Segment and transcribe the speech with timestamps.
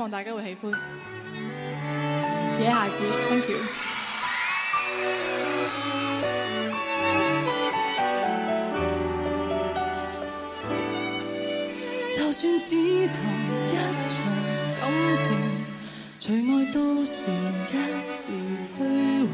[0.00, 0.74] 希望大家會喜歡。
[2.58, 3.58] 野孩子，thank you。
[12.10, 13.14] 就算只谈
[13.68, 13.76] 一
[14.08, 14.24] 場
[14.80, 15.28] 感情，
[16.18, 18.32] 除愛都是一時
[18.78, 18.80] 虛
[19.20, 19.28] 榮，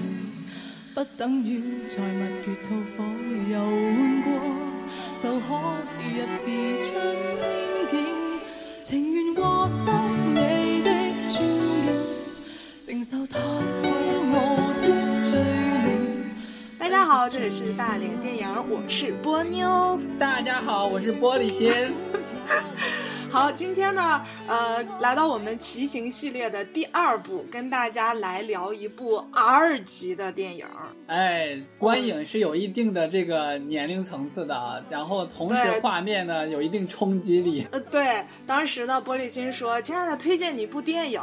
[0.97, 3.05] 不等於在蜜月吐火
[3.53, 4.29] 游玩過，
[5.17, 5.47] 就可
[5.93, 6.51] 自入自
[6.83, 7.45] 出仙
[7.93, 7.95] 境。
[8.83, 9.91] 情願獲得，
[12.87, 13.41] 承受太
[14.81, 14.87] 的
[15.25, 15.41] 罪
[15.85, 16.31] 名。
[16.79, 19.99] 大家好，这里是大连电影，我是波妞。
[20.21, 21.73] 大家好，我是玻璃心。
[23.37, 30.65] 好，今天呢，呃，来到我们骑行系列的第二部，跟大家来聊一部 R 级的电影。
[31.07, 37.67] 哎，观影是有一定的这个年龄层次的，然后同时画面呢有一定冲击力。
[37.73, 41.21] 呃，对，当时呢，玻璃心说：“亲爱的，推荐你一部电影。”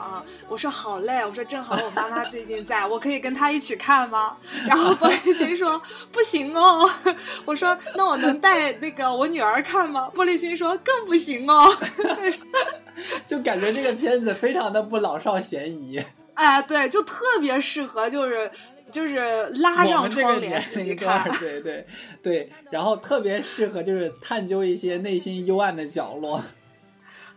[0.47, 4.37] 我说：“好嘞。”我说：“正好我妈妈最近在， 我可以跟她一起看吗？”
[4.69, 5.81] 然后玻璃心说
[6.13, 6.87] ：“不行哦。
[7.45, 11.75] ”我说：“那我能带那个我女儿看吗？”玻璃心说：“更不行哦。
[13.25, 16.03] 就感觉这个片子非常的不老少咸宜。
[16.35, 18.49] ”哎，对，就特别适合，就是
[18.91, 19.19] 就是
[19.61, 21.29] 拉上窗帘自己看儿，。
[21.39, 21.85] 对对
[22.23, 26.43] 对，然后特别适合就是探究一些内心幽暗的角落。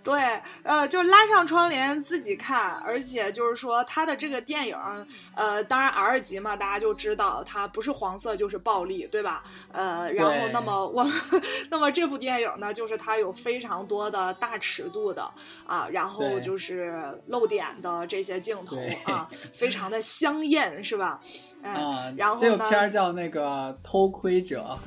[0.06, 4.76] 对，呃，就拉上窗帘自己看，而且就是说他的这个电影，
[5.34, 9.42] 呃，当然 R 级嘛，大家就知道它不是黄色就是暴力，对吧？
[9.72, 11.04] 呃，然后那么我，
[11.72, 15.28] 那么这部电影呢，就是它有非常多的大尺度的
[15.66, 18.76] 啊，然后就是露点的这些镜头
[19.06, 21.20] 啊，非常的 香艳，是吧？
[21.62, 24.78] 哎、啊，然后呢这个片儿叫那个偷窥者。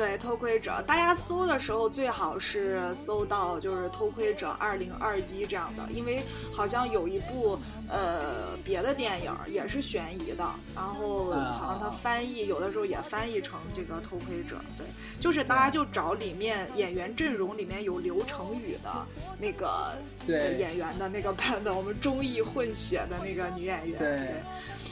[0.00, 6.22] 对，偷窥者，大家搜的时候最好是搜到就是偷窥者二零二一这样的，因为
[6.54, 14.86] 好像有一部呃别的电影也是悬疑的，然后啊好像它翻译有的时候也翻译成这个偷窥者，对，
[15.20, 19.06] 就是大家就找里面演员阵容里面有刘成宇的
[19.38, 20.56] 那个呃对。
[20.56, 24.42] 演员的那个版本，我们中译混血的那个女演员，对，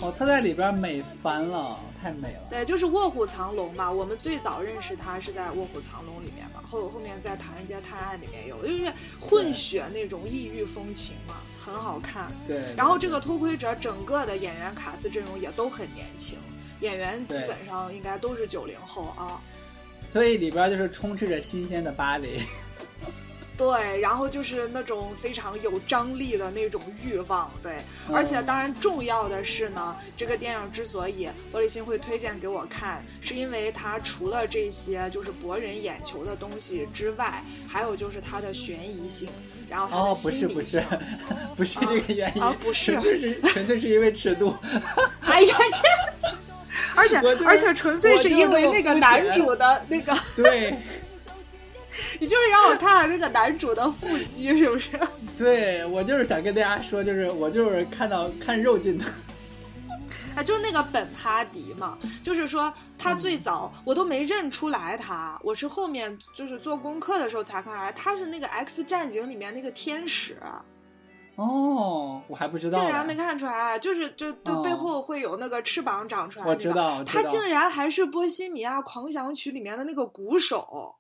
[0.01, 2.41] 哦，他在里边美翻了，太美了。
[2.49, 3.91] 对，就是《卧虎藏龙》嘛。
[3.91, 12.31] 我们最早认识他是在《卧虎藏龙》里面嘛，后后面在《唐人街探案》里面有，就是混血那种异域风情嘛，很好看。
[12.47, 16.39] 对，然后这个偷窥者整个的演员卡司阵容也都很年轻，
[16.79, 19.41] 演员基本上应该都是九零后啊。
[20.09, 22.41] 所以里边就是充斥着新鲜的芭蕾。
[23.59, 27.73] 对，然后就是那种非常有张力的那种欲望，对，
[28.09, 39.29] 嗯而且当然重要的是呢，这个电影之所以玻璃心会推荐给我看，是因为它除了这些就是博人眼球的东西之外，还有就是它的悬疑性，
[39.69, 40.83] 然后它的哦，不是不是
[41.57, 44.57] 不是这个原因，啊不是纯粹是纯粹是因为尺度。
[45.27, 46.29] 哎呀，这，
[46.95, 50.75] 而且而且纯粹是是因为那个男主的那个，对
[52.21, 54.99] 你就是让我看看那个男主的腹肌，是不是？
[55.37, 59.05] 对，我就是想跟大家说，就是我就是看到看肉进的。
[60.35, 70.39] 啊， 就是那个本哈迪嘛，就是说他最早我都没认出来他，我是后面就是做功课的时候才看出来，他是那个《X 战警》里面那个天使，
[71.37, 72.79] 哦，我还不知道。
[72.79, 80.95] 竟然没看出来，就是就就哦背后会有那个翅膀长出来、那个，我，我知道他竟然还是《波西米亚狂想曲》里面的那个鼓手。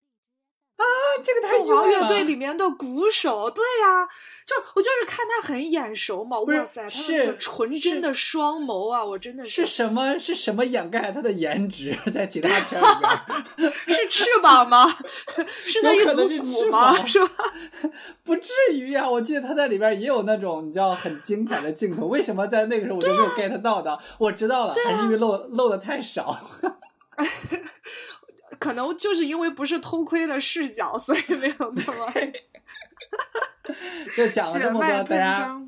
[1.22, 4.06] 这个太凤凰乐队里面的鼓手，对呀、
[4.46, 11.98] 就是我就是看他很眼熟嘛，哇塞，他是那个纯真的双眸啊，我真的是什么是什么掩盖他的颜值？
[12.14, 12.86] 在其他 片里
[13.56, 14.86] 面 是翅膀吗？
[15.66, 16.94] 是那一组鼓吗？
[17.04, 17.28] 是吧？
[18.22, 23.98] 不至于呀、我记得他在里边也有那种你知道很精彩的镜头，为什么在那个时候我就没有 get 到的？
[24.18, 26.38] 我知道了，还是因为露露的太少。
[28.58, 32.12] 可能就是因为不是偷窥的视角，所以没有那么
[34.16, 35.62] 就讲了这么多，大家。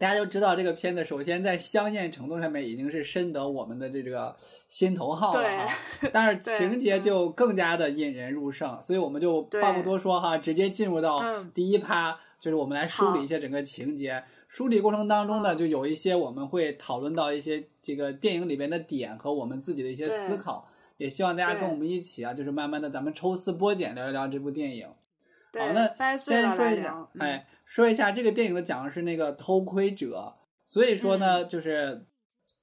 [0.00, 4.36] 大家就知道这个片子，首先在香艳程度上面已经是深得我们的这个
[4.68, 5.74] 心头好了哈，
[6.12, 14.22] 但是 情节就更加的引人入胜，所以我们就话不多说哈，直接进入到嗯第一趴，就是我们来梳理一下整个情节。
[14.46, 20.67] 梳理过程当中呢，就有一些我们会讨论到一些这个电影里边的点和我们自己的一些思考，
[20.98, 24.86] 也希望大家跟我们一起啊，就是慢慢的咱们抽丝剥茧聊一聊这部电影。
[24.86, 30.34] 好，那先说一下哎，说一下这个电影的讲的是那个偷窥者，
[30.66, 31.48] 所以说呢，嗯。
[31.48, 32.06] 就是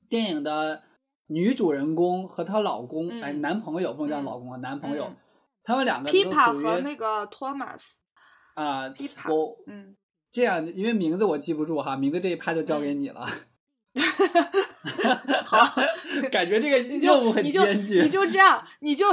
[0.07, 0.83] 电影的
[1.27, 3.21] 女主人公和她老公，嗯。
[3.23, 5.15] 哎，男朋友不能叫嗯老公啊，男朋友，嗯。
[5.63, 7.99] 他们两个都属于和那个托马斯，
[8.53, 8.93] 啊、
[9.29, 9.95] 我嗯。
[10.29, 13.25] 这样，因为名字我记不住哈，名字这一趴就交给你了。
[15.45, 15.81] 好，
[16.31, 18.01] 感觉这个你就你就艰巨。
[18.01, 19.05] 你就这样，你就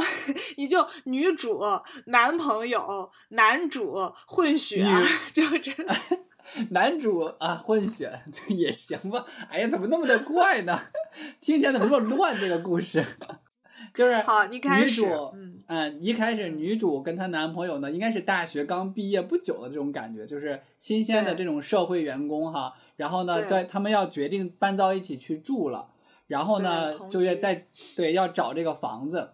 [0.56, 1.62] 你就女主、
[2.06, 4.84] 男朋友、男主混血，
[5.32, 5.72] 就这。
[6.70, 9.24] 男主啊，混血也行吧？
[9.48, 10.78] 哎呀，怎么那么的怪呢？
[11.40, 12.36] 听起来怎么那么乱？
[12.38, 13.04] 这个故事
[13.94, 15.00] 就是好，你开始。
[15.02, 22.74] 女主，嗯嗯，一开始女主跟她男朋友呢，应该是大学刚毕业不久的这种感觉，就是新鲜的这种社会员工哈。
[23.02, 25.88] 然后呢，在他们要决定搬到一起去住了，
[26.28, 27.66] 然后呢就要在
[27.96, 29.32] 对要找这个房子，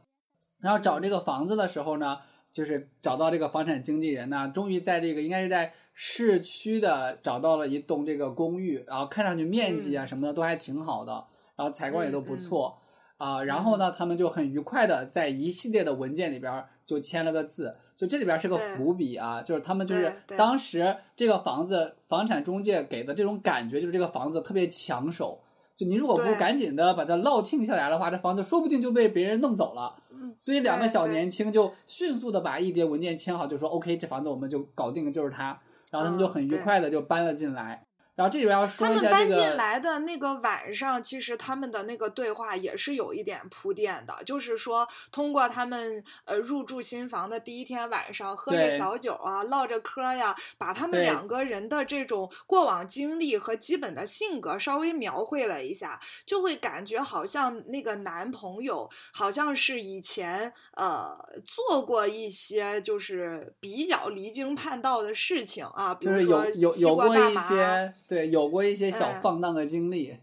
[0.63, 2.19] 然后找这个房子的时候呢，
[2.51, 11.13] 就是找到这个房产经纪人呢，终于在这个应该是在市区的找到了一栋这个公寓，然后看上去面积啊什么的都还挺好的，
[11.55, 12.81] 然后采光也都不错。
[13.19, 25.39] 啊，然后呢，他们就很愉快的在一系列的文件里边儿就签了个字，就这里边是个伏笔啊，就是他们就是当时这个房子房产中介给的这种感觉，就是这个房子特别抢手，
[25.77, 29.95] 就你如果不对赶紧的把它落听下来的话，这房子说不定就被别人弄走了。
[30.11, 35.61] 嗯所以两个小年轻就迅速的把一叠文件签好，就说 OK，这房子我们就搞定了，就是它。
[35.91, 37.85] 然后他们就嗯很愉快的就搬了进来。
[38.19, 61.15] 然后这里边要说他们一下这个，搬进来的那个晚上，其实他们的那个对话也是有一点铺垫的，就是说通过他们呃入住新房的第一天晚上，喝着小酒啊，唠着嗑呀，把他们两个人的这种过往经历和基本的性格稍微描绘了一下，就会感觉好像那个男朋友好像是以前呃
[61.45, 70.19] 做过一些就是比较离经叛道的事情啊，比就是如说有有吸有过一大麻些对有过一些小哎放荡的经历。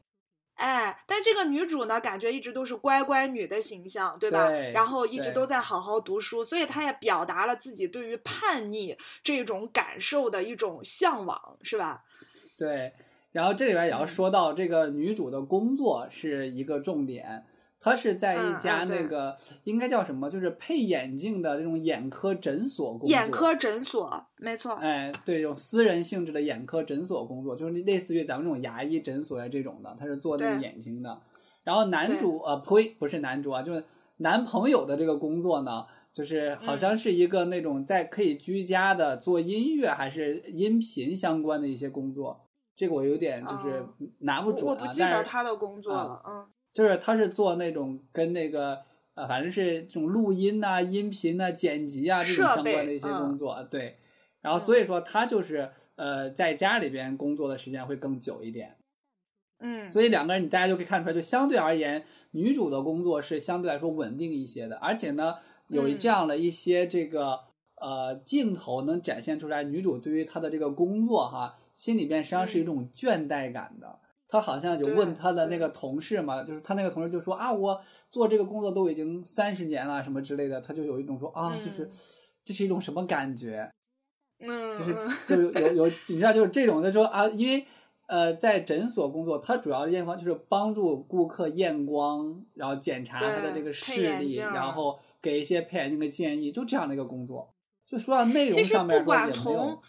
[0.56, 4.48] 哎，但这个女主呢，感觉一直都是乖乖女的形象，对吧？
[4.50, 12.06] 对然后一直都在好好读书，所以她也表达了自己对于叛逆这种感受的一种向往，是吧？
[12.58, 12.94] 对，
[13.34, 17.46] 然后这里边也要嗯说到这个女主的工作是一个重点，
[17.86, 19.36] 她是在嗯一家那个、
[19.66, 23.10] 应该叫什么，就是配眼镜的这种眼科诊所工作。
[23.12, 24.74] 眼科诊所，没错。
[24.78, 31.22] 哎，对，这种私人性质的眼科诊所工作，就是类似于咱们这种牙医诊所呀这种的，他是做那个眼睛的。
[31.64, 33.84] 然后男主呃呸，不是男主啊，就是
[34.18, 42.48] 男朋友的这个工作呢，就是好嗯像是一个那种在可以居家的做音乐还是音频相关的一些工作。
[42.76, 43.90] 这个我有点就是哦
[44.22, 46.48] 拿不准啊，我我不记得他的工作啊了，嗯。
[46.76, 48.82] 就是他是做那种跟那个
[49.14, 53.18] 呃，反正是这种录音呐、音频呐、剪辑啊这种相关的一些嗯。
[53.18, 53.98] 工作，对。
[54.42, 58.76] 然后所以说他就是呃，在家里边工作的时间会更久一点，
[59.60, 65.36] 嗯，所以两个人你大家就可以看出来，就相对而言，女主的工作是相对来说稳定一些的，而且呢，
[65.70, 65.98] 有嗯。
[65.98, 67.40] 这样的一些这个
[67.82, 74.00] 呃镜头能展现出来，女主对于她的这个工作哈，心里边实际上是一种倦怠感的。
[74.28, 81.92] 她好像就问嗯对对她的那个同事嘛，就是他那个同事就说啊，我做这个工作都已经三十年了，什么之类的，他就有一种说啊，就是嗯
[82.44, 83.72] 这是一种什么感觉？
[84.40, 87.66] 嗯，就是嗯就有有有，你知道就是这种的说啊，因为
[88.08, 97.50] 呃在诊所工作，他主要的验光就是帮助顾客验光，然后检查他的这个视力，然后给一些配眼镜的建议，就这样的一个工作。
[97.88, 99.80] 就说到内容上面说不管也没有从，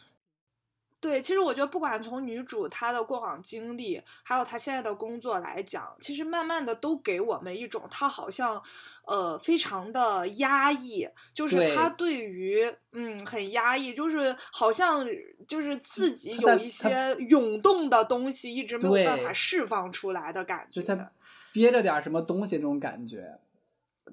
[1.07, 8.61] 对，其实我觉得不管从女主她的过往经历，还有她现在的工作来讲，其实慢慢的都给我们一种她好像，
[9.07, 15.07] 呃，非常的压抑，就是她对于嗯很压抑，就是好像
[15.47, 20.81] 就是自己有一些涌动的东西一直没有办法释放出来的感觉。
[20.81, 21.13] 就他
[21.53, 23.39] 憋着点儿什么东西这种感觉。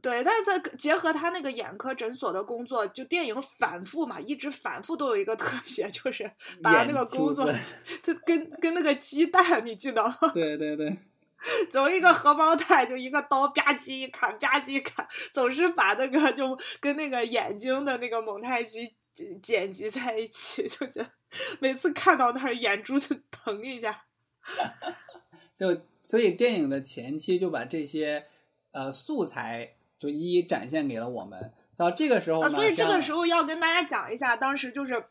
[0.02, 6.30] 对，但他结合他那个眼科诊所的工作，就电影反复嘛，一直反复都有一个特写，就是
[6.62, 7.46] 把那个工作，
[8.04, 10.18] 他跟跟那个鸡蛋，你记得吗？
[10.34, 10.98] 对 对对，
[11.70, 21.10] 走一个荷包蛋，就一个刀吧唧一砍，吧唧一砍，总是把那个就跟那个眼睛的那个蒙太奇剪剪辑在一起，就觉得
[21.60, 24.06] 每次看到那儿眼珠子疼一下。
[25.56, 28.26] 就所以电影的前期就把这些
[28.72, 31.40] 呃素材就一一展现给了我们。
[31.78, 35.06] 然后这个时候啊，呢，所以这个时候要跟大家讲一下，当时就是。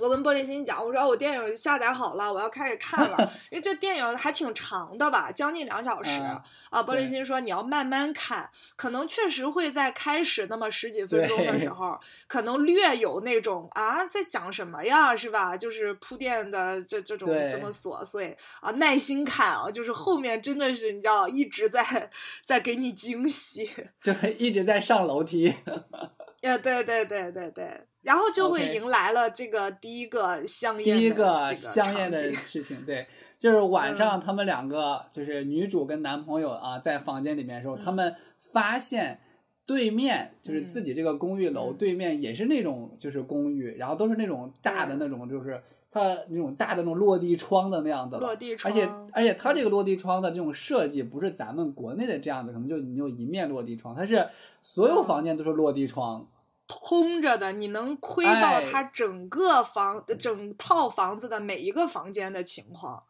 [0.00, 3.16] 我跟玻璃心讲，我说我电影下载好了，我要开始看了，
[3.50, 6.82] 因为这电影还挺长的吧，将近两小时、嗯啊。
[6.82, 15.56] 玻璃心说你要慢慢看，可能确实会在开始那么十几分钟的时候，可能略有那种啊在讲什么呀，是吧？
[15.56, 22.10] 就是铺垫的这这种这么琐碎啊，耐心看啊，就是后面真的是你知道一直在
[22.42, 23.70] 在给你惊喜。
[24.02, 25.54] 就一直在上楼梯。
[26.42, 39.18] 呃，对对对对对，然后就会迎来了这个第一个香艳第一个香烟的事情，对，就是晚上他们两个就是女主跟男朋友啊在房间里面的时候，他们发现。
[39.66, 45.58] 对面就是自己这个公寓楼对面也是那种就是公寓，然后都是那种大的那种就是
[45.90, 48.54] 它那种大的那种落地窗的那样子，落地。
[48.54, 54.28] 窗，而且而且它这个落地窗的这种设计不是咱们国内的这样子，可能就你有一面落地窗，它是
[54.60, 56.28] 所有房间都是落地窗，
[56.66, 63.02] 通着的，你能窥到它整个房整套房子的每一个房间的情况。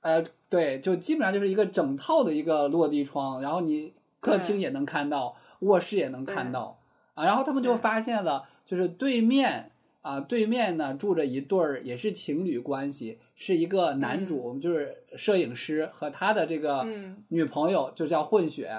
[0.00, 5.36] 呃，对，就基本上就是一个整套的一个落地窗，然后你客厅也能看到。
[5.62, 6.78] 卧室也能看到。
[7.14, 16.86] 啊，然后他们就发现了，就是对面啊，对面呢住着一对儿也是情侣关系，是一个男主，我们就是摄影师和他的这个
[17.30, 18.70] 女朋友，就叫混血，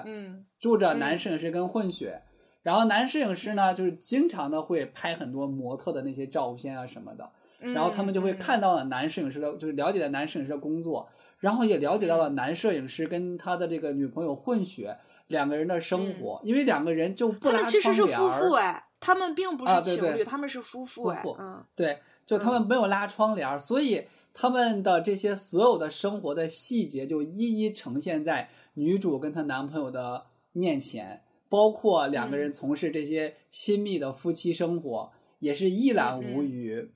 [0.58, 2.22] 住着男摄影师跟混血，
[2.62, 11.08] 然后男摄影师呢就是经常的会拍很多模特的那些照片啊什么的，然后他们就会看到了男摄影师的，就是了解了男摄影师的工作，
[11.40, 14.98] 然后也了解到了男摄影师跟他的这个女朋友混血。
[15.30, 36.92] 两个人的生活，因为两个人就不拉窗帘他们其实是夫妇哎，他们并不是情侣，他们是夫妇哎，嗯，对，就他们没有拉窗帘，所以他们的这些所有的生活的细节就一一呈现在女主跟她男朋友的面前，包括两个人从事这些亲密的夫妻生活，也是一览无余。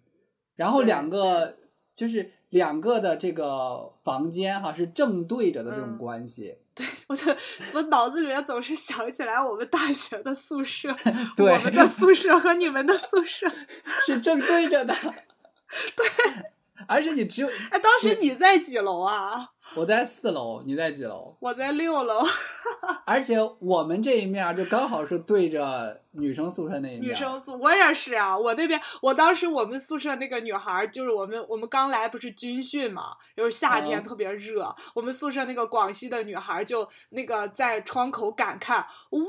[0.55, 1.57] 然后两个
[1.95, 6.55] 就是两个的这个房间哈是正对着的这种关系。
[6.75, 7.35] 对，我就
[7.73, 10.89] 我脑子里面总是想起来我们大学的宿舍
[11.37, 13.51] 我们的宿舍和你们的宿舍
[14.05, 14.93] 是正对着的。
[14.93, 16.52] 对。
[16.87, 19.49] 而且你只有 哎，当时你在几楼啊？
[19.75, 21.35] 我在四楼，你在几楼？
[21.39, 22.21] 我在六楼。
[23.05, 26.99] 而且我们这一面就刚好是对着女生宿舍那一。
[26.99, 28.37] 女生宿，我也是啊。
[28.37, 34.73] 我那边，我当时我们宿舍那个女孩，就是我们我们刚来不是军训嘛，就是夏天特别热。
[34.93, 38.77] 我们宿舍那个广西的女孩就那个在窗口感叹
[39.11, 39.19] ：“哇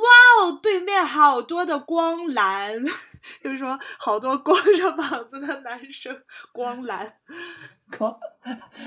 [0.43, 2.75] 哦，对面好多的光蓝，
[3.43, 6.23] 就是说好多光着膀子的男生，
[6.53, 7.21] 光蓝。
[7.99, 8.19] ”光，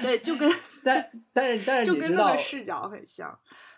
[0.01, 0.51] 对，就跟
[0.84, 3.30] 但 但是但是就跟那个视角很像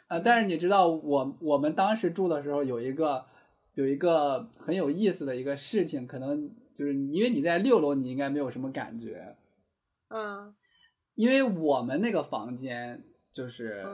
[0.07, 0.17] 啊！
[0.17, 3.25] 但是你知道，我我们当时住的时候有一个
[3.73, 9.35] 有一个很有意思的一个事情，可能就是因为你在六楼，你应该没有什么感觉，
[10.09, 10.53] 嗯，
[11.15, 13.85] 因为我们那个房间就是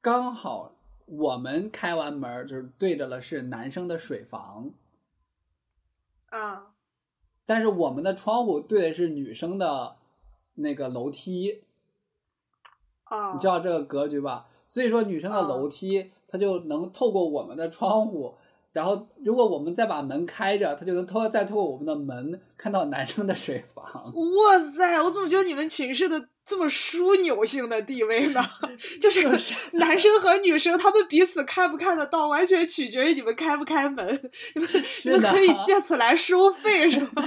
[0.00, 0.74] 刚好
[1.06, 4.70] 我们开完门就是对着了是男生的水房，
[6.26, 6.68] 啊。
[7.44, 9.96] 但是我们的窗户对的是女生的
[10.54, 11.64] 那个楼梯，
[13.02, 14.48] 啊，你知道这个格局吧？
[14.68, 18.36] 所以说女生的楼梯，它就能透过我们的窗户，
[18.72, 23.84] 然后如果我们再把门开着，他就能透再透过我们的门看到男生的水房。
[24.12, 25.02] 哇塞！
[25.02, 26.28] 我怎么觉得你们寝室的？
[26.44, 28.40] 这么枢纽性的地位呢？
[29.00, 29.22] 就是
[29.78, 34.04] 男生和女生他们彼此看不看得到，完全取决于你们开不开门。
[34.56, 34.68] 你们
[35.04, 37.24] 你们可以借此来收费，是吗？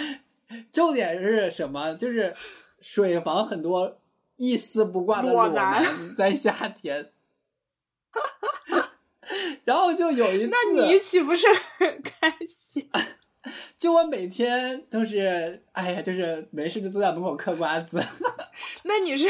[0.74, 1.94] 重点是什么？
[1.96, 2.36] 就是
[2.82, 3.98] 水房很多
[4.36, 5.82] 一丝不挂的裸男
[6.18, 7.12] 在夏天。
[9.64, 12.90] 然后就有一次，那你岂不是很开心？
[13.78, 18.04] 就我每天都是，哎呀，就是没事就坐在门口嗑瓜子。
[18.84, 19.30] 那你是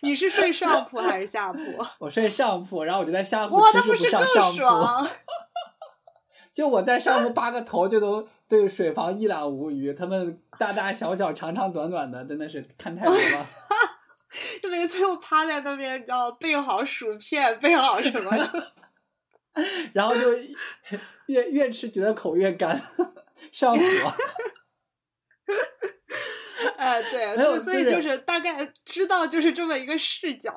[0.00, 1.60] 你是睡上铺还是下铺？
[2.00, 4.20] 我睡上铺，然后我就在下铺，那不是更
[4.54, 5.08] 爽？
[6.52, 9.94] 就我在上铺扒个头，就都对水房一览无余。
[9.94, 13.46] 他们大大小小、长长短短的，真的是看太多了。
[14.60, 18.44] 就每次我趴在那边，你知道备好薯片，备好什么，就
[19.92, 20.32] 然后就
[21.26, 22.80] 越越吃觉得口越干。
[23.52, 23.80] 上火，
[26.76, 30.52] 哎，对，所以所以就是大概知道就是这么一个视角，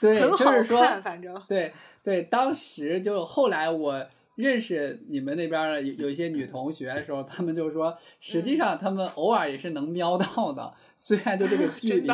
[0.00, 1.70] 对，很好看，反正对
[2.02, 12.08] 对，当时就后来我认识你们那边有有一些女同学的时候，他们就说，实际上他们偶尔也是能瞄到的，虽然就这个 距离，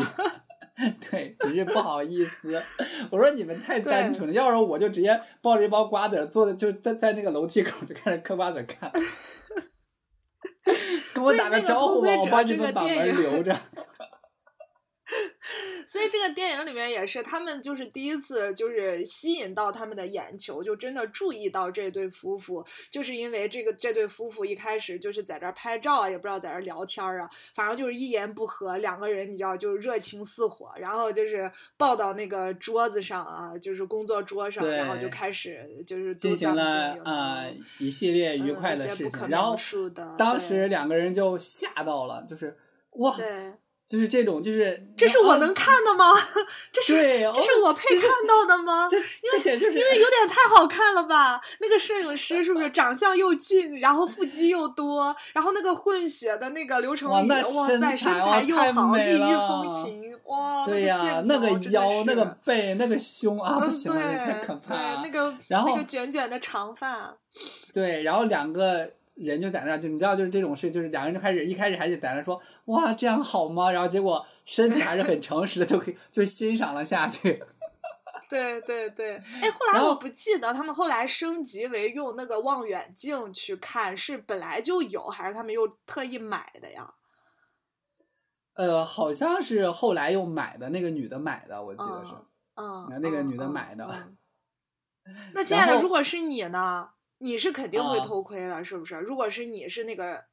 [1.10, 2.62] 对，只是不好意思。
[3.10, 8.90] 我说你们太单纯了，要是我就直接抱着一包瓜子坐在就在在那个楼梯口就开始嗑瓜子看。
[11.14, 13.54] 跟我打个招呼吧，我帮你们把门留着。
[15.90, 37.44] 所以这个电影里面也是，他们就是第一次就是吸引到他们的眼球，就真的注意到这对夫妇，就是因为这个这对夫妇一开始就是在这儿拍照啊，也不知道在这儿聊天啊，反正就是一言不合，两个人你知道就是热情似火，然后就是抱到那个桌子上啊，就是工作桌上，然后就开始就是进行了啊
[37.80, 39.56] 一系列愉快的事情，然后
[40.16, 42.56] 当时两个人就吓到了，就是
[42.92, 43.16] 哇。
[43.90, 46.12] 就是这种，就是这是我能看的吗？
[46.72, 46.92] 这是
[47.34, 48.88] 这是我配看到的吗？
[48.88, 51.40] 这因为因为有点太好看了吧？
[51.58, 65.00] 那个摄影师是不是长相又俊，然后腹肌又多，然后那个混血的那个刘成宇，哇塞，身材又好，异域风情，哇，对呀，那个腰，那个背，那个胸啊，不行了，太可怕了。
[65.02, 67.16] 那个然后那个卷卷的长发，
[67.74, 68.88] 对，然后两个。
[69.16, 73.70] 人就在那，就你知道，就是这种事，就是两个人就开始一开始还是在那说哇这样好吗？
[73.70, 77.42] 然后结果身体还是很诚实的，就可以就欣赏了下去。
[78.30, 86.94] 对对对，哎，后来我不记得他们后来升级为用那个望远镜去看，是本来就有，还是他们又特意买的呀？
[88.54, 92.12] 呃，好像是后来又买的，那个女的买的，我记得是，
[92.54, 94.12] 嗯，那个女的买的。
[95.34, 96.90] 那亲爱的，如果是你呢？
[97.22, 98.96] 你是肯定会偷窥的，是不是？
[98.96, 100.24] 如果是你是那个，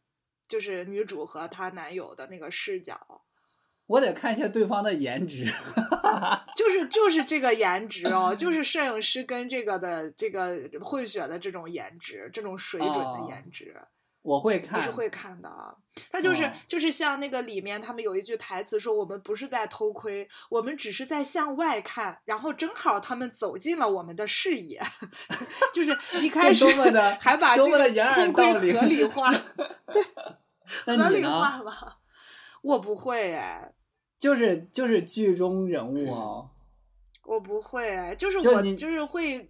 [0.47, 2.97] 就是女主和她男友的那个视角，
[3.85, 5.45] 我得看一下对方的颜值，
[6.55, 13.75] 就是就是这个颜值哦，就是摄影师跟这个的这个混血的这种颜值，这种水准的颜值。
[14.27, 15.73] 我会看，是会看的啊。
[16.11, 24.81] 他就是就是像那个里面，他们有一句台词说：“我们不是在偷窥，我们只是在向外看。”然后正好他们走进了我们的视野，
[25.73, 26.65] 就是一开始
[27.21, 29.31] 还把这个偷窥合理化，
[29.93, 30.03] 对，
[30.97, 31.99] 合理化了。
[32.61, 33.73] 我不会哎，
[34.19, 36.49] 就是就是剧中人物哦。
[37.23, 39.49] 我不会哎，就是我就是会。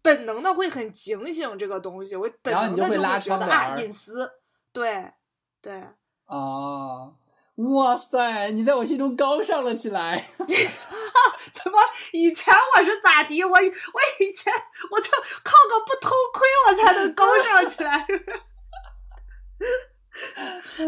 [0.00, 4.30] 本能的会很警醒这个东西，我本能的就会觉得啊隐私，
[4.72, 5.12] 对
[5.60, 5.82] 对
[6.26, 7.14] 哦，
[7.56, 10.30] 哇塞，你在我心中高尚了起来。
[11.52, 11.78] 怎么
[12.12, 13.42] 以前我是咋的？
[13.44, 14.52] 我我以前
[14.90, 15.10] 我就
[15.42, 18.06] 靠个不偷窥我才能高尚起来。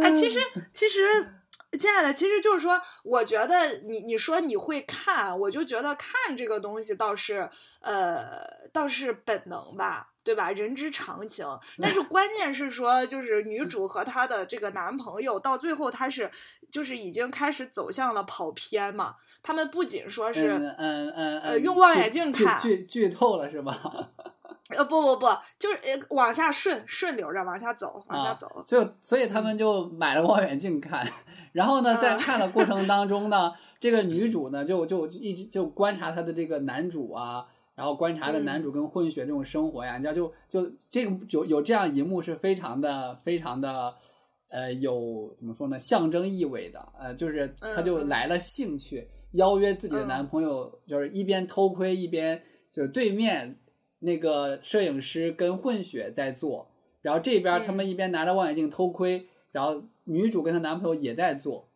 [0.02, 0.38] 哎，其实
[0.72, 1.40] 其实。
[1.76, 7.48] 亲爱的，其实就是说，我觉得你你说你会看，我就觉得看这个东西倒是
[7.80, 8.24] 呃
[8.72, 10.50] 倒是本能吧，对吧？
[10.52, 11.46] 人之常情。
[11.80, 16.30] 但是 关键是说，就是女主和她的这个男朋友到最后，他是
[16.70, 19.16] 就是已经开始走向了跑偏嘛。
[19.42, 23.74] 他们不仅说是嗯嗯呃用望远镜看，剧剧透了是吧？
[24.70, 25.26] 呃不不不，
[25.58, 28.48] 就是呃往下顺顺流着往下走，往下走。
[28.66, 31.06] 就所以他们就买了望远镜看，
[31.52, 43.94] 然后呢，在看的过程当中呢， 这个女主呢就就一直就观察她的这个男主啊，然后观察着男主跟混血这种生活呀，你知道就就这个有有这样一幕是非常的非常的
[44.48, 53.54] 呃有怎么说呢象征意味的呃就是她就来了兴趣，邀约自己的男朋友，就是一边偷窥一边就是对面。
[54.04, 56.70] 那个摄影师跟混血在做，
[57.02, 61.66] 然后这边他们一边拿着望远镜偷窥，然后女主跟她男朋友也在做，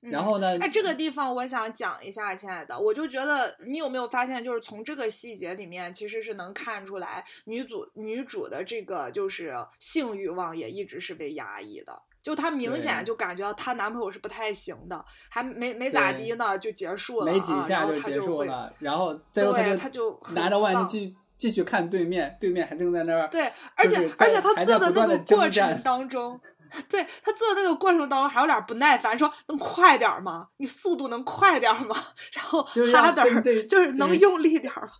[0.00, 0.58] 然后呢？
[0.58, 21.14] 哎，这个地方我想讲一下，亲爱的，我就觉得你有没有发现，就是从这个细节里面，其实是能看出来女主女主的这个就是性欲望也一直是被压抑的，就她明显就感觉到她男朋友是不太行的，还没没咋地呢就结束了，没几下就结束了，然后对他就拿着望远镜。
[21.40, 23.26] 继续看对面，对面还正在那儿。
[23.28, 26.38] 对，而且而且他做的那个过程当中，
[26.86, 30.48] 对他做的那个过程当中还有点不耐烦，说能快点吗？
[30.58, 31.96] 你速度能快点吗？
[32.36, 34.90] 然后哈点就是能用力点吗？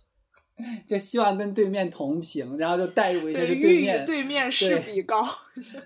[0.87, 4.03] 就希望跟对面同频，然后就带入一下对面。
[4.03, 5.23] 对面势比高。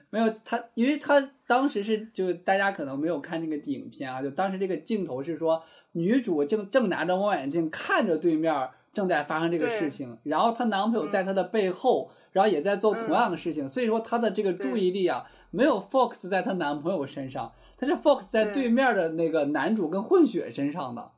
[0.10, 8.54] 没有他，因为他当时是就大家可能没有看那个影片啊，就当时这个镜头是说女主正正拿着望远镜看着对面。
[8.96, 21.12] 正在发生这个事情，然后她男朋友在她的背后，然后也在做同样的事情，所以说她的这个注意力啊，没有 focus 在她男朋友身上，她是 focus 在对面的那个男主跟混血身上的。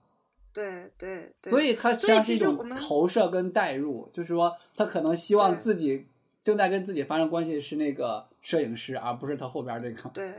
[0.52, 1.32] 对对。
[1.36, 6.08] 所以她实际上是一种投射跟代入，就是说她可能希望自己
[6.44, 10.10] 正在跟自己发生关系的是那个摄影师，而不是她后边这个。
[10.10, 10.34] 对。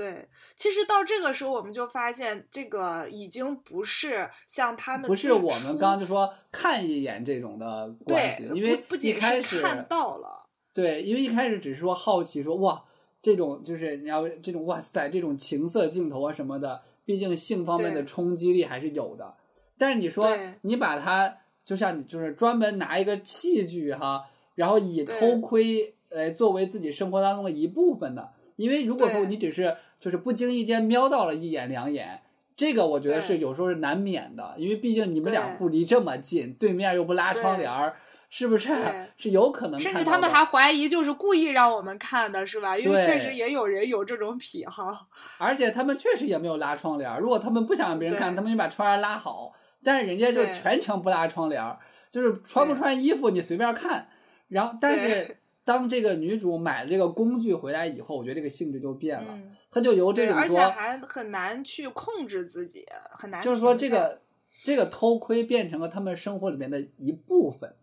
[0.00, 12.82] 对，其实到这个时候，我们就发现这个已经不是像他们不是我们刚刚就说看一眼这种的关系，因为一开始看到了，对，因为一开始只是说好奇，说哇，
[13.20, 19.34] 这种就是你要这种哇塞，这种情色镜头啊什么的，毕竟性方面的冲击力还是有的。
[19.76, 21.36] 但是你说你把它
[21.66, 32.20] 就像你就是专门拿一个器具哈，然后以偷窥来作为自己生活当中的一部分的，因为如果说你只是就是不经意间瞄到了一眼两眼，
[32.54, 37.96] 这个我觉得是有时候是难免的，因为毕竟你们两户离这么近，对面又不拉窗帘儿。
[38.32, 38.68] 是不是？
[39.18, 39.80] 是有可能。
[39.80, 42.78] 甚至他们还怀疑，就是故意让我们看的，是吧？
[42.78, 45.08] 因为确实也有人有这种癖好。
[45.38, 47.18] 而且他们确实也没有拉窗帘。
[47.18, 49.52] 如果他们不想让别人看，他们就把窗帘拉好。
[49.82, 51.76] 但是人家就全程不拉窗帘，
[52.08, 54.06] 就是穿不穿衣服你随便看。
[54.46, 55.38] 然后，但是
[55.70, 59.38] 当这个女主买了这个工具回来以后，我觉得这个性质就变了。
[59.70, 63.40] 她就由这种说，而且还很难去控制自己，很难。
[63.40, 64.20] 就是说，这个
[64.64, 67.76] 这个偷窥变成了他们生活里面的一部分。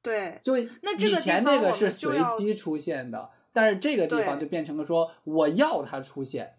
[0.00, 6.54] 对，就那以前那个是随机出现的，但是这个地方就变成了说我要它出现，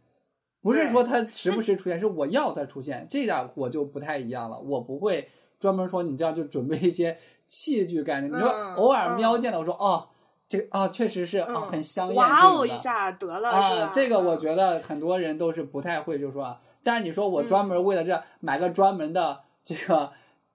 [0.61, 4.59] 不是说它时不时出现，是我要它出现，这点我就不太一样了。
[4.59, 5.27] 我不会
[5.59, 8.37] 专门说你这样就准备一些器具干什么。
[8.37, 10.07] 你说偶尔瞄见了，我说哦，
[10.51, 13.89] 这个哦确实是哦很香艳，哇哦一下得了啊。
[13.93, 20.11] 这个我觉得很多人都是不太会，就是说，但是你说我专门为了这买个专门的这个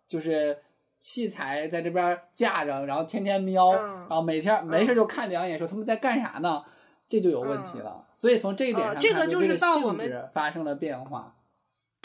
[0.07, 0.59] 就是。
[0.99, 6.65] 器材在这边架着，然后天天瞄，然后每天没事就看两眼，说他们在干啥呢？
[7.09, 8.05] 这就有问题了。
[8.13, 11.36] 所以从这一点上，这个就是性质发生了变化。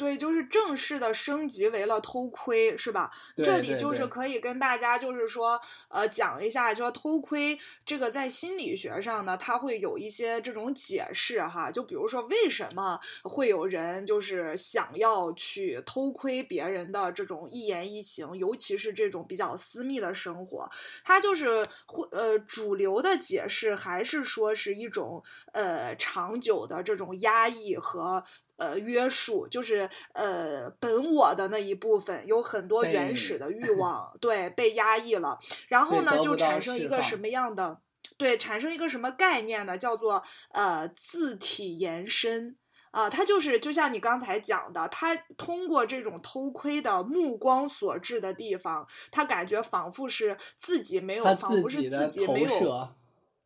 [0.01, 3.11] 对，就是正式的升级为了偷窥，是吧？
[3.35, 11.69] 这里就是可以跟大家就是说，呃，讲一下，就说偷窥这个在心理学上呢，它会有一些这种解释哈。
[11.69, 20.67] 就比如说，为什么会有人就是想要去偷窥别人的这种一言一行，尤其是这种比较私密的生活，
[21.03, 28.23] 它就是会呃，主流的解释还是说是一种呃长久的这种压抑和。
[28.57, 37.79] 呃，约束就是呃，本我的那一部分有很多原始的欲 望，对，被压抑了，然后呢，就产生一个什么样的？
[38.17, 39.77] 对，产生一个什么概念呢？
[39.77, 42.55] 叫做呃，自体延伸
[42.91, 52.89] 啊，它就是就像你刚才讲的，他通过这种偷窥的目光所至的地方，他感觉仿佛是自己没有，仿佛是自己没有。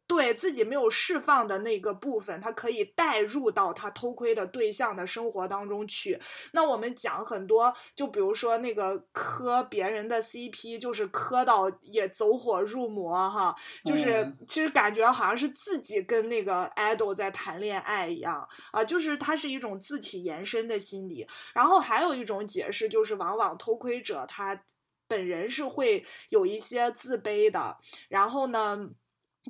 [0.08, 6.20] 对自己没有释放的那个部分，他可以带入到他偷窥的对象的生活当中去。
[6.54, 21.26] 那我们讲很多，就比如说那个磕别人的 CP，就是磕到也走火入魔哈，就是其实感觉好像是自己跟那个 idol 在谈恋爱一样啊，就是它是一种自体延伸的心理。
[21.54, 24.63] 然后还有一种解释就是，往往偷窥者他
[25.08, 28.89] 本人是会有一些自卑的，然后呢。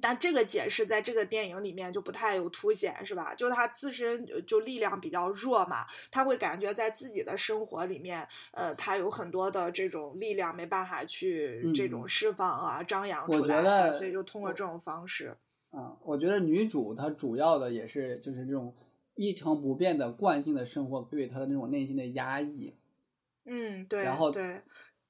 [0.02, 3.34] 但这个解释在这个电影里面就不太有凸显，是吧？
[3.34, 15.38] 就他自身就力量比较弱嘛，他会感觉在自己的生活里面，呃，他有很多的这种力量没办法去这种释放啊、张扬出来，所以就通过这种方式。
[15.72, 18.74] 嗯，我觉得女主她主要的也是就是这种
[19.16, 22.74] 一成不变的惯性的生活对她的那种内心的压抑。
[23.46, 24.04] 嗯，对。
[24.04, 24.62] 然后对，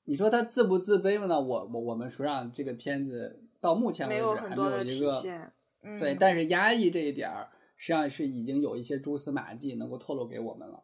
[0.03, 1.25] 你说她自不自卑吗？
[1.25, 1.41] 呢？
[1.41, 3.41] 我我我们说让这个片子。
[3.65, 5.11] 到目前为止还没有一个
[5.99, 10.83] 对，但是压抑这一点儿，实际上是已经有一些蛛丝马迹能够透露给我们了。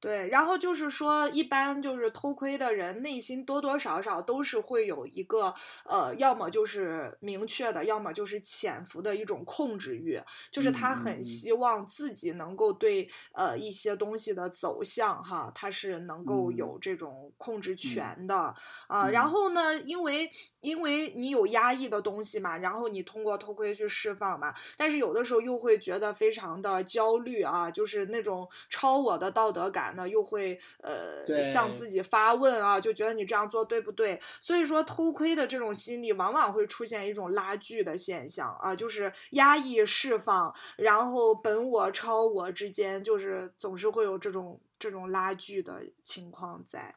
[0.00, 5.52] 对，然后就是说，一般就是偷窥的人内心多多少少都是会有一个
[5.84, 10.20] 呃，要么就是明确的，要么就是潜伏的一种控制欲，
[10.52, 18.54] 就是他很希望自己能够对呃一些东西的走向哈，他是能够有这种控制权的。
[18.86, 19.10] 啊。
[19.10, 29.88] 然后呢，因为因为你有压抑的东西嘛，然后你通过偷窥去释放嘛，但是有的时候又会觉得非常的焦虑啊，就是那种超我的道德感。
[29.96, 34.20] 呢又会呃向自己发问啊，就觉得你这样做对不对？
[34.38, 46.94] 所以说偷窥的这种心理往往会出现一种拉锯的现象啊，就是压抑释放，然后本我超我之间就是总是会有这种这种拉锯的情况在。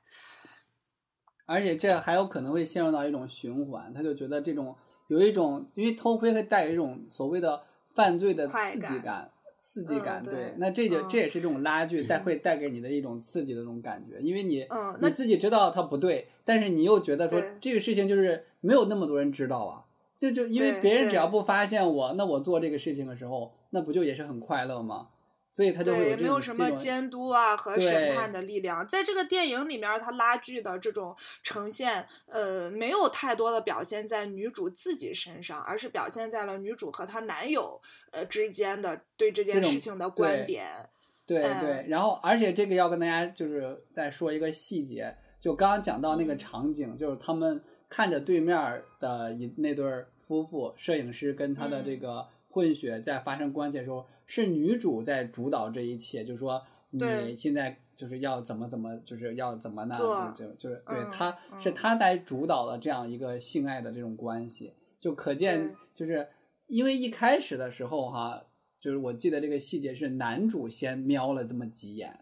[1.51, 4.75] 而且这还有可能会陷入到一种循环，他就觉得这种
[5.07, 7.61] 有一种因为偷窥会带有一种所谓的
[7.93, 9.29] 犯罪的刺激感。
[9.63, 14.65] 刺激感，对，那这就这也是这种拉锯带会带给你的一种刺激的那种感觉，因为你
[14.99, 19.85] 你自己知道它不对，但是你又觉得说这个事情就是没有那么多人知道啊，
[20.17, 25.09] 就就因为别人只要不发现我，那我做这个事情的时候，那不就也是很快乐吗？
[25.51, 40.89] 所以他就会也没有什么监督啊和审判的力量，在这个电影里面，他拉锯的这种呈现，呃，没有太多的表现在女主自己身上，而是表现在了女主和她男友呃之间的对这件事情的观点。
[41.25, 49.85] 对哎对，然后而且这个要跟大家就是再说一个细节，就刚刚讲到那个场景，就是他们看着对面的一那对
[50.25, 56.61] 夫妇，摄影师跟他的这个混血在发生关系的时候，是女主在主导这一切，就是说
[56.91, 59.95] 你现在就是要怎么怎么，就是要怎么呢？
[59.95, 66.27] 做就就就是对嗯他是嗯他来主导了这样一个性爱的这种关系，就可见就是
[66.67, 68.43] 因为一开始的时候哈。
[68.81, 72.21] 就是我记得这个细节是男主先瞄了这么几眼，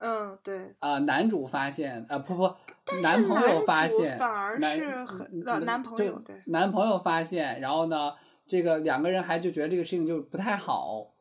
[0.00, 0.74] 嗯，对。
[0.80, 2.54] 啊、男主发现啊、不不，
[3.00, 8.12] 男朋友发现，反而男是很嗯呃嗯就男朋友对男朋友发现，然后呢，
[8.48, 11.14] 这个两个人还就觉得这个事情就不太好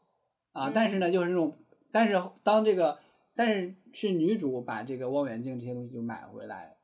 [0.53, 1.55] 啊，但嗯是呢，就是那种，
[1.91, 2.97] 但是当这个，
[3.35, 6.77] 但是是女主把这个望远镜这些东西就买回来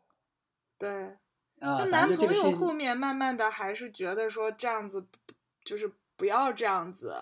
[0.77, 1.15] 对，
[1.59, 5.07] 啊，就男朋友后面慢慢的还是觉得说这样子
[5.63, 7.15] 就是不要这样子，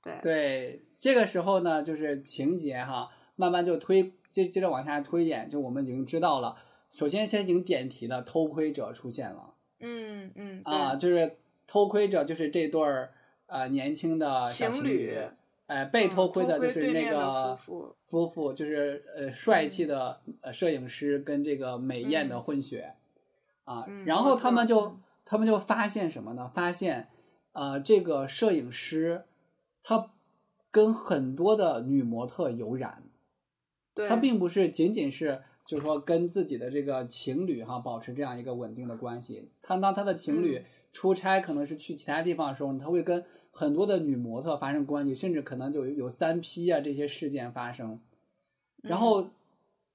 [0.00, 6.56] 对对，这个时候呢，就是情节哈，慢慢就推，接接着往下推演，就我们已经知道了，
[6.90, 9.54] 首先先已经点题了，偷窥者出现了。
[9.80, 13.12] 嗯嗯啊，就是偷窥者，就是这对儿
[13.46, 15.18] 呃年轻的小情侣侣，
[15.66, 17.96] 呃，被嗯偷窥的就是那个夫妇。
[18.04, 19.88] 夫妇，就是呃帅气嗯。
[19.88, 22.42] 的呃摄影师跟这个美艳的嗯。
[22.42, 22.94] 混血
[23.64, 26.50] 啊，嗯然后他们就嗯他们就发现什么呢？
[26.52, 27.08] 发现
[27.52, 29.24] 呃这个摄影师
[29.82, 30.10] 他
[30.70, 33.02] 跟很多的女模特有染，
[33.94, 34.08] 对。
[34.08, 39.50] 他并不是仅仅是就是说跟自己的这个情侣哈保持这样一个稳定的关系。
[39.60, 48.00] 他当他的情侣嗯出差可能是去其他地方的时候，他会跟很多的女模特发生关系，甚至可能就有有三 P 啊这些事件发生。
[48.80, 49.28] 然后，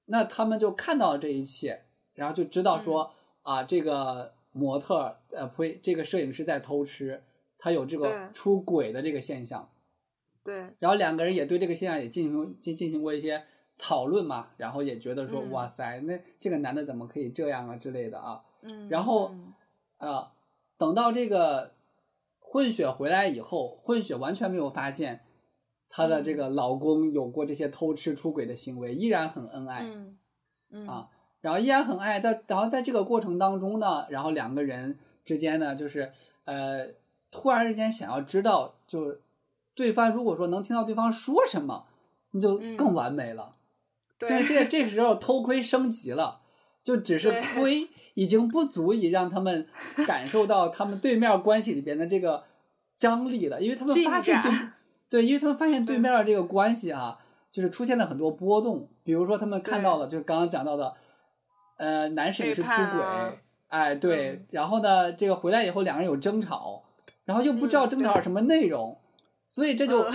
[0.04, 1.82] 那他们就看到了这一切，
[2.14, 7.24] 然后就知道说、啊，这个模特呃呸，这个摄影师在偷吃，
[7.58, 9.68] 他有这个出轨的这个现象。
[10.44, 13.42] 对然后两个人也对这个现象也进行进进行过一些
[13.78, 15.50] 讨论嘛，然后也觉得说，嗯。
[15.50, 19.52] 哇塞，那这个男的怎么可以这样啊之类的啊，嗯，然后嗯。
[19.98, 20.30] 呃，
[20.76, 21.72] 等到这个
[22.40, 25.20] 混血回来以后，混血完全没有发现
[25.88, 29.82] 她的这个老公有过这些偷吃出轨的行为，依然很恩爱。
[29.82, 30.18] 嗯
[30.70, 30.86] 嗯。
[30.86, 31.08] 啊。
[31.40, 36.10] 然后依然很爱，在然后在这个过程当中呢，然后两个人之间呢，就是
[36.44, 36.88] 呃，
[37.30, 39.20] 突然之间想要知道，就是
[39.74, 41.86] 对方如果说能听到对方说什么，
[42.32, 42.76] 那就嗯。
[42.76, 43.52] 更完美了。
[43.52, 43.63] 对
[44.18, 46.40] 就是这这时候偷窥升级了，
[46.82, 47.42] 就只是对。
[47.54, 49.66] 窥已经不足以让他们
[50.06, 52.44] 感受到他们对面关系里边的这个
[52.96, 54.52] 张力了，因为他们发现对
[55.10, 57.18] 对，因为他们发现对对面的这个关系啊，
[57.50, 60.94] 就是出现了很多波动，比如说他们看到了，就刚刚讲到的，
[61.76, 64.46] 呃，男摄影师背出轨，哎，对，嗯。
[64.52, 66.84] 然后呢，这个回来以后两个人有争吵，
[67.24, 68.96] 然后又不知道争吵什么内容，
[69.48, 70.14] 所以这就嗯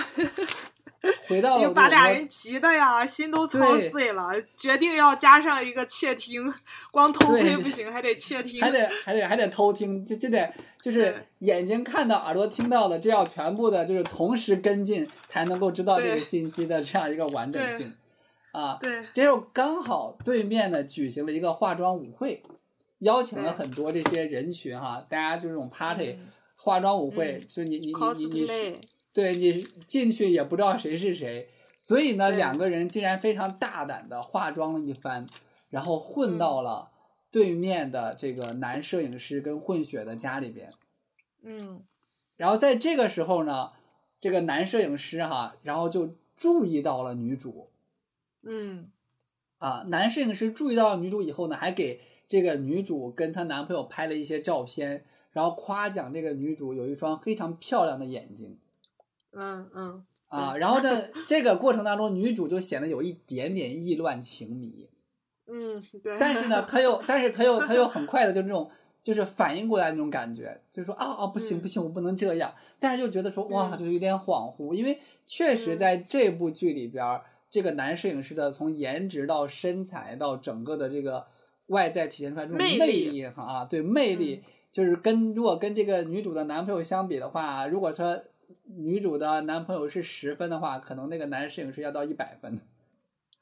[1.29, 3.59] 回到把俩人急的呀，心都操
[3.91, 6.51] 碎了，决定要加上一个窃听，
[6.91, 17.93] 光偷窥不行，还得窃听，还得还得还得偷听，这这得就是眼睛看到，耳朵听到的，这要全部的就是同时跟进，才能够知道这个信息的这样一个完整性。
[18.51, 22.41] 啊，对这时候刚好对面呢举行了一个化妆舞会，
[22.99, 26.27] 邀请了很多这些人群哈，大家就这种 party、嗯
[26.61, 28.75] 化妆舞会，嗯就你你你你你是
[29.19, 31.49] 对你进去也不知道谁是谁，
[31.82, 35.27] 所以呢，两个人竟然非常大胆的化妆了一番，
[35.69, 36.89] 然后混嗯到了
[37.29, 40.71] 对面的这个男摄影师跟混血的家里边。
[41.43, 41.84] 嗯
[42.38, 43.71] 然后在这个时候呢，
[44.21, 47.67] 这个男摄影师哈，然后就注意到了女主
[48.43, 48.89] 嗯
[49.58, 55.03] 啊，男摄影师注意到了女主以后呢，还给这个女主跟她男朋友拍了一些照片，
[55.34, 58.58] 然后夸奖这个女主有一双非常漂亮的眼睛。
[59.31, 60.89] 嗯嗯，啊，然后呢，
[61.27, 64.89] 这个过程当中，女主就显得有一点点意乱情迷，
[65.47, 68.69] 嗯对，但是呢， 她又，但是她又，她又很快的就那种，
[69.03, 71.61] 就是反应过来那种感觉，就是说啊啊，不行嗯。
[71.61, 73.77] 不行，我不能这样，但是又觉得说哇，嗯。
[73.77, 75.77] 就是有点恍惚，因为确实嗯。
[75.77, 81.25] 在这部剧里边儿，这个男摄影师的从颜值到身材到整个的这个
[81.67, 88.19] 外在体现出来这种魅力哈啊，对魅力，就是跟如果跟这个女主的男朋友相比的话，如果说
[88.77, 92.60] 女主的男朋友是十分的话，可能那个男摄影师要到一百分。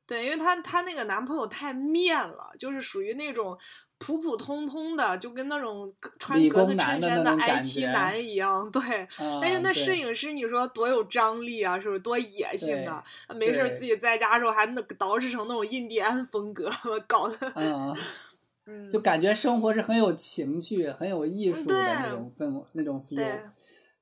[0.05, 3.57] 对，因为她她那个男朋友太面了，就是属于那种
[3.97, 8.71] 普普通通的，就跟那种穿格子衬衫的 IT 男一样。
[8.71, 8.81] 对，
[9.41, 13.03] 但是那摄影师你说多有张力啊，是不是多野性啊？
[13.35, 16.71] 没事自己在家的时候还那个捯饬成那种印第安风格，
[17.05, 17.93] 搞得
[18.89, 23.41] 就感觉生活是很有情趣、很有艺术的那种氛围、那种 feel 对。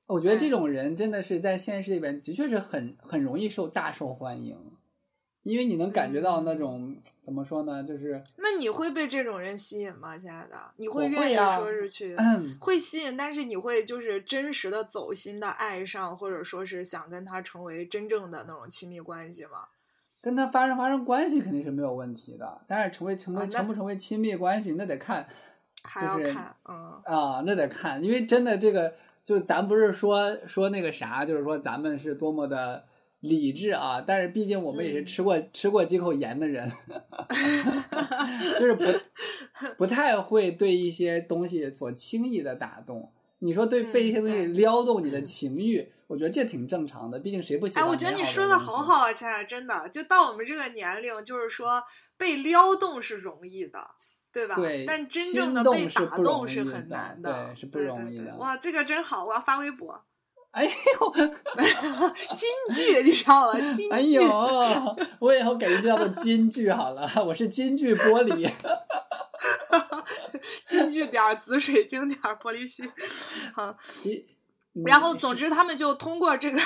[0.06, 4.56] 我觉得这种人真的是在现实里边的确是很很容易受大受欢迎，
[5.42, 10.56] 因为你能感觉到那种怎么说呢，就是那你会被这种人吸引吗，亲爱的？
[10.76, 12.16] 你会愿意说是去
[12.60, 19.68] 会吸引，但是你会就是真实的走心的爱上，或者说是想跟他成为真正的那种亲密关系吗？
[20.22, 25.24] 跟他发生发生关系肯定是没有问题的，但是成为成为、啊成不成为亲密关系那得看
[25.84, 28.92] 还要就是看，嗯啊，那得看，因为真的这个
[29.26, 32.86] 就咱不是说说那个啥，就是说咱们是多么的
[33.18, 36.70] 理智啊，但是毕竟我们也是嗯吃过、吃过几口盐的人，
[38.60, 38.84] 就是不
[39.76, 43.12] 不太会对一些东西所轻易的打动。
[43.40, 47.90] 你说对被一些东西嗯撩动你的情欲，我觉得这挺正常的，毕竟谁不喜哎，欢？
[47.90, 48.76] 我觉得你说的好。
[48.76, 51.82] 好啊，亲爱的，真的，就到我们这个年龄，就是说
[52.16, 53.84] 被撩动是容易的，
[54.36, 54.54] 对吧？
[54.56, 59.98] 对但真正的被打动是很难的对是不对容易的对对哇，这个真好，我要发微博。
[60.50, 61.12] 哎呦，
[62.34, 63.58] 金句，你知道吗？
[63.58, 63.90] 金句。
[63.90, 64.22] 哎呦，
[65.20, 68.46] 我以后改名叫做金句好了，我是金句玻璃。
[70.66, 72.90] 金句点儿紫水晶点儿玻璃心，
[73.54, 73.74] 好。
[74.84, 76.60] 然后，总之，他们就通过这个，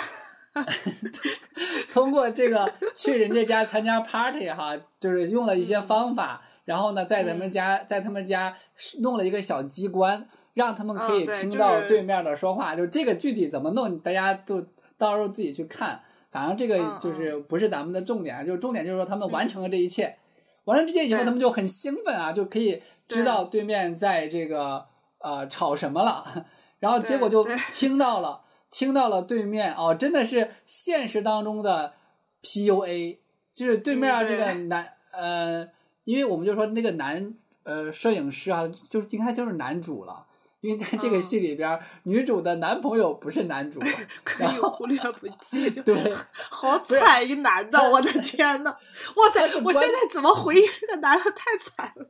[1.93, 8.57] 通过这个去人家家参加 party 哈，就是用了一些方法，然后呢，在咱们嗯家，在他们家
[9.01, 12.75] 弄了一个小机关，让他们可以听到对面的说话。
[12.75, 14.65] 就这个具体怎么弄，大家都
[14.99, 16.03] 到时候自己去看。
[16.31, 20.17] 反正这个嗯就是不是咱们的重点，就是重点就是说他们完成了这一切，
[20.65, 24.87] 完了这些以后，他们就很兴奋啊，就可以知道对面在这个
[25.19, 26.47] 呃吵什么了，
[26.81, 28.41] 然后结果就 听到了。
[28.71, 31.95] 听到了对面哦，真的是现实当中的
[32.43, 33.19] PUA，
[33.53, 35.69] 就是对面嗯这个对男、呃，
[36.05, 40.27] 因为我们就说那个男呃摄影师啊，就是应该就是男主了，
[40.61, 43.81] 因为在这个嗯戏里边儿，女主的男朋友不是男主，
[44.25, 45.95] 可以忽略不计， 就对，
[46.33, 48.71] 好惨一男的，我的天呐，
[49.17, 52.07] 哇塞，我现在怎么回忆这个男的太惨了。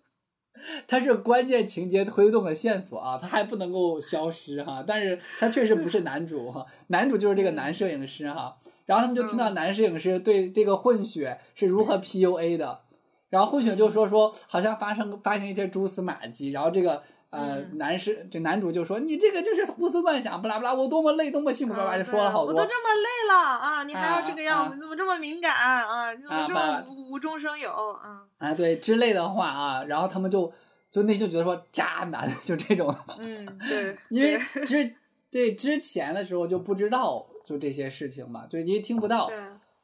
[0.86, 9.54] 它是关键情节推动的线索啊，它还不能够消失哈，但是他确实不是男主哈，男主就是这个男摄影师哈，然后他们就听到嗯。
[9.54, 12.80] 男摄影师对这个混血是如何 PUA 的，
[13.28, 26.12] 然后混血就说说好像发生发现一些蛛丝马迹，然后这个呃嗯男士这男主就说你这个就是胡思乱想，不拉不拉，我多么累多么辛苦，巴拉巴就说了好多嗯我都，这么累了啊，你还要这个样子，啊你怎么这么敏感啊？
[26.12, 28.26] 你怎么这么无无中生有啊？
[28.38, 30.52] 啊对之类的话啊，然后他们就
[30.90, 32.94] 就内心就觉得说渣男就这种。
[33.18, 34.94] 嗯，对， 因为对之
[35.30, 39.38] 对之前的时候就不知道就这些事情嘛，就因为听不到，对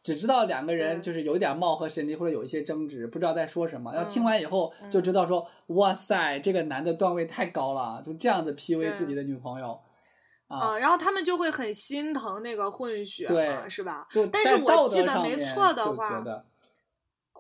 [0.07, 3.93] 只知道两个人就是有点貌合神离或者有一些争执，不知道在说什么。
[3.93, 9.81] 然后嗯听完以后就知道说，哇塞，这个男的段位太高了，就这样子 PUA 自己的女朋友
[10.47, 14.07] 啊，啊，然后他们就会很心疼那个混血对嘛，是吧？
[14.31, 16.23] 但是我记得没错的话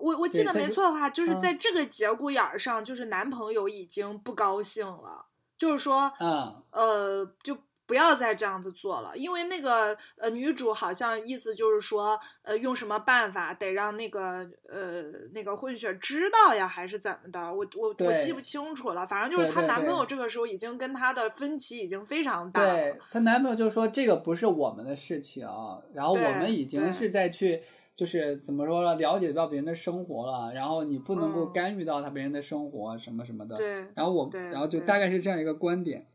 [0.01, 1.41] 我我记得没错的话，就是嗯。
[1.41, 5.27] 在这个节骨眼儿上，就是男朋友已经不高兴了，
[5.57, 17.41] 就是说，嗯，呃，就不要再这样子做了，因为那个呃女主好像意思就是说，呃，用什么办法得让那个呃那个混血知道呀，还是怎么的？
[17.55, 25.47] 我我我记不清楚了，反正就是她男朋友这个时候已经跟她的分歧已经非常大了对，她男朋友就说这个不是我们的事情，
[25.95, 27.63] 然后我们已经是在去。
[27.97, 28.95] 就是怎么说呢？
[28.97, 33.57] 了解到别人的生活了，然后你不能够嗯干预到他别人的生活什么什么的。
[33.57, 36.07] 对，然后我，然后就大概是这样一个观点。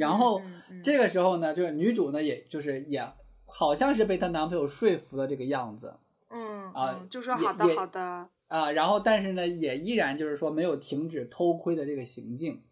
[0.00, 0.40] 然后
[0.82, 3.06] 这个时候呢，就是女主呢，也就是也
[3.46, 5.94] 好像是被她男朋友说服的这个样子
[6.30, 8.00] 嗯啊嗯，就说好的好的，
[8.48, 8.70] 啊。
[8.70, 12.62] 然后但是呢，也依然就是说没有停止偷窥的这个行径。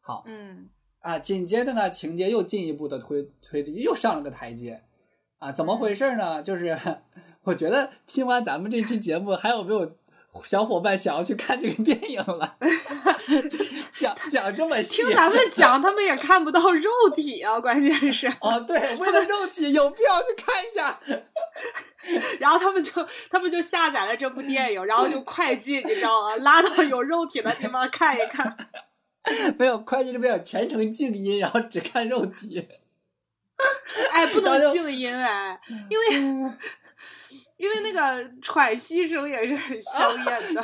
[0.00, 0.68] 好嗯
[1.00, 4.82] 啊，紧接着呢，情节又进一步的推推又上了个台阶
[5.38, 6.42] 啊，怎么回事呢？
[6.42, 6.78] 就是
[7.42, 9.96] 我觉得听完咱们这期节目，还有没有
[10.44, 12.56] 小伙伴想要去看这个电影了？
[14.14, 20.98] 讲讲这么 细，听咱们讲，他们也看不到肉体啊，关键是，哦，对，为了肉体有必要去看一下。
[22.38, 22.92] 然后他们就
[23.30, 26.36] 他们就下载了这部电影，然后就快进，你知道吗？
[26.36, 28.56] 拉到有肉体的地方看一看。
[29.58, 32.68] 没有，快进这边有全程静音，然后只看肉体。
[34.12, 36.06] 哎，不能静音哎，因为
[37.56, 40.62] 因为那个喘息声也是很香艳的。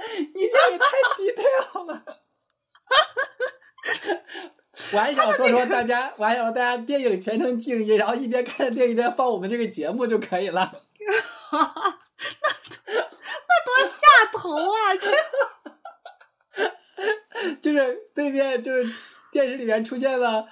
[0.34, 0.86] 你这也太
[1.18, 2.02] detail 了。
[4.92, 10.72] 我还想说说大家，我还想说大家电影全程静音，然后一边看电影一边放我们这个节目就可以了。
[13.66, 14.00] 多下
[14.32, 14.96] 头啊！
[14.98, 15.10] 这
[17.62, 18.92] 就是对面就是
[19.30, 20.46] 电视里面出现了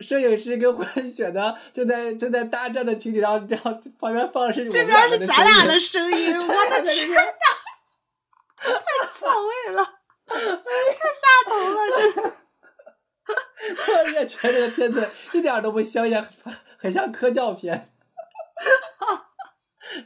[0.00, 7.22] 摄影师跟混血的正在正在大战的情景，然后然后旁边放的是这边是咱俩的声音，我的天呐，
[8.64, 9.84] 太错位了，
[10.26, 10.36] 太
[11.14, 12.36] 下头了，真的。
[13.76, 16.26] 突然间觉得这个片子一点都不香艳，
[16.78, 17.92] 很像科教片、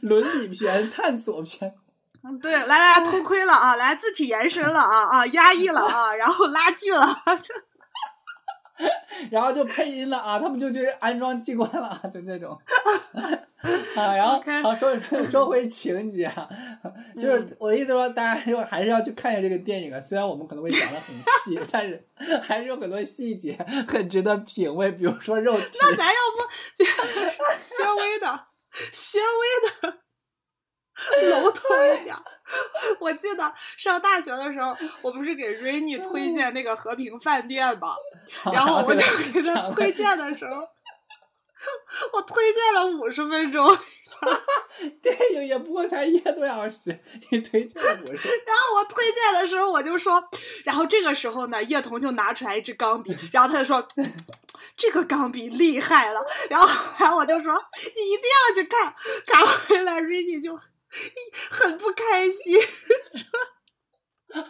[0.01, 1.75] 伦理片、探索片。
[2.23, 7.05] 嗯，对，来来偷窥了啊，来字体延伸了啊啊，压抑了啊，然后拉锯了，
[7.41, 7.53] 就。
[9.29, 12.57] 然后就配音了啊，他们就去安装机关了啊，就这种
[13.95, 14.15] 啊。
[14.15, 14.95] 然后好说
[15.29, 16.31] 说回情节，
[17.15, 19.99] 就是我的意思说，大家就还是要去看一下这个电影啊。
[19.99, 22.07] 虽然我们可能会讲的很细，但是
[22.41, 23.57] 还是有很多细节
[23.87, 25.67] 很值得品味，比如说肉体。
[25.81, 26.83] 那咱要不
[27.59, 29.99] 稍微的，稍微的。
[31.29, 31.61] 楼头
[31.93, 32.13] 一点。
[32.99, 37.95] 我记得上大学的时候，我不是给 Rainy 推荐那个和平饭店吗？
[38.51, 39.01] 然后我就
[39.31, 40.67] 给他推荐的时候，
[42.13, 43.77] 我推荐了五十分钟。
[45.01, 46.99] 电影也不过才一个多小时，
[47.29, 48.29] 你推荐五十。
[48.45, 50.23] 然后我推荐的时候，我就说，
[50.65, 53.85] 然后这个时候呢，叶童就拿出来一支钢笔，然后他就说，
[54.75, 56.25] 这个钢笔厉害了。
[56.49, 56.67] 然后，
[56.99, 57.53] 然后我就说，
[57.95, 58.93] 你一定要去看。
[59.25, 60.59] 看回来，Rainy 就。
[61.51, 62.59] 很不开心，
[63.13, 64.43] 说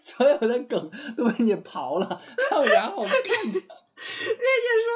[0.00, 3.52] 所有的梗都被你刨了，还有然后看
[3.94, 4.86] 人家说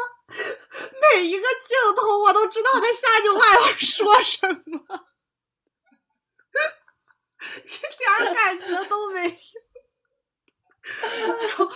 [1.14, 4.80] 每一个镜头我都知道他下句话要说什么，
[7.64, 9.28] 一点感觉都没有。
[11.02, 11.18] 哎
[11.58, 11.68] 呦，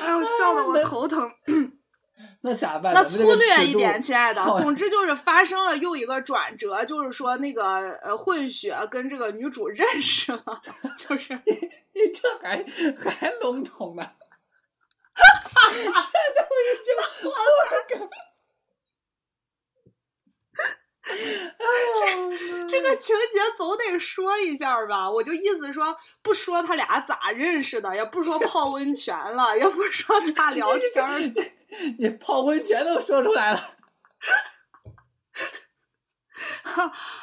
[0.00, 1.30] 哎呦，笑的我头疼。
[2.42, 2.92] 那 咋办？
[2.94, 4.42] 那粗略一点，亲爱的。
[4.56, 10.62] 总之就是发生了又一个转折，就是说那个呃混血跟这个女主认识了，
[10.96, 11.52] 就是你
[11.94, 12.64] 你 这还
[13.10, 14.12] 还笼统呢？
[15.14, 15.22] 哈
[15.54, 16.10] 哈哈！
[16.34, 16.88] 这都已经
[17.28, 17.30] 我
[17.88, 17.92] 个。
[21.04, 25.10] 这这个情节总得说一下吧？
[25.10, 31.34] 我就意思说，不说他俩咋认识的，也不说泡温泉了，也不说咋聊天
[31.98, 33.56] 你泡温泉都说出来了，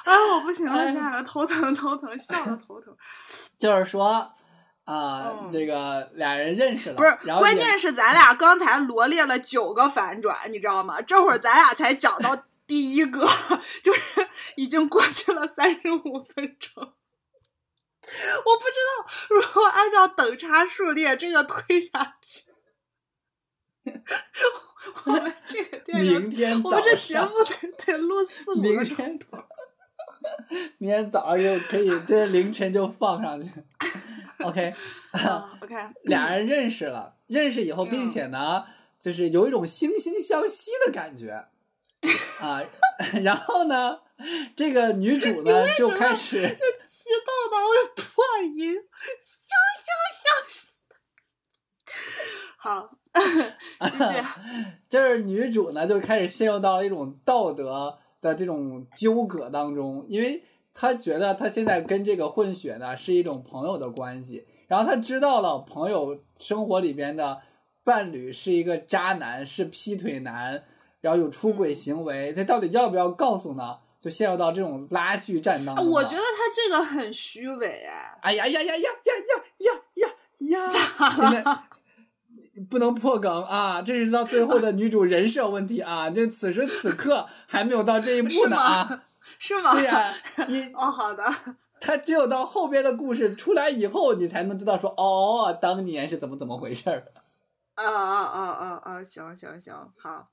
[0.04, 2.94] 哎，我不行了，现在头疼头疼，笑的头疼。
[3.58, 4.34] 就是说，
[4.90, 11.00] 啊，这个俩人认识了，不是，关键是咱俩刚才罗列了九个反转，你知道吗？
[11.00, 12.36] 这会儿咱俩才讲到
[12.66, 13.20] 第一个，
[13.84, 14.02] 就是
[14.56, 16.74] 已经过去了三十五分钟。
[16.82, 22.44] 我不知道，如果按照等差数列这个推下去。
[25.06, 29.38] 我们这个电影，我们这节目得得录四五个钟头。
[30.80, 33.50] 明天早上就可以，这凌晨就放上去。
[34.46, 38.66] OK，OK， 俩 人认识了，认识以后，并且呢，
[39.00, 41.48] 就是有一种惺惺相惜的感觉
[42.42, 42.64] 啊。
[43.22, 44.00] 然后呢，
[44.56, 48.82] 这个女主呢就开始就激动到我破音，惺
[49.76, 49.90] 惺
[50.24, 50.80] 相惜。
[52.58, 52.96] 好。
[53.12, 54.24] 继续，
[54.88, 60.44] 就是女主呢，就开始陷入到了一种道德的这种纠葛当中，因为
[60.74, 67.42] 她觉得他现在跟这个混血呢是一种朋友的关系，然后他知道了朋友生活里边的
[67.84, 70.64] 伴侣是一个渣男，是劈腿男，
[71.02, 73.78] 然后有出轨行为，他到底要不要告诉呢？
[74.00, 75.86] 就陷入到这种拉锯战当中。
[75.90, 78.18] 我觉得他这个很虚伪哎！
[78.22, 79.14] 哎呀呀呀呀呀
[79.58, 81.10] 呀呀呀！
[81.10, 81.44] 现在。
[82.70, 83.82] 不能破梗啊！
[83.82, 86.10] 这是到最后的女主人设问题啊！
[86.10, 89.04] 就此时此刻还没有到这一步呢啊！
[89.38, 89.74] 是吗？
[89.74, 90.14] 对呀，
[90.50, 91.24] 你哦，好的。
[91.80, 97.04] 他只有到后边的故事出来以后，你才能知道说哦，当年是怎么怎么回事儿。
[97.76, 99.04] 啊啊啊啊啊！
[99.04, 100.30] 行行行，好。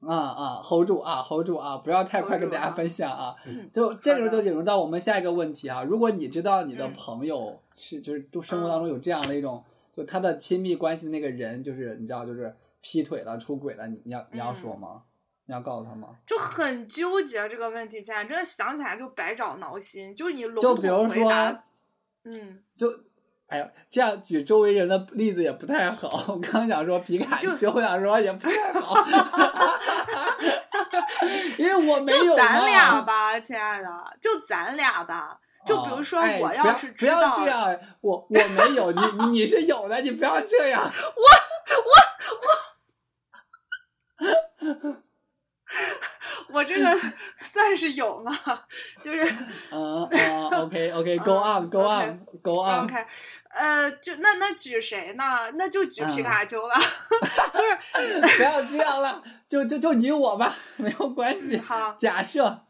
[0.00, 1.76] 啊啊，hold 住啊，hold 住啊！
[1.78, 3.34] 不要太快跟大家分享啊！
[3.72, 5.82] 就这个时候就引入到我们下一个问题啊！
[5.82, 9.64] 如果你知道你的朋友是就是就生活当中有这样的一种。
[9.96, 15.02] 就他的亲密关系的那个人，就是你知道，就是劈腿了、出轨了，你你要你要说吗？
[15.48, 16.08] 你要告诉他吗？
[16.26, 20.14] 就很纠结这个问题，现在想起来就百爪挠心。
[20.14, 21.32] 就你就比如说，
[22.24, 22.86] 嗯，就
[23.46, 26.10] 哎呀，这样举周围人的例子也不太好。
[26.28, 28.94] 我刚想说皮卡丘，我想说也不太好，
[31.56, 33.88] 因为我没有就咱俩吧，亲爱的，
[34.20, 35.40] 就咱俩吧。
[35.64, 40.82] 就比如说，我要是知道，不要这样，我我没有，你你是有的，你不要这样。
[40.84, 40.90] 我
[44.66, 44.96] 我我，我
[46.64, 46.98] 这个
[47.38, 48.32] 算是有吗？
[49.02, 49.24] 就是
[49.70, 52.84] 嗯嗯，OK OK，Go on，Go on，Go on。
[52.84, 53.06] OK，
[53.50, 55.50] 呃，就那那举谁呢？
[55.54, 56.76] 那就举皮卡丘吧，
[57.54, 61.58] 就是 不要这样了，就就就你我吧，没有关系。
[61.58, 62.64] 好，假设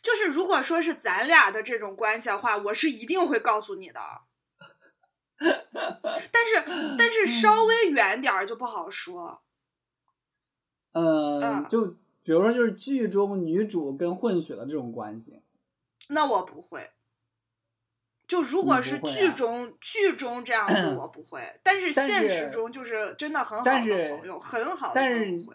[0.00, 4.00] 就是如果说是咱俩的这种关系的话，我是一定会告诉你的。
[5.38, 9.42] 但是但是稍微远点儿就不好说。
[10.92, 15.42] 嗯，嗯就比如说就是剧中女主跟混血的这种关系，
[16.08, 16.90] 那我不会。
[18.26, 21.40] 就如果是剧中、剧中这样子， 我不会。
[21.62, 25.12] 但是现实中就是真的很好的朋友，很好的但
[25.44, 25.54] 朋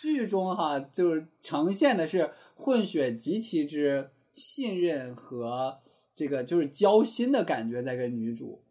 [0.00, 5.80] 剧中哈就是呈现的是混血极其之信任和
[6.12, 8.64] 这个就是交心的感觉在跟女主，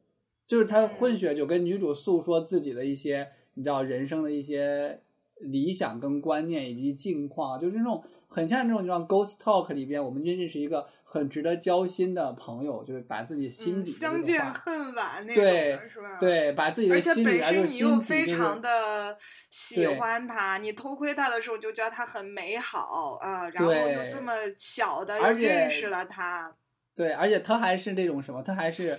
[0.46, 5.02] 就是他混血就跟女主诉说自己的一些你知道人生的一些
[5.42, 16.18] 理想跟观念以及境况，就是那种很像那种像 Ghost Talk 里边，我们认识一个很值得交心的朋友，就是把自己心嗯，相见恨晚那种对的是吧？。
[16.20, 19.18] 对，把自己而且的心里本边就心身你又非常的
[19.50, 26.56] 喜欢他，你偷窥他的时候就觉得他很美好啊、然后又这么巧的又而且认识了他，
[26.96, 28.98] 对，而且他还是那种什么，他还是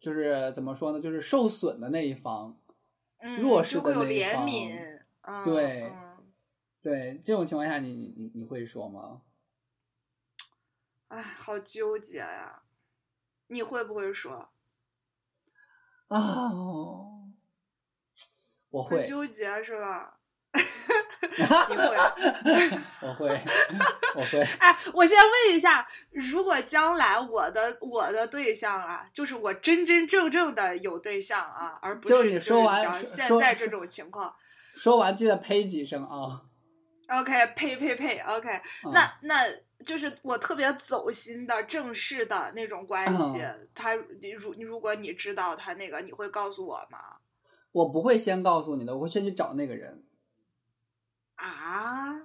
[0.00, 2.56] 就是怎么说呢，就是受损的那一方。
[3.22, 4.99] 嗯，弱势就会有的那一方怜悯，
[5.30, 6.32] 嗯，对嗯
[6.82, 9.22] 对，这种情况下你，你你你会说吗？
[11.08, 12.62] 哎，好纠结呀、
[13.48, 14.50] 你会不会说？
[16.08, 16.50] 啊，
[18.70, 20.18] 我会，纠结是吧？
[20.50, 21.96] 你会？
[23.06, 23.28] 我会，
[24.16, 24.42] 我会。
[24.58, 34.34] 哎，我先问一下，如果将来我的我的对象啊，就是我真真正正的有对象啊，而不就是你就是说完现在这种情况
[34.80, 36.40] 说完记得呸几声啊
[37.08, 38.48] ！，OK，呸呸呸，OK，、
[38.86, 39.34] 嗯那那
[39.84, 47.18] 就是我特别走心的正式的那种关系，嗯他如如果你知道他那个，你会告诉我吗？
[47.72, 50.02] 我不会先告诉你的，我会先去找那个人。
[51.36, 52.22] 啊？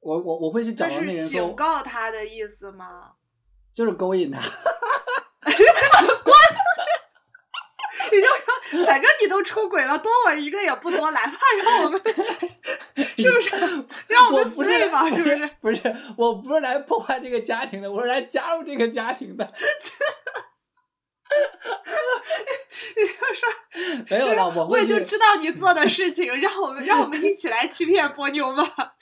[0.00, 3.12] 我我我会去找那个人是警，告他的意思吗？
[3.74, 4.40] 就是勾引他。
[8.12, 11.32] 也就是说，反正你都出轨了，多我一个也不多，来吧，
[11.64, 12.00] 让我们
[13.18, 13.50] 是不是？
[14.08, 15.50] 让我们我不是睡吧，是不是？
[15.60, 19.52] 不是，我不是来破坏这个家庭的，我是来加入这个家庭的。
[22.96, 23.48] 你就说，
[24.08, 28.94] 没有了，我我也，就知道你做的事情，让我们让我们一起来欺骗波妞吧。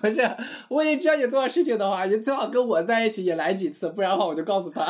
[0.00, 0.36] 不是，
[0.68, 4.82] 我也知道你做的事情的话，你最好跟我在一起也来几次，不然的话我就告诉他。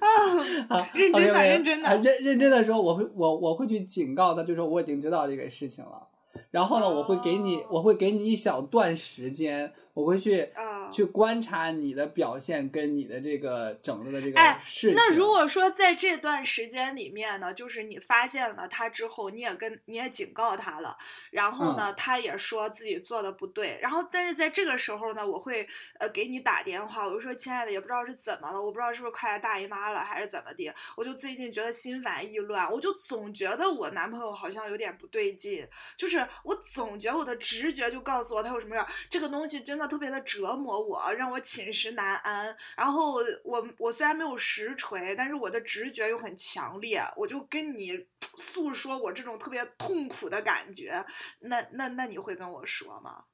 [0.00, 0.19] 好，
[0.94, 6.06] 认真的认真的啊认认真的说，我会我我会去警告他，就说我已经知道这个事情了。
[6.50, 14.94] 然后呢，我会给你哦我会给你一小段时间，我会去啊去观察你的表现跟你的这个整个的这个哎事情。
[14.96, 20.96] 那如果说在这段时间里面呢，就是你发现了他之后，你也跟你也警告他了，
[21.30, 25.66] 然后嗯呢，他也说自己做的不对，然后但是在这个时候呢，我会
[25.98, 35.66] 呃给你打电话，我就说亲爱的，也不知道是怎么了，我不知道是不是快来大姨妈了还是怎么的，我就最近觉得心烦意乱，我就总觉得我男朋友好像有点不对劲，
[35.96, 42.56] 就是我总觉得我的直觉就告诉我他有什么事儿，这个东西真的特别的折磨我，让我寝食难安。
[42.76, 48.06] 然后我我虽然没有实锤，但是我的直觉又很强烈，我就跟你
[48.36, 51.04] 诉说我这种特别痛苦的感觉。
[51.40, 53.24] 那那那你会跟我说吗？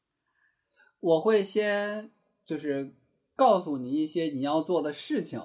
[1.00, 2.10] 我会先
[2.44, 2.94] 就是
[3.34, 5.38] 告诉你一些你要做的事情，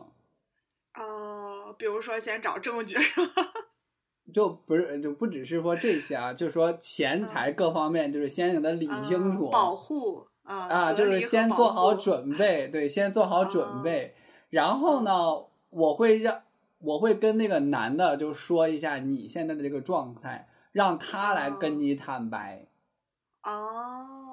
[0.95, 3.53] 哦，比如说先找证据是吧？
[4.33, 14.15] 就不是就不只是说这些啊，就是说钱财各方面，就是先给他理清楚，嗯保护啊就是先做好准备，对，先做好准哦备，
[14.49, 15.11] 然后呢，
[15.69, 16.41] 我会让
[16.79, 22.65] 我会跟那个男的就说一下你现在的这个状态，让他来哦跟你坦白。
[23.43, 24.30] 哦，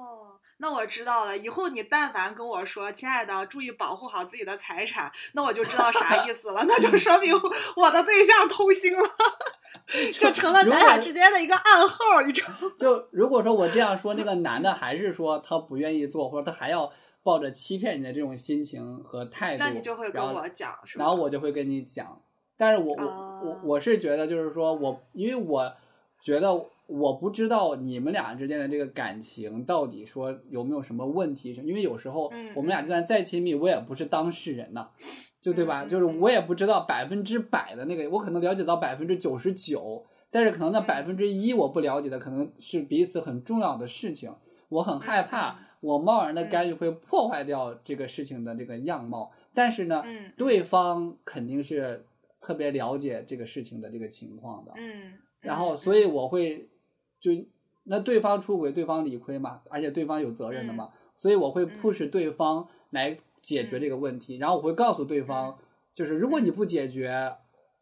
[0.61, 1.37] 那我知道了。
[1.37, 6.65] 以后你但凡跟我说“亲爱的，注意保护好自己的财产”，那我就知道啥意思了。
[6.67, 7.35] 那就说明
[7.77, 9.11] 我的对象偷腥了，
[10.13, 12.73] 这成了咱俩之间的一个暗号，你知道吗？
[12.79, 16.91] 就如果说我这样说，那个男的还是说他不愿意做，或者他还要
[17.23, 20.77] 抱着欺骗你的这种心情和态度，那你就会跟我讲？
[20.95, 22.21] 然后我就会跟你讲。
[22.57, 25.73] 但是我我、哦我我是觉得就是说我，因为我
[26.21, 26.53] 觉得
[26.89, 34.91] 我不知道你们俩之间的这个感情到底说有没有什么问题，因为有时候嗯我们俩就算再亲密，我也不是当事人呐。
[35.41, 35.85] 就对吧？
[35.85, 44.35] 就是我也不知道百分之百的那个，我可能了解到百分之九十九，但是可能那百分之一我不了解的，可能是彼此很重要的事情。
[44.69, 49.31] 我很害怕，我贸然的干预会破坏掉这个事情的这个样貌。
[49.55, 50.03] 但是呢，
[50.37, 52.05] 对方肯定是
[52.41, 54.73] 特别了解这个事情的这个情况的。
[54.77, 55.13] 嗯。
[55.41, 56.69] 然后，所以我会
[57.21, 57.31] 就
[57.85, 63.19] 那对方出轨，对方理亏嘛，而且对方有责任的嘛，所以我会 push 对方来。
[63.41, 65.57] 解决这个问题，然后我会告诉对方，
[65.95, 67.37] 就是如果你不解决，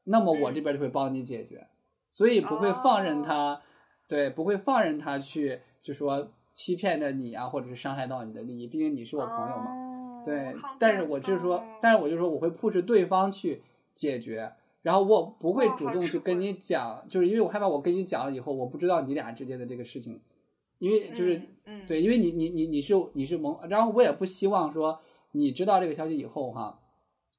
[0.05, 1.67] 那么我这边就会帮你解决，
[2.11, 3.63] 所以不会放任他，
[4.07, 10.55] 对，不会放任他去，就说欺骗着你啊，或者是伤害到你的利益，毕竟你是我朋友嘛，对。
[10.79, 13.63] 但是我就是说，但是我就说我会 push 对方去
[13.95, 14.53] 解决，
[14.87, 16.53] 然后我不会主动去跟你。
[16.53, 20.21] 讲，就是因为我害怕我跟你讲了以后，我不知道你俩之间的这个事情，
[20.79, 21.43] 因为就是，
[21.89, 25.01] 对，因为你你你你是你是蒙，然后我也不希望说。
[25.33, 26.79] 你知道这个消息以后，哈，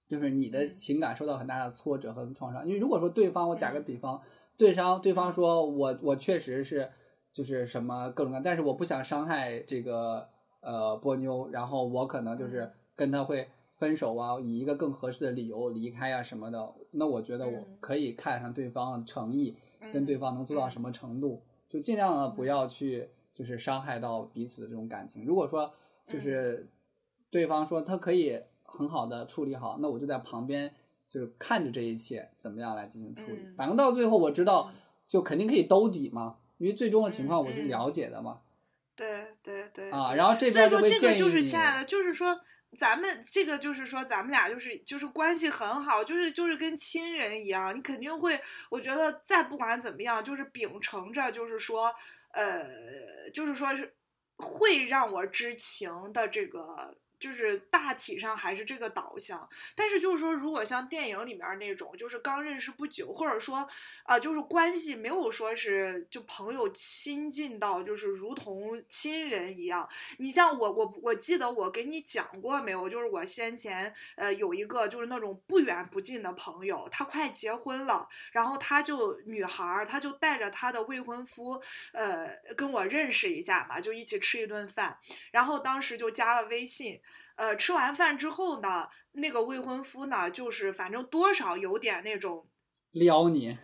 [0.08, 2.68] 就是你的情感受到很大的挫折和创伤。
[2.68, 4.22] 因为如果说对方，我打个比方，
[4.58, 6.92] 对方对方说我我确实是
[7.32, 10.28] 就是什么各种各样，但是我不想伤害这个
[10.60, 16.74] 呃波妞，然后我可能就是跟他会分手啊，以一个更合适的理由离开啊什么的。
[16.92, 19.56] 那我觉得我可以看看对方的诚意，
[19.94, 25.26] 跟对方能做到什么程度，就尽量的不要去就是伤害到彼此的这种感情。
[25.26, 25.74] 如果说
[26.08, 26.68] 就是。
[27.30, 30.74] 对方说他可以很好的处理好，那我就在旁边
[31.10, 33.40] 就是看着这一切怎么样来进行处理。
[33.58, 34.72] 反正到最后我知道，
[35.06, 38.40] 就肯定可以兜底嘛，因为最终的情况我是了解的嘛。
[38.96, 39.92] 对对对。
[39.92, 41.20] 啊，然后这边就会建议你。
[41.20, 42.40] 就是亲爱的，就是说
[42.76, 51.94] 咱们这个就是说咱们俩就是就是关系很好，就是就是跟亲人一样，你肯定会，我觉得再不管怎么样，就是秉承着就是说
[52.34, 53.96] 呃，就是说是
[54.38, 56.98] 会让我知情的这个。
[57.20, 63.68] 就是大体上还是这个导向，但是就是说，如果像电影里面那种，就是刚认识不久，或者说，
[64.04, 69.88] 啊，就是关系没有说是就朋友亲近到就是如同亲人一样。
[70.20, 72.88] 你像我，我我记得我给你讲过没有？
[72.88, 81.62] 就是我先前呃有一个就是那种不远不近的朋友，他快结婚了，然后他就女孩儿，他就带着他的未婚夫，
[81.94, 85.00] 呃，跟我认识一下嘛，就一起吃一顿饭，
[85.32, 87.02] 然后当时就加了微信。
[87.36, 92.48] 呃，吃完饭之后呢，那个未婚夫呢，就是反正多少有点那种
[92.92, 93.58] 撩你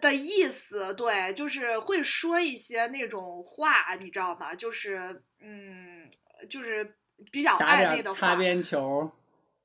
[0.00, 4.54] 的意思，对，就是会说一些那种话，你知道吗？
[4.54, 6.10] 就是嗯，
[6.48, 6.96] 就是
[7.30, 8.18] 比较暧昧的话。
[8.18, 9.12] 擦边球。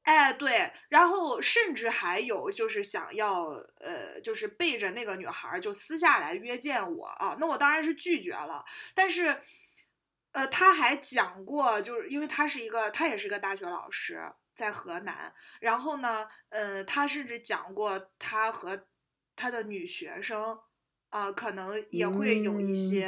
[0.03, 3.45] 哎，对，然后甚至还有就是想要
[3.79, 9.41] 呃，就是背着那个女孩就私下来约见我啊，那我当然是拒绝了，但是。
[10.35, 14.21] 呃，他还讲过，就是因为他是一个，他也是个大学老师，
[14.53, 15.33] 在河南。
[15.61, 18.85] 然后呢，呃，他甚至讲过，他和
[19.33, 20.59] 他的女学生，
[21.07, 23.07] 啊，可能也会有一些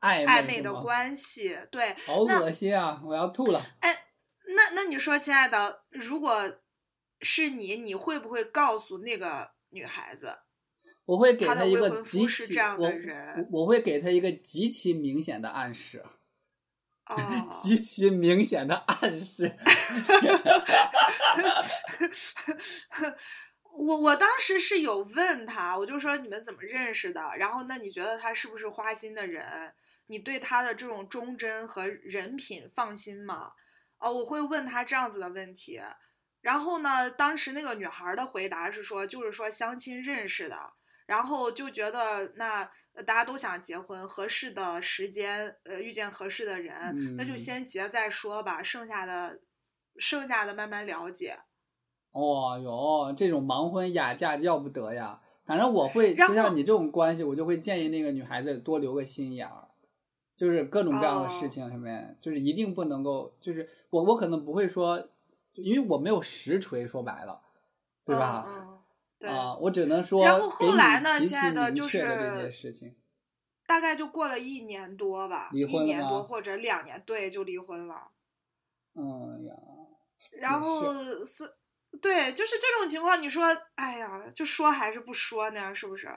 [0.00, 1.58] 暧昧的关系。
[1.72, 3.02] 对，好恶心啊！
[3.04, 3.60] 我要吐了。
[3.80, 4.06] 哎，
[4.54, 6.60] 那那你说，亲爱的，如果
[7.20, 10.38] 是你，你会不会告诉那个女孩子？
[11.04, 12.88] 我会给他一个极其我
[13.50, 16.04] 我会给他一个极其明显的暗示。
[17.50, 19.56] 极其明显的暗示。
[23.72, 27.32] 我我当时是有问他，我就说你们怎么认识的？
[27.38, 29.74] 然后那你觉得他是不是花心的人？
[30.06, 33.52] 你对他的这种忠贞和人品放心吗？
[33.98, 35.80] 哦，我会问他这样子的问题。
[36.40, 40.74] 然后呢，当时那个女孩的回答是说，就是说相亲认识的。
[41.10, 42.62] 然后就觉得那
[43.04, 48.62] 大家都想结婚，合适的时间，呃，遇见合适的人，那就先结再说吧。
[48.62, 49.40] 剩下的，
[49.96, 51.36] 剩下的慢慢了解。
[52.12, 55.20] 哦哟，这种盲婚哑嫁要不得呀！
[55.44, 59.66] 反正我会，就像你这种关系，我就会建议那个女孩子多留个心眼儿，
[60.36, 65.08] 就是各种各样的事情上面，就是一定不能够，就是我我可能不会说，
[65.54, 67.42] 因为我没有实锤，说白了，
[68.04, 68.69] 对吧？
[69.28, 72.96] 啊，我只能说，然后后来呢，亲爱的，就是这些事情，
[73.66, 78.12] 大概就过了一年多吧，一年多或者两年，对，就离婚了。
[78.94, 79.54] 嗯呀，
[80.40, 80.92] 然后
[81.24, 81.44] 是，
[82.00, 83.44] 对，就是这种情况，你说，
[83.74, 85.74] 哎呀，就说还是不说呢？
[85.74, 86.08] 是不是？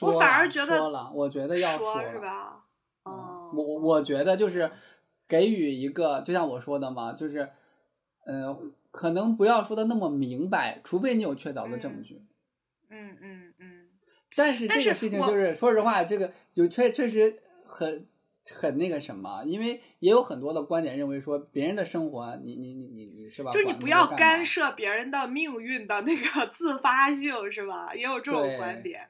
[0.00, 2.64] 我反而觉得，说了，我觉得要说，是吧？
[3.04, 4.70] 哦，我我觉得就是
[5.26, 7.50] 给予一个，就像我说的嘛，就是，
[8.26, 12.14] 嗯，可能不要说的那么明白，除非你有确凿的证据。
[12.14, 12.28] 嗯
[12.92, 13.86] 嗯嗯嗯，
[14.36, 17.36] 但是这个事情就是说实话，这个有确确实
[17.66, 18.06] 很
[18.50, 23.50] 很那个什么，因为也有很多的观点认为说，别人的生活，你你你你你是吧？
[23.50, 27.94] 就是你不要干涉别人的命运的那个 自发性，是吧？
[27.94, 29.08] 也有这种观点。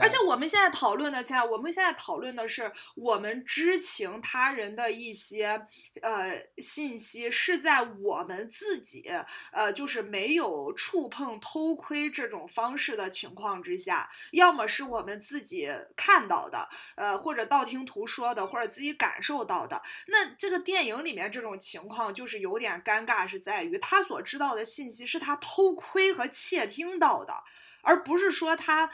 [0.00, 5.66] 而且我们现在讨论的，现在我们现在讨论的是，我们知情他人的一些
[6.02, 9.10] 呃信息，是在我们自己
[9.52, 19.82] 呃就是没有触碰偷窥这种方式的情况之下，要么是我们自己看到的，呃或者道听途说的，或者自己感受到的。
[20.06, 27.42] 那这个电影里面这种情况就是有点尴尬，是在于他所知道的信息是他偷窥和窃听到的，
[27.82, 28.90] 而不是说他。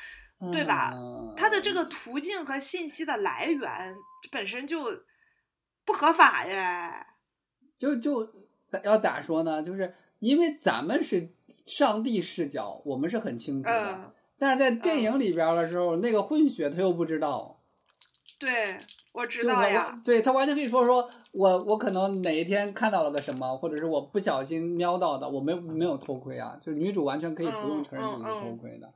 [0.52, 0.92] 对吧？
[1.36, 3.96] 他的这个途径和信息的来源
[4.30, 5.02] 本身就
[5.84, 7.06] 不合法耶。
[7.76, 8.24] 就就
[8.68, 9.62] 咋要咋说呢？
[9.62, 11.30] 就是因为咱们是
[11.66, 14.12] 上帝视角，我们是很清楚的。
[14.38, 17.60] 但是在电影里边的时候，那个混血他又不知道。
[18.38, 18.78] 对，
[19.14, 20.00] 我知道呀。
[20.04, 26.56] 对他完全可以说说我我可能哪一天看到了个什么，或者是我不小心瞄到的，我没没有偷窥啊。
[26.60, 28.92] 就女主完全可以不用承认自己是偷窥的。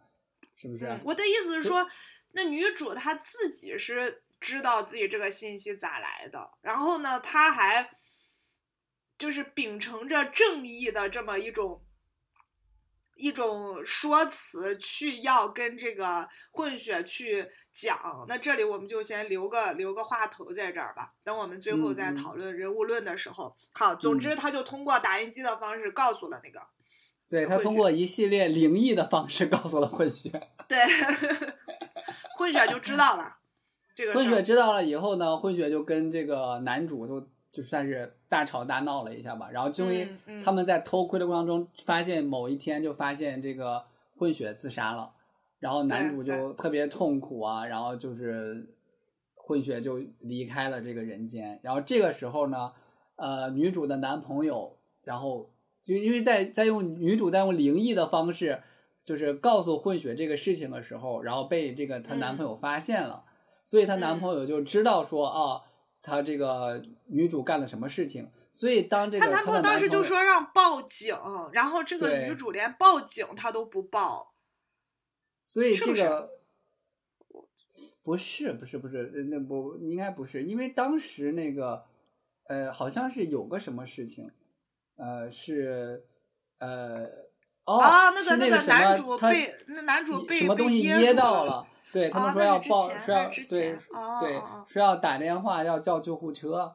[0.63, 1.01] 是不是？
[1.03, 1.89] 我的意思是说，
[2.35, 7.91] 那女主她自己是知道自己这个信息咋来的，然后呢，她还
[9.19, 11.85] 就是秉承着正义的这么一种
[13.17, 18.25] 一种说辞，去要跟这个混血去讲。
[18.29, 23.57] 那这里我们就先留个留个话头在这儿吧，等我们最后再讨论人物论的时候。
[23.75, 26.65] 好，总之他就通过打印机的方式告诉了那个。
[27.33, 30.29] 对他通过一系列灵异的方式 告诉了混血，
[30.69, 30.79] 对，
[32.37, 33.39] 混血就知道了。
[33.95, 39.49] 这个混血知道了以后呢，混血就跟这个男主就就算是大吵大闹了一下吧。
[39.51, 40.09] 然后就因为
[40.45, 43.83] 他们在偷窥的过程中，发现某一天就发现这个
[44.19, 45.11] 混血自杀了，
[45.59, 48.75] 然后男主就特别痛苦啊，然后就是
[49.35, 51.59] 混血就离开了这个人间。
[51.63, 52.75] 然后这个时候呢，
[53.17, 55.49] 呃，女主的男朋友然后。
[55.85, 58.63] 就因为在在用女主在用灵异的方式，
[59.05, 63.25] 就是告诉混血这个事情的时候，然后被这个她男朋友发现了，
[63.65, 65.63] 所以她男朋友就知道说啊，
[66.01, 71.17] 她这个女主干了什么事情，所以当这个她男朋友当时就说让报警，
[71.53, 74.35] 然后这个女主连报警她都不报，
[75.43, 76.31] 所以这个
[78.05, 81.85] 不是不是不是那不应该不是，因为当时那个
[82.47, 84.31] 呃好像是有个什么事情。
[84.97, 86.05] 呃，是，
[86.59, 87.05] 呃，
[87.65, 87.81] 哦，
[88.15, 91.67] 那个那个男主被那男主被什么东西噎到了？
[91.93, 93.79] 对他们说要报，说要对
[94.21, 96.75] 对，说要打电话要叫救护车。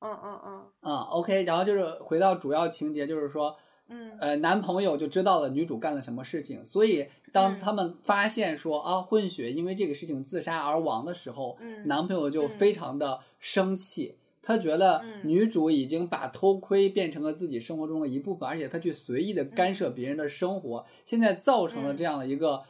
[0.00, 0.66] 嗯嗯嗯。
[0.82, 3.56] 嗯，OK，然后就是回到主要情节，就是说，
[3.88, 14.16] 嗯，呃，男朋友就知道了女主干了什么事情，所以当他们发现说啊，混血因为这个事情自杀而亡的时候，男朋友就非常的生气。
[14.40, 22.62] 他觉得女主已经把偷窥变成了自己生活中的一部分，而且他去随意的干涉别人的生活，现在造成了这样的一个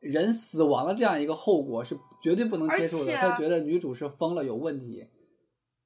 [0.00, 3.12] 人死亡的这样一个后果，是绝对不能接受的。
[3.14, 5.08] 他觉得女主是疯了，有问题。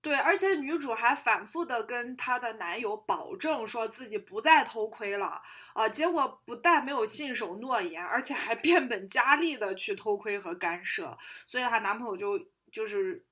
[0.02, 5.42] 对，而且女主还反复的跟她的男友保证说自己不再偷窥了
[5.74, 12.38] 啊，结果不但没有信守诺言，而且还 变本加厉的去偷窥和干涉，所以她男朋友就
[12.70, 13.24] 就是。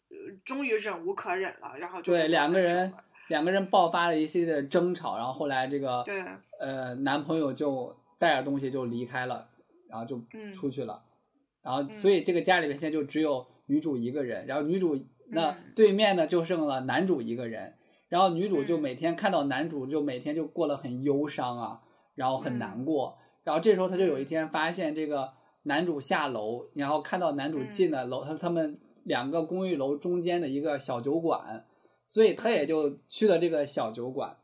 [0.44, 2.92] 终于忍无可忍了，然后就对两个人
[3.28, 6.22] 两个人爆发了一系列的争吵，然后后来这个对
[6.60, 9.48] 呃男朋友就带着东西就离开了，
[9.90, 10.20] 然后就
[10.52, 11.02] 出去了，
[11.62, 14.98] 然后所以这个家里面现在就只有女主一个人，然后女主
[15.28, 17.74] 那对面呢就剩了男主一个人，
[18.08, 21.80] 然后女主就每天看到男主就每天就过得很忧伤啊，
[22.14, 25.30] 然后很难过，然后这时候她就有一天发现这个
[25.64, 28.78] 男主下楼，然后看到男主进了楼，他他们。
[29.08, 31.64] 两个公寓楼中间的一个小酒馆，
[32.06, 34.36] 所以他也就去了这个小酒馆。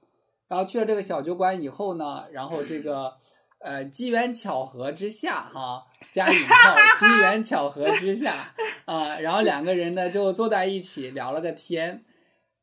[0.46, 3.16] 然后去了这个小酒馆以后呢，然后这个
[3.58, 8.54] 呃机缘巧合之下哈，加引号 机缘巧合之下
[8.84, 12.04] 啊，然后两个人呢就坐在一起聊了个天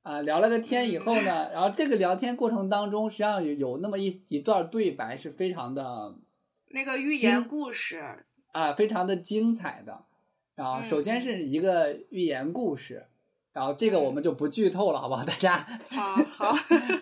[0.03, 6.15] 啊，聊了个天以后呢，然后这个聊天过程当中，实际上有有那么一一段对白是非常的，
[6.69, 10.05] 那个寓言故事啊，非常的精彩的。
[10.55, 13.07] 然后，首先是一个寓言故事，
[13.53, 15.23] 然后这个我们就不剧透了，好不好？
[15.23, 15.57] 大家
[15.89, 16.55] 好好，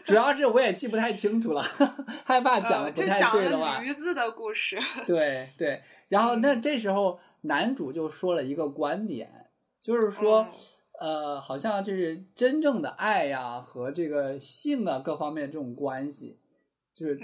[0.06, 1.62] 主要是我也记不太清楚了，
[2.26, 3.80] 害怕讲的不太对的话。
[3.80, 4.80] 驴子的故事。
[5.06, 9.50] 对对，然后那这时候男主就说了一个观点，
[9.82, 10.48] 就是说，
[11.00, 16.40] 呃，好像就是真正的爱呀和这个性啊各方面这种关系，
[16.94, 17.20] 就是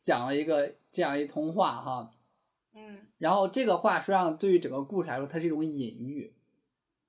[0.00, 2.10] 讲了一个这样一通话哈。
[2.78, 6.32] 嗯，然后这个话实际上对于整个故事来说，它是一种隐喻。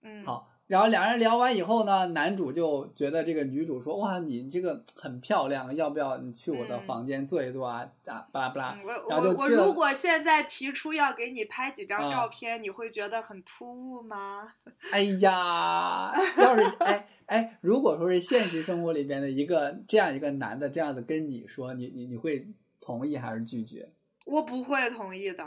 [0.02, 7.80] 嗯，好，然后两人聊完以后呢，男主就觉得这个女主说：“哇，你这个很漂亮，要不要你去我的嗯房间坐一坐啊？
[8.06, 8.76] 啊，巴拉巴拉。
[8.76, 14.54] 嗯我然后就我我如果现在提出要给你拍几张啊照片，你会觉得很突兀吗？
[14.94, 22.48] 哎呀，要是哎哎，如果说是现实生活里边的一个这样一个男的这样子跟你说，你你你会
[22.80, 23.92] 同意还是拒绝？
[24.30, 25.46] 我不会同意的。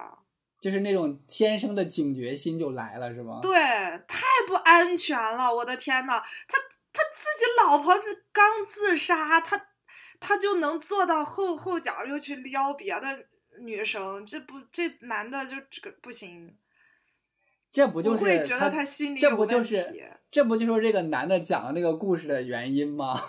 [0.61, 3.41] 就是那种天生的警觉心就来了，是吗？
[3.43, 3.53] 对，
[4.07, 5.53] 太不安全了！
[5.53, 6.57] 我的天呐，他
[6.93, 9.61] 他自己老婆是刚自杀，他
[10.21, 13.27] 他就能做到后后脚又去撩别的
[13.59, 16.57] 女生，这不这男的就这个不行，
[17.69, 20.05] 这不就是会是觉得他心里这有问不就是题。
[20.31, 23.21] 这不就是这个男的讲的那个故事的原因吗？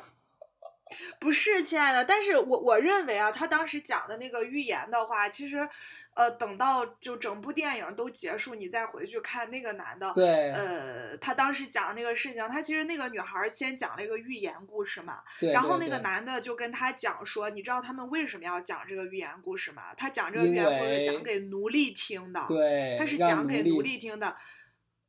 [1.20, 5.68] 不是，亲爱的，但是我我认为啊，他当时讲的那个预言的话，其实，
[6.14, 19.94] 呃，等到就整部电影都结束，你再回去看那个男的，对，呃，他当时讲的那个事情，他其实那个女孩先讲了一个寓言故事嘛，对然后那个男的就跟他讲说，你知道他们为什么要讲这个寓言故事吗？
[19.96, 24.36] 他讲这个因寓言故事为讲给奴隶听的，对，他是讲给奴隶隶听的，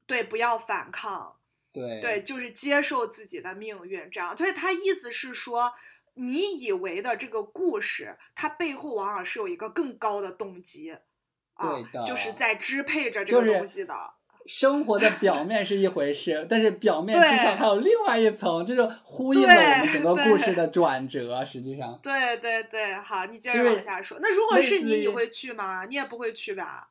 [0.07, 1.37] 对，不要反抗，
[1.75, 4.37] 对对，就是接受自己的命运，这样。
[4.37, 5.73] 所以他意思是说，
[6.15, 10.97] 你以为的这个故事，它背后往往是有一个更高的动机，
[11.55, 13.95] 啊就是在支配着这个东西的。
[14.47, 21.43] 生活的表面是一回事，但是表面之上还有另外一层，这就呼应了我们整个故事的转折。
[21.43, 24.19] 实际上，对对对，好，你接着往下说。
[24.21, 25.87] 那如果是你，你会去吗？
[25.87, 26.91] 你也不会去吧？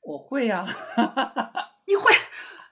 [0.00, 0.66] 我会呀、
[1.86, 2.12] 你会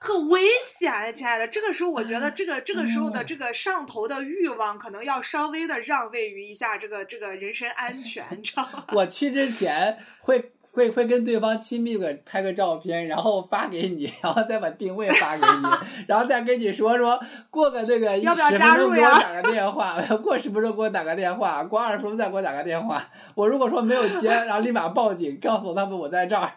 [0.03, 1.47] 很危险，亲爱的。
[1.47, 8.83] 这个时候，我觉得这个这个时候的嗯这个上头的欲望，可能要稍微的让位于一下这个这个人身安全，你知道吗？
[8.93, 15.67] 我去之前会会会跟对方亲密个拍个照片，然后发给你，然后再把定位发给你，
[16.07, 17.21] 然后再跟你说说
[17.51, 23.07] 过个那个要不要十分钟给我加入呀打个电话， 过十分钟给我打个电话，过二十分钟再给我打个电话。
[23.35, 26.51] 我如果说没有接，然后立马报警，告诉他们我在这儿。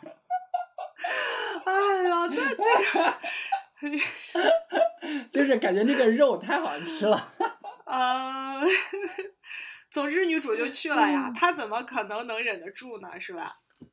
[1.64, 3.14] 哎呀，那这个。
[5.30, 7.32] 就是感觉那个肉太好吃了。
[7.84, 8.58] 呃，
[9.90, 13.08] 总之女主就去了呀，她怎么可能能忍得住呢？
[13.20, 13.44] 是吧？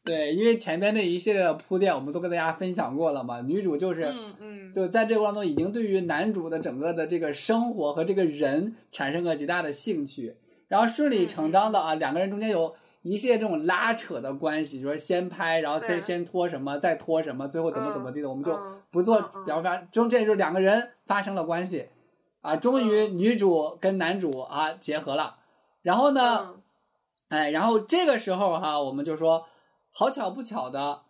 [0.06, 3.42] 对，因为前面那一系列的铺垫，我们都跟大家分享过了嘛。
[3.42, 10.38] 女主就是，嗯嗯，就在这个过程中，已经对于男主的整个的这个生活和这个人产生了极大的兴趣，
[10.70, 15.88] 然后顺理成章的啊，两个人中间有一系列这种拉扯的关系，比如说先拍，然后对。
[15.88, 19.46] 先先拖什么，再拖什么，最后怎么怎么地的，我们就嗯不做嗯嗯。
[19.46, 21.90] 表发，中这就是两个人发生了关系，
[22.42, 23.18] 啊，终于嗯。
[23.18, 25.38] 女主跟男主啊结合了，
[25.82, 26.54] 然后呢？
[26.54, 26.62] 嗯。
[27.30, 29.48] 哎，然后这个时候哈，我们就说，
[29.92, 31.04] 好巧不巧的，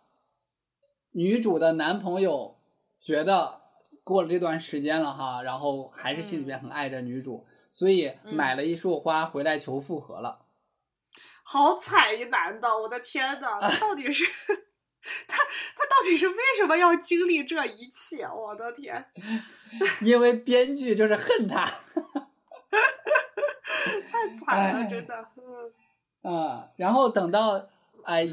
[1.10, 2.58] 女主的男朋友
[3.00, 3.60] 觉得
[4.04, 10.41] 过了这段时间了哈，然后还是心里边很爱着女主，所以买了一束花回来求复合了。
[11.42, 14.24] 好惨一男的，我的天呐，他到底是
[15.26, 18.24] 他他到底是为什么要经历这一切？
[18.26, 19.04] 我的天，
[20.02, 21.64] 因为编剧就是恨他，
[24.10, 25.28] 太 惨了，哎真的。
[25.36, 27.68] 嗯啊，然后等到
[28.04, 28.28] 哎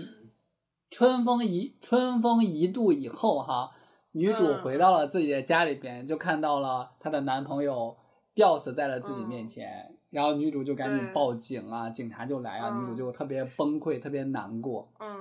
[0.92, 3.72] 春风一春风一度以后哈，
[4.12, 7.98] 女主嗯回到了自己的家里边，就看到了她的男朋友
[8.36, 14.88] 吊死在了自己面前，然后女主就赶紧报警啊，警察就来啊，女主嗯就特别崩溃，特别难过。
[15.00, 15.19] 嗯，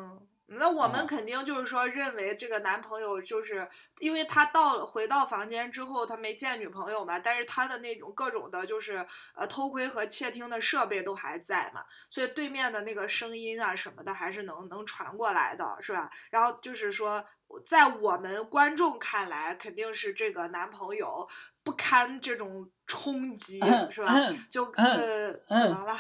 [0.51, 3.69] 那我们啊肯定就是说，认为这个男朋友就是
[3.99, 16.11] 因为他到了回到房间之后，他没见女朋友嘛，但是他的那种各种的，就是呃偷窥和窃听的设备都还在嘛，所以对面的那个声音啊什么的还是能能传过来的，是吧？
[16.31, 17.23] 然后就是说，
[17.67, 21.29] 在我们观众看来，肯定是这个男朋友
[21.63, 24.15] 不堪这种冲击，是吧？
[24.49, 25.95] 就呃嗯怎么了？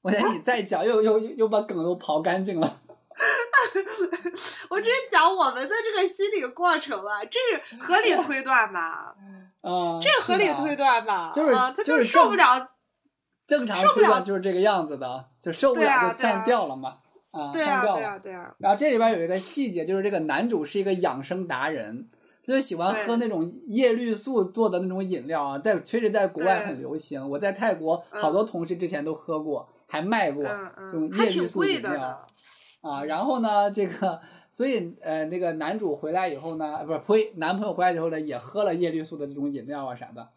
[0.00, 2.82] 我觉得你再讲，又又又把梗都刨干净了。
[4.70, 9.14] 我只是讲我们的这个心理过程啊，这是合理推断吧？
[9.62, 10.78] 嗯， 这是合理推断。
[10.78, 11.32] 断吧？
[11.34, 12.70] 就是啊，他就是受不了，
[13.46, 16.98] 正常受不了推断就是这个样子的，就受不了就上对啊吊了嘛。
[17.30, 17.82] 啊，对啊。
[17.82, 22.08] 对啊，对啊，然后这里边有一个细节，就是这个男主是一个养生达人，
[22.44, 27.28] 他就喜欢喝那种叶绿素做的那种饮料啊，在确实在国外很流行。
[27.30, 32.26] 我在泰国好多同事之前都喝过，还卖过嗯这种叶绿素挺贵饮料。
[32.80, 33.04] 啊。
[33.04, 34.20] 然后呢，这个
[34.50, 40.28] 所以呃，那个男主回来以后呢，呃不是呸，男朋友回来以后呢，也喝了叶绿素的这种饮料啊啥的。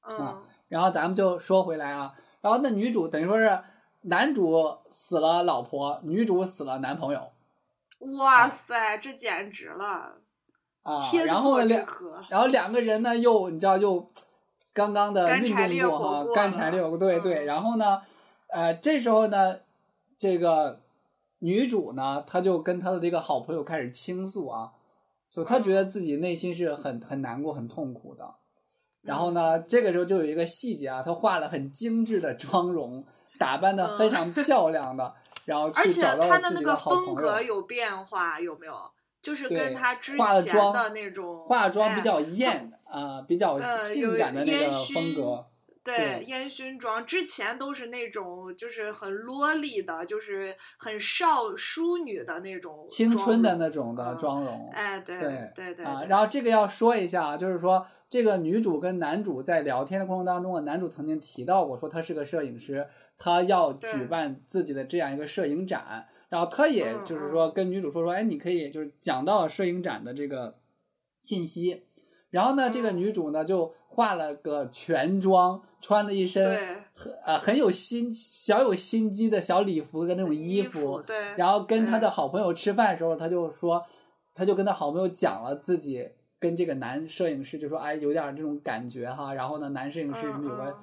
[0.00, 3.58] 啊，然后咱们就说回来啊，然后那女主等于说是
[4.02, 7.30] 男主死了老婆，女主死了男朋友。
[8.18, 10.16] 哇塞，这简直了！
[10.82, 11.82] 啊，天然后两。
[12.28, 14.10] 然后两个人呢又你知道又
[14.74, 17.44] 刚刚的干运柴烈火动过哈，干柴烈火，对对。
[17.44, 18.02] 嗯然后呢，
[18.48, 19.60] 呃，这时候呢，
[20.18, 20.82] 这个
[21.44, 24.72] 女主呢，她就跟她的这个好朋友开始倾诉啊，
[25.30, 28.34] 就她觉得自己内心是很很难过、很痛苦的。
[29.02, 33.04] 然后呢，这个时候就有一个细节啊，她化了很精致的妆容，
[33.38, 35.14] 打扮的非常 漂亮的，
[35.44, 37.42] 然后嗯而且去找到他的那个了自己好朋风格。
[37.42, 38.74] 有变化，有没有？
[39.20, 45.46] 就是跟她之前的那种化妆比哎较艳啊、比较呃性感的那个风格。
[45.84, 46.24] 对对。
[46.24, 54.70] 烟熏妆，之前都是那种就是很萝莉的，就是很少淑女的那种青春的那种的嗯妆容。
[54.72, 62.86] 哎，对对对对啊，然后这个要说一下啊，就是说这个女主跟男主在聊天的过程当中啊，男主曾经提到过，说他是个摄影师，
[63.18, 67.30] 他要举办自己的这样一个摄影展，然后他也嗯就是嗯。
[67.30, 70.58] 说跟女主说说，哎，你可以就是讲到摄影展的这个
[71.20, 71.86] 信息，
[72.30, 72.98] 然后呢，这个嗯。
[72.98, 76.42] 女主呢就化了个全妆，穿的一身
[76.94, 83.84] 很呃很有心小有心机的小礼服的那种衣服，对，然后跟他的好朋友吃饭的时候，他就说，
[84.32, 86.08] 他就跟他好朋友讲了自己
[86.40, 89.34] 跟这个男摄影师就说，哎，有点这种感觉哈。
[89.34, 90.74] 然后呢，男摄影师什么有个、嗯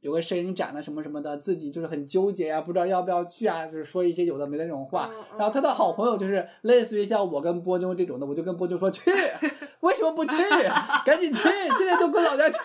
[0.00, 5.10] 有个摄影展呢什么什么的，自己就是很纠结呀、不知道要不要去啊，就是说一些有的没的那种话。
[5.36, 9.10] 然后他的好朋友就是类似于像我跟波妞这种的，我就跟波妞说去，
[9.80, 10.34] 为什么不去？
[11.04, 11.42] 赶紧去，
[11.76, 12.58] 现在就跟老家去。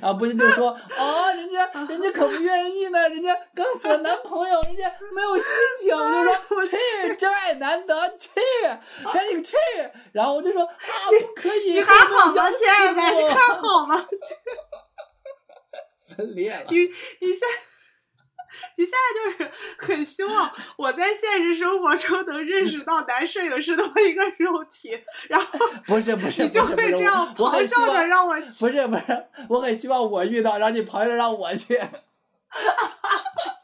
[0.00, 5.46] 然后波妞就说：“哦，人家人家可不愿意呢，人家刚死了男朋友，人家没有心
[5.80, 6.34] 情。” 我就说
[6.66, 8.30] ：“去，真爱难得，去，
[9.12, 9.56] 赶紧去。”
[10.12, 10.72] 然后我就说：“啊，
[11.20, 13.00] 不可以，你还好吗，亲爱的？
[13.34, 14.08] 还好吗？
[16.16, 16.64] 分裂了。
[16.70, 17.46] 你你现
[18.76, 24.98] 你现在就是 很希望我在现实生活中能认识到男摄影师的一个肉体，
[25.28, 28.46] 然后不是不是你就会这样咆哮着让我去。
[28.60, 31.80] 不是不是，我很希望我遇到，然后你咆哮着让我去。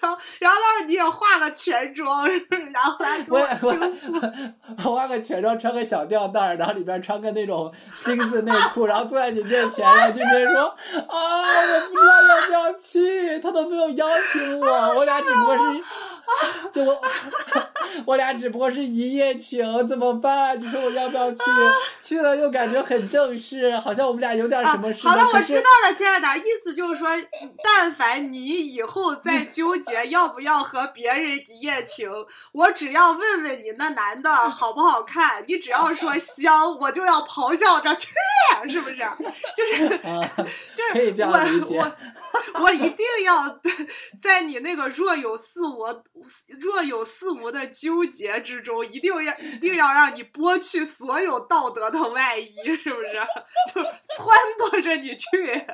[0.00, 2.26] 然后，然后到时候你也化个全妆，
[2.72, 4.12] 然后来给我我倾诉。
[4.84, 7.72] 我 我化个全妆，穿个小吊带儿，然后里边穿个那种
[8.04, 10.74] 丁字内裤，然后坐在你面前，然后就跟说啊，
[11.08, 15.82] 我不知道要不要去，他都没有邀请我，我俩只不过是，
[16.72, 17.00] 就我
[18.06, 20.60] 我俩只不过是一夜情，怎么办？
[20.60, 21.42] 你说我要不要去？
[22.00, 25.06] 去了又感觉很正式，好像我们俩有点什么事。
[25.06, 27.08] 啊好了，我知道了，亲爱的，意思就是说，
[27.62, 32.10] 但凡你以后再纠结 要不要和别人一夜情，
[32.52, 38.08] 我只要问问你那男的好不好看，你只要说 香，我就要咆哮着去，
[38.68, 38.96] 是不是？
[39.56, 41.84] 就是啊，就是可以这样理解我
[42.54, 43.60] 我我一定要
[44.20, 45.86] 在你那个若有似无、
[46.60, 53.12] 若有似无的纠结之中，一定要一定要让你剥去所有道德的外衣，是不是？
[53.74, 53.90] 就撺
[54.70, 55.66] 掇着你去，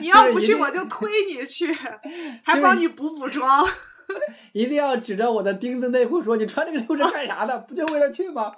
[0.00, 1.72] 你要不去我就推你去，
[2.44, 3.68] 还帮你补补妆。
[4.52, 7.58] 一定要指着我的钉子内裤说：“你穿这个溜着干啥的？
[7.60, 8.52] 不就为了去吗？”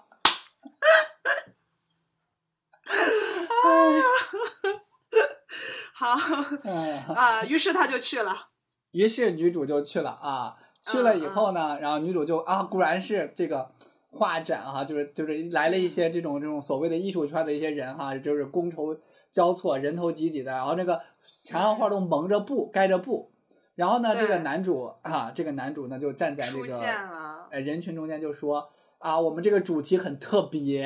[5.92, 6.16] 好
[6.64, 8.48] 嗯，啊，于是他就去了。
[8.92, 13.70] 于是女主就去了啊，去了以后呢，然后女主就啊，果然是这个
[14.10, 18.96] 画展哈、就是就是来了一些这种这种所谓的艺术圈的一些人哈、就是觥筹
[19.30, 23.30] 交错，人头挤挤的，然后那个墙上画都蒙着布，盖着布，
[23.74, 28.68] 然后呢，这个男主啊，这个男主呢就站在这出个现了，呃人群中间就说
[28.98, 30.82] 啊，我们这个主题很特别，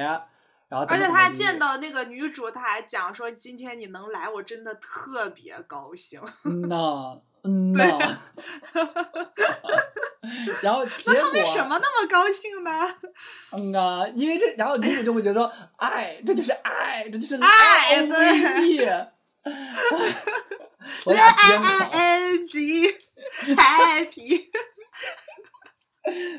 [0.68, 6.20] 然后怎而且他还见到那个女主，他还讲说今天你能来，我真的特别高兴。
[6.44, 7.84] 嗯呐，嗯呐，
[10.62, 12.70] 然后结果他为什么那么高兴呢？
[13.52, 18.80] 嗯啊，因为这，然后女主就会觉得，爱，这就是爱，这就是爱 L V E。
[21.04, 21.90] 我俩边跑。
[23.56, 24.50] Happy。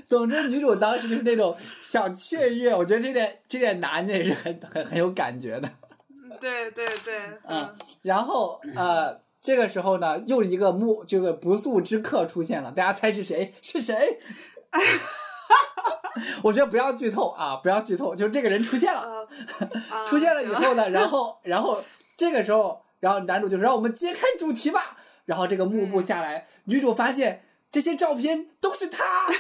[0.08, 5.70] 总之，女主当时就是那种小雀跃，我觉得这点这点拿捏也是很很很有感觉的。
[6.40, 13.54] 对对对，嗯，然后呃，这个时候呢，又一个幕这个不速之客出现了，大家猜是谁？
[13.62, 14.20] 是谁？
[16.44, 19.26] 我觉得不要剧透啊，不要剧透，就是这个人出现了。
[20.06, 21.82] 出现了以后呢，然后然后
[22.18, 24.98] 这个时候，然后男主就说让我们揭开主题吧。
[25.24, 29.32] 然后这个幕布下来，女主发现这些照片都是他啊！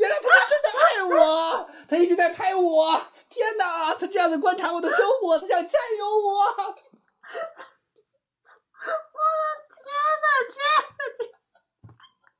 [0.00, 3.00] 原来他是真的爱我，他一直在拍我。
[3.28, 6.74] 天哪，他这样子观察我的生活，他想占有我。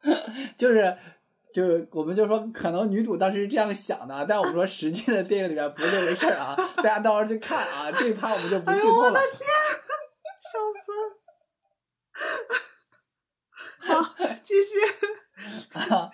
[0.56, 0.96] 就是
[1.52, 9.20] 就是我们就说，可能女主当时是这样想的，但我们说实际的电影里面不是这回事儿啊，大家到时候去看啊，这一趴我们就不剧透了。
[10.38, 10.92] 笑死！
[13.92, 14.70] 好，继续。
[15.92, 16.10] 啊，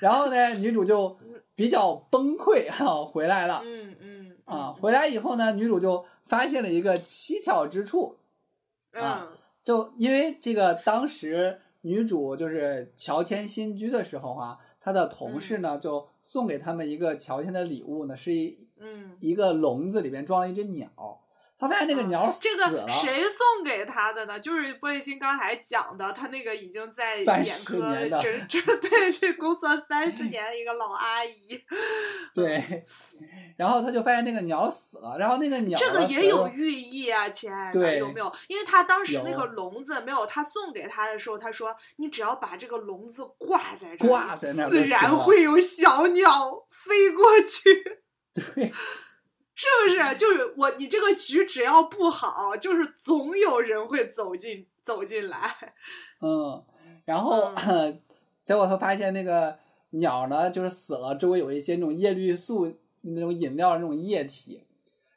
[0.00, 1.18] 然后呢，女主就
[1.54, 3.62] 比较崩溃哈，回来了。
[3.64, 4.36] 嗯嗯。
[4.44, 8.18] 啊，回来以后呢，女主就发现了一个蹊跷之处。
[8.92, 9.28] 嗯。
[9.62, 21.21] 就因为这个，当时女主就是乔迁新居的时候啊，她的同事呢就送给他们一个乔迁的礼物呢，是一嗯一个笼子里边装了一只鸟。
[21.62, 22.68] 他发现那个鸟死了。
[22.68, 24.40] 这个谁送给他的呢？
[24.40, 27.78] 就是玻璃心刚才讲的，他那个已经在眼科
[28.20, 31.64] 诊诊对这工作三十年的一个老阿姨。
[32.34, 32.84] 对，
[33.56, 38.32] 然后他就发现那个鸟死了，然后那个鸟这个也有寓意啊，亲爱的，有没有？
[38.48, 48.02] 因为他当时那个笼子没有他送给他的时候，他说你只要把这个笼子挂在这挂在那，自然会有小鸟飞过去。
[48.34, 48.72] 对。
[49.54, 50.16] 是不是？
[50.16, 55.74] 就是我，你这个局只要不好，就是总有人会走进走进来。
[56.20, 56.64] 嗯，
[57.04, 57.52] 然后
[58.44, 59.58] 结果他发现那个
[59.90, 64.64] 鸟呢，就是死了，周围有一些那种叶绿素那种饮料那种液体。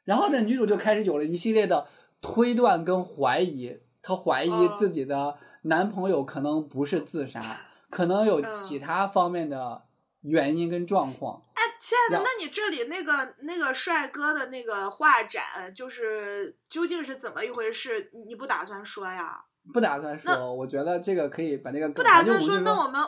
[0.04, 1.86] 然后呢，女主就开始有了一系列的
[2.20, 7.40] 推断跟怀疑，她怀疑自己的男朋友可能不是自杀，
[7.90, 9.84] 可能有其他方面的
[10.20, 11.42] 原因跟状况。
[11.80, 18.10] 亲爱的，那你这里那个那个帅哥的那个画展，就是究竟是怎么一回事？
[18.26, 19.44] 你不打算说呀？
[19.72, 23.00] 不打算说，我觉得这个可以把这个不打算说，那我们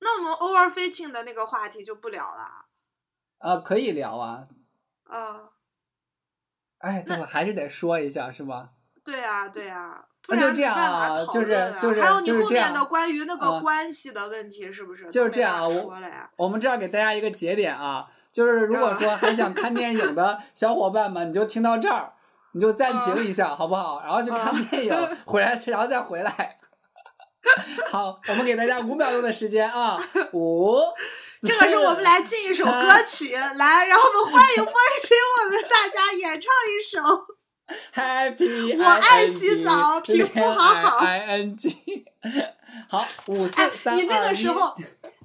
[0.00, 2.66] 那我们 overfitting 的那个话题就不聊了。
[3.38, 4.48] 啊，可以聊啊。
[5.04, 5.50] 啊。
[6.78, 8.70] 哎，对了还是得说一下，是吧？
[9.04, 10.06] 对呀，对呀。
[10.28, 15.08] 那就这样啊，就是就是还有你后面的关于那个关系的问题，是不是？
[15.10, 15.94] 就是这样啊，我
[16.36, 22.12] 我们这样给大家一个节点啊，就是如果说还想看电影的 小伙伴们，你就听到这儿，
[22.52, 24.02] 你就暂停一下，好不好？
[24.04, 26.56] 然后去看电影， 回来然后再回来。
[27.90, 29.98] 好，我们给大家五秒钟的时间啊，
[30.32, 30.76] 五。
[31.40, 35.10] 这个是我们来进一首歌曲，来，然后我们欢迎欢迎，
[35.44, 37.37] 我们大家演唱一首。
[37.94, 40.98] Happy，我爱洗澡，皮肤好好。
[41.04, 42.04] I N G，
[42.88, 44.74] 好，五四三你那个时候，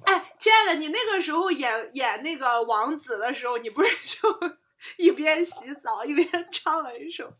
[0.04, 4.28] 哎，亲爱的，你那个时候演演那个王子的时候，你不是就
[4.98, 7.32] 一边洗澡一边唱了一首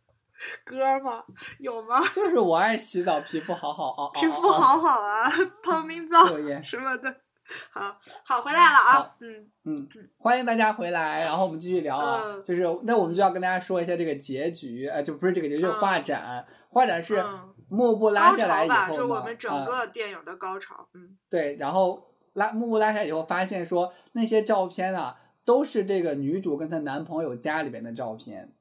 [0.65, 1.25] 歌吗？
[1.61, 2.01] 有吗？
[2.09, 5.31] 就是我爱洗澡，皮肤好好啊，皮肤好好啊，
[5.63, 6.19] 透明皂
[6.63, 7.24] 什么的。
[7.71, 17.23] 好好回来了啊，嗯嗯，欢迎大家回来，然后我们继续聊啊，就是那我们就要跟大家说一下这个结局，呃，就不是这个结局，就是画展，画展是
[17.69, 28.55] 幕布拉下来以后就我们整个电影的高潮，嗯，对，然后拉幕布拉下以后，发现说那些照片啊，都是这个女主跟她男朋友家里边的照片，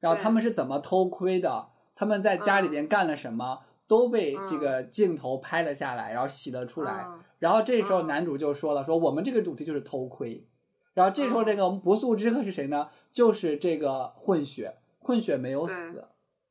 [0.00, 7.06] 然后他们是怎么偷窥的，他们在家里边干了什么，都被这个镜头拍了下来，然后洗了出来。
[7.44, 10.48] 然后这时候男主就说了：“说我们这个主题就是偷窥。”
[10.94, 12.88] 然后这时候这个不速之客是谁呢？
[13.12, 16.06] 就是这个混血，混血没有死，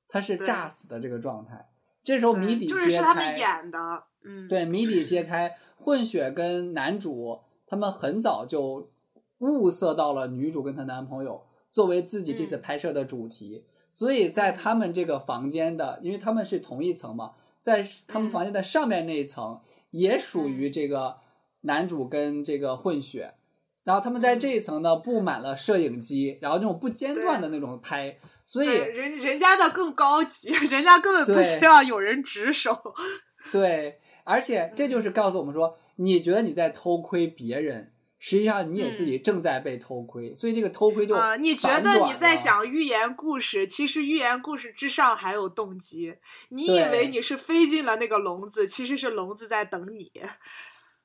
[0.07, 1.67] 他是炸死的这个状态。
[2.03, 8.91] 这时候谜底揭开，就是他们演的，嗯，对，谜底揭开，混血跟男主他们很早就
[9.39, 19.59] 物色到了女主跟她男朋友作为自己这次拍摄的主题，所以在他们这个房间的，因为他们是同一层嘛，在他们房间的上面那一层。
[19.93, 21.17] 也属于这个
[21.61, 23.35] 男主跟这个混血，
[23.83, 32.93] 然后他们在这一层呢布满了摄影机，然后那种不间断的那种拍，所以人人家的更高级， 人家根本不需要有人值守。
[33.53, 37.92] 对，而且这就是告诉我们说，你觉得你在偷窥别人。
[38.25, 46.15] 实际上你也自己正在被偷窥，所以这个偷窥就啊，你觉得你在讲寓言故事，其实寓言故事之上还有动机。
[46.47, 50.09] 你以为你是飞进了那个笼子，其实是笼子在等你。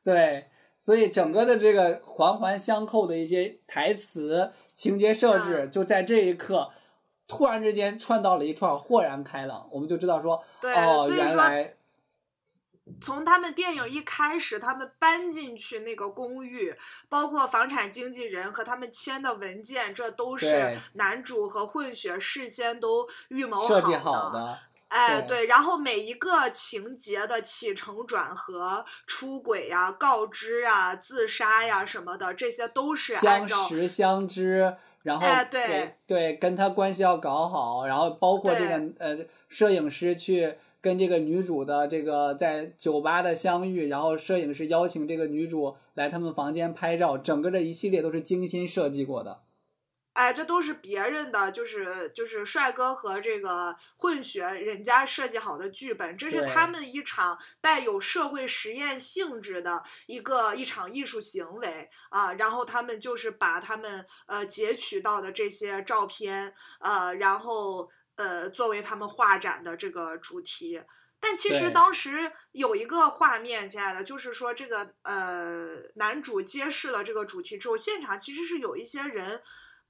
[0.01, 0.47] 对，
[0.79, 6.71] 所以整个的这个环环相扣的一些台词、情节设置，就在这一刻
[7.27, 11.75] 突然之间串到了一串，豁然开朗，我们就知道说，哦，原来。
[13.01, 16.74] 从他们电影一开始，他们搬进去那个公寓，
[17.09, 24.59] 包括房产经纪人和他们签的文件，这都是男主和混血事先都预谋设计好的。
[24.89, 35.94] 哎，对然后每一个情节的起承转合、出轨呀、告知啊、自杀呀什么的，这些都是相识相知，然后哎对。
[36.06, 39.19] 对跟他关系要搞好，然后包括这个呃
[39.51, 49.43] 摄影师去跟这个女主的这个在酒吧的相遇，然后摄影师邀请这个女主来他们房间拍照，整个这一系列都是精心设计过的。
[50.15, 62.33] 哎，这都是别人的，就是就是帅哥和这个混血人家设计好的剧本，这是他们一场带有社会实验性质的一个一场艺术行为啊。
[62.33, 67.89] 然后他们就是把他们呃截取到的这些照片，呃，然后
[68.19, 70.82] 呃作为他们画展的这个主题。
[71.19, 79.40] 但其实当时有一个画面，亲爱的，就是说这个呃男主揭示了这个主题之后，现场其实是有一些人。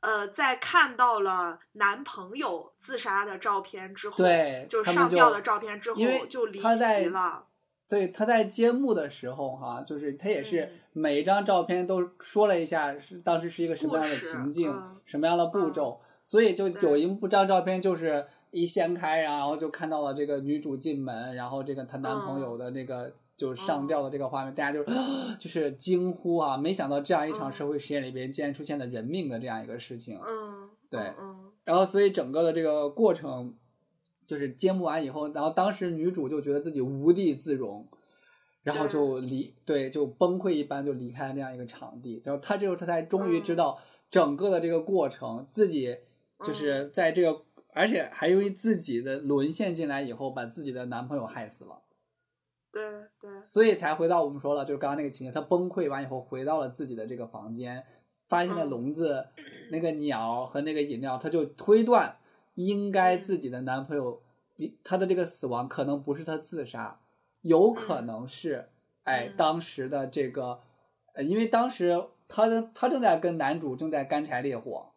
[0.00, 7.48] 呃，在看到了男朋友自杀的照片之后，对就上吊的照片之后就离他在席了。
[7.88, 23.10] 对，他在揭幕的时候哈，就是他也是嗯每一张照片都说了一下是当时是一个什么样的情境，嗯什么样的步嗯骤，所以就有一部张照片就是一掀开，然后就看到了这个女主进门，然后这个她男朋友的那个。
[23.38, 24.82] 就上吊的这个画面，大家就
[25.38, 26.56] 就是惊呼啊！
[26.56, 30.18] 没想到这样一场嗯社会实验里边，竟然出现了人命的这样一个事情。
[30.18, 31.00] 嗯，对
[31.64, 33.54] 然后，所以整个的这个过程，
[34.26, 37.86] 就是揭幕完以后，然后当时女主就觉得自己无地自容，
[38.64, 42.20] 然后就离对就崩溃一般就离开了那样一个场地。
[42.24, 43.78] 然后她这时候她才终于知道
[44.10, 45.96] 整个的这个过程，自己
[46.44, 47.42] 就是在这个，
[47.72, 51.82] 而且还因为自己的沦陷进来以后，把自己的男朋友害死了。
[52.70, 52.82] 对
[53.20, 57.84] 对，所以才回到我们说了，就是刚刚那个情节，她崩溃完以后回到了自己的这个房间，
[58.28, 58.70] 发现了嗯。
[58.70, 59.26] 笼子、
[59.70, 62.18] 那个鸟和那个饮料，她就推断
[62.54, 64.22] 应该自己的男朋友，
[64.84, 67.00] 他的这个死亡可能不是他自杀，
[67.40, 68.68] 有可能是
[69.04, 69.34] 哎嗯。
[69.36, 70.60] 当时的这个，
[71.14, 74.90] 呃，因为当时他的他正在跟男主正在干柴烈火，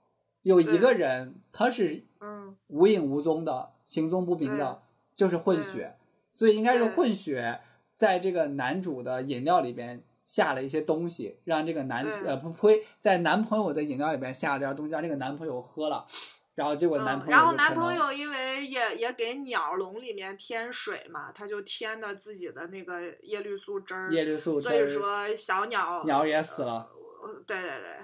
[0.44, 2.56] 有一个人他是嗯。
[2.68, 4.82] 无影无踪的，行踪不明的，
[5.14, 5.98] 就是混血，
[6.32, 7.60] 所以应该是混血
[7.94, 16.08] 在这个男主的饮料里边下了一些东西，让这个男呃不呸，在男朋友的饮料里边下了点东西，让这个男朋友喝了，
[16.56, 26.90] 然后结果男朋友、嗯，然后男朋友因为也也给鸟笼里面添水嘛，他就添的自己的那个叶绿素汁儿，叶绿素汁所以说小鸟鸟也死了，
[27.22, 27.98] 呃对对对，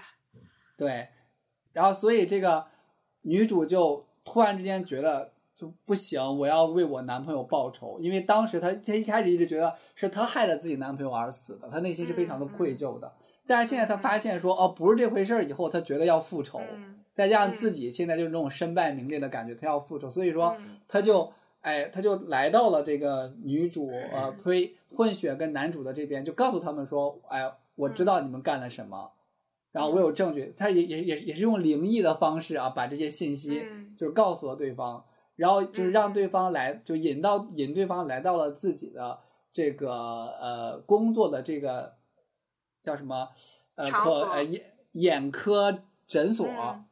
[0.76, 1.08] 对，
[1.78, 2.66] 然后所以这个
[3.22, 13.14] 女主就突然之间觉得就不行，我要为我男朋友报仇，因为当时她她一开始一直觉得是她害了自己男朋友而死的，她内心是非常的嗯愧疚的。
[13.46, 20.80] 但是现在她发现说哦不是这回事儿以后，她觉得要复仇，嗯再加上自己现在就是那种身败名裂的感觉，她要复仇，所以说嗯。
[20.88, 21.32] 她就。
[21.62, 29.12] 哎，她就来到了这个女主呃 呸混血跟男主的这边，就告诉他们说，哎，我知道你们干了什么，
[29.78, 35.06] 然后我有证据，他也也也也是用灵异的方式啊，把这些信息嗯就是告诉了对方，
[35.36, 39.20] 然后就是让对方来，就引到引对方来到了自己的
[39.52, 39.92] 这个
[40.42, 41.96] 呃工作的这个
[42.82, 43.30] 叫什么
[43.76, 44.64] 呃场所可呃眼
[44.94, 46.86] 眼科诊所，嗯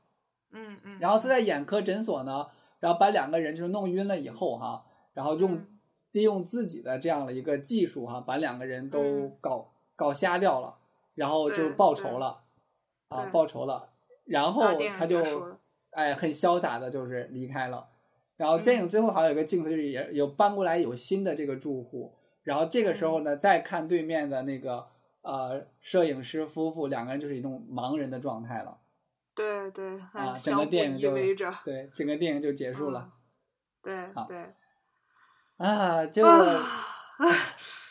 [0.52, 2.48] 嗯嗯，然后他在眼科诊所呢，
[2.80, 5.68] 然后把两个人就是弄晕了以后哈，然后用嗯
[6.12, 9.38] 利用自己的这样的一个技术哈，把两个人都嗯。
[9.42, 10.78] 搞搞瞎掉了，
[11.14, 12.44] 然后就报仇了，
[13.10, 13.90] 啊，报仇了，
[14.26, 15.22] 然后他就
[15.92, 17.88] 哎很潇洒的就是离开了，
[18.38, 23.24] 然后嗯电影最后好像有一个镜头就是也有搬过来有新的这个住户，然后这个时候嗯。
[23.24, 24.88] 呢再看对面的那个
[25.22, 28.78] 呃摄影师夫妇两个人就是一种盲人的状态了。
[29.36, 31.14] 对对，啊，哎整个电影就，
[31.64, 33.10] 对，整个电影就结束了、好
[33.84, 33.94] 对
[34.28, 34.54] 对。
[35.58, 36.24] 啊，就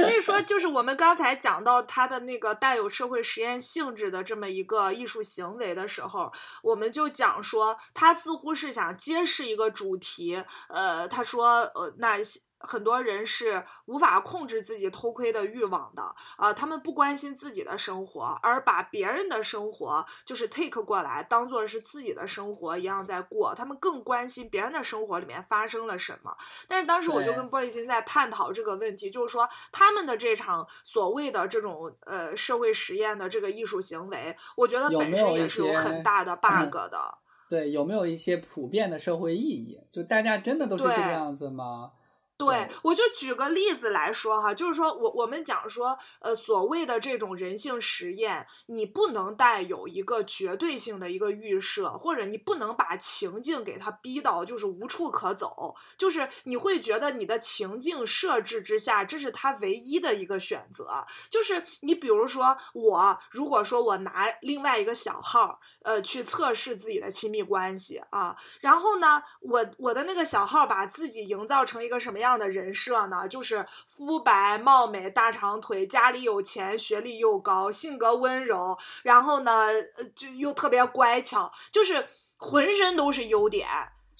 [0.00, 10.42] 所以说，就是我们刚才讲到他的那个带有社会实验性质的这么一个艺术行为的时候，我们就讲说，他似乎是想揭示一个主题。
[10.68, 12.16] 呃，他说，呃，那
[12.60, 16.02] 很多人是无法控制自己偷窥的欲望的
[16.36, 23.54] 啊、他们不关心自己的生活，而把别人的生活就是 take 过来，当做是自己的生活一样在过。
[23.54, 26.36] 他们更关心别人的生活里面发生了什么。
[26.66, 37.18] 但是当时我就跟玻璃心在探讨这个问题，就是说他们的这场所谓的这种呃社会实验的这个艺术行为，我觉得本身也是有很大的 bug 的。
[37.48, 39.80] 对有没有一些普遍的社会意义？
[39.90, 41.92] 就大家真的都是这个对样子吗？
[42.38, 61.04] 对，我就举个例子来说哈，就是说我我们讲说，呃，所谓的这种人性实验，你不能带有一个绝对性的一个预设，或者你不能把情境给它逼到就是无处可走，就是你会觉得你的情境设置之下，这是他唯一的一个选择。
[61.28, 72.27] 就是你比如说我，如果说我拿另外一个小号，呃，去测试自己的亲密关系啊，然后呢，我我的那个小号把自己营造成一个什么样？
[72.28, 82.06] 样的人设呢，就是肤白貌美、大长腿、家里有钱、学历又高、性格温柔，然后呢，呃，就又特别乖巧，就是
[82.36, 83.66] 浑身都是优点。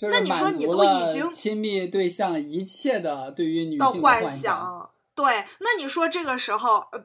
[0.01, 4.91] 那你说你都已经亲密对象一切的对于女性的幻想。
[5.19, 7.03] 对，那你说这个时候，呃，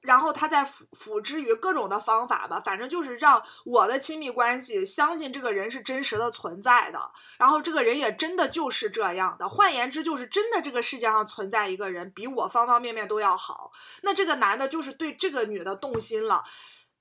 [0.00, 6.98] 然后他再辅辅之于各种的方法吧，反正就是让我的亲密关系相信这个人是真实的存在的，
[7.36, 9.46] 然后这个人也真的就是这样的。
[9.46, 13.70] 换言之，就是真的这个世界上存在一个人比我方方面面都要好。
[14.04, 16.42] 那这个男的就是对这个女的动心了，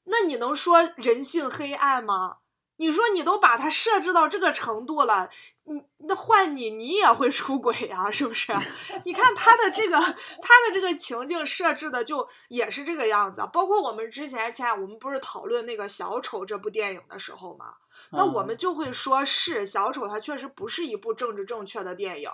[0.08, 2.40] 那你能说人性黑暗吗？
[2.80, 5.30] 你说你都把它设置到这个程度了，
[5.66, 8.54] 你那换你你也会出轨呀，是不是？
[9.04, 17.74] 你看他的这个他的这个情境设置的就也是这个样子，包括我们之前前我们不是讨论那个小丑这部电影的时候嘛，
[18.12, 22.32] 那我们就会说是小丑，它确实不是一部政治正确的电影，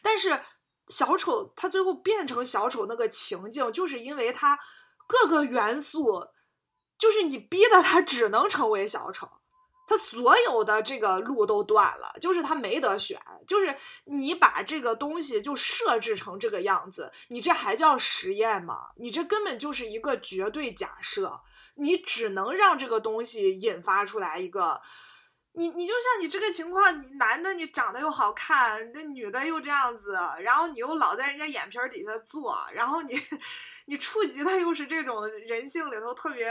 [0.00, 0.40] 但是
[0.86, 4.56] 小丑他最后变成小丑那个情境，就是因为他
[5.08, 6.28] 各个元素，
[6.96, 9.28] 就是你逼的他只能成为小丑。
[9.88, 13.74] 他所有的这个路都断了，就是他没得选，就是
[14.04, 18.88] 你把这个东西就设置成这个样子，你这还叫实验吗？
[18.96, 21.40] 你这根本就是一个绝对假设，
[21.76, 24.78] 你只能让这个东西引发出来一个，
[25.52, 33.18] 你你就像你这个情况，你男的你长得又好看，那女的又这样子，然后你又老在人家眼皮底下做，然后你
[33.86, 36.46] 你触及的又是这种人性里头特别。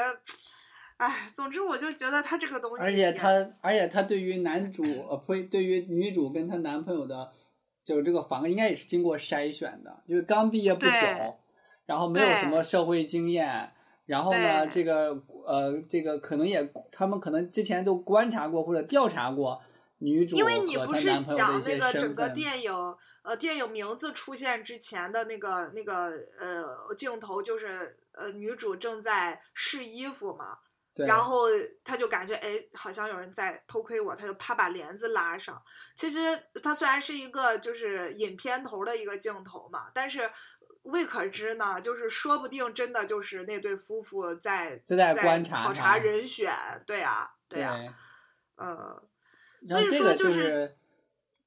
[0.98, 3.30] 哎，总之我就觉得他这个东西，而且他，
[3.62, 7.32] 而且他对于男主呃，呸对于女主跟她男朋友的，
[7.84, 10.92] 就这个房应该也是经过筛选的，因为刚毕业不久，
[11.86, 13.72] 然后没有什么社会经验，
[14.08, 19.62] 然后呢，这个呃，这个可能也他们可能之前都观察过或者调查过
[20.00, 22.74] 女主因为你不是讲那个整个电影
[23.22, 30.58] 呃电影名字出现之前的那个那个呃镜头，就是呃女主正在试衣服嘛。
[31.06, 31.44] 然后
[31.84, 35.62] 他就感觉哎，好像有人在偷窥我，他就啪把帘子拉上。
[35.96, 36.20] 其实
[36.64, 40.30] 他虽然是一个就是引片头的一个镜头嘛，但是
[40.84, 46.52] 未可知呢，就是说不定真的就是那对夫妇在在观察考察人选，
[46.86, 47.78] 对啊，对呀，
[48.56, 49.02] 嗯，
[49.66, 50.78] 所以说就是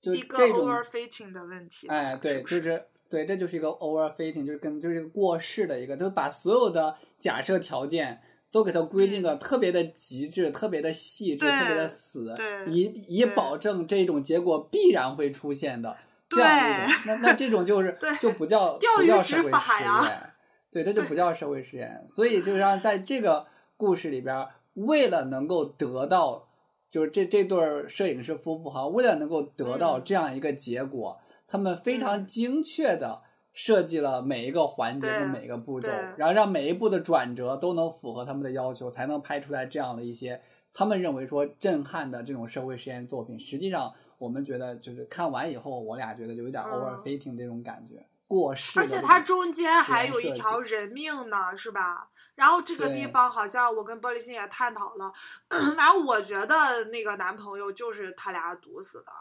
[0.02, 1.88] 一个 overfitting 的问题。
[1.88, 8.22] 哎，对，就是对，这就是一个 overfitting，就是跟就是一个过世的一个，就是把所有的假设条件。
[8.52, 12.34] 都给它规定的特别的极致、特别的细致、特别的死，
[12.66, 15.96] 以以保证这种结果必然会出现的
[16.28, 16.94] 这样一种。
[17.06, 20.32] 那那这种就是就不叫不叫社会实验，
[20.72, 22.04] 对，这就不叫社会实验。
[22.08, 23.46] 所以就是让在这个
[23.76, 26.48] 故事里边，为了能够得到，
[26.90, 27.58] 就是这这对
[27.88, 33.22] 摄影师夫妇哈，为了能够得到这样一个结果，他们非常精确的。
[33.62, 40.40] 设计了每一个环节的每一个步骤，然后让每一步的转折都能符合他们的要求，才能拍出来这样的一些
[40.72, 43.38] 他们认为说震撼的这种社会实验作品。
[43.38, 48.80] 实际上，我们觉得就是看完以后，我俩觉得有一点 overfitting 这种感觉，过时。
[48.80, 52.08] 而且它中间还有一条人命呢，是吧？
[52.36, 55.12] 然后这个地方好像我跟玻璃心也探讨了，
[55.76, 59.12] 反正我觉得那个男朋友就是他俩毒死的。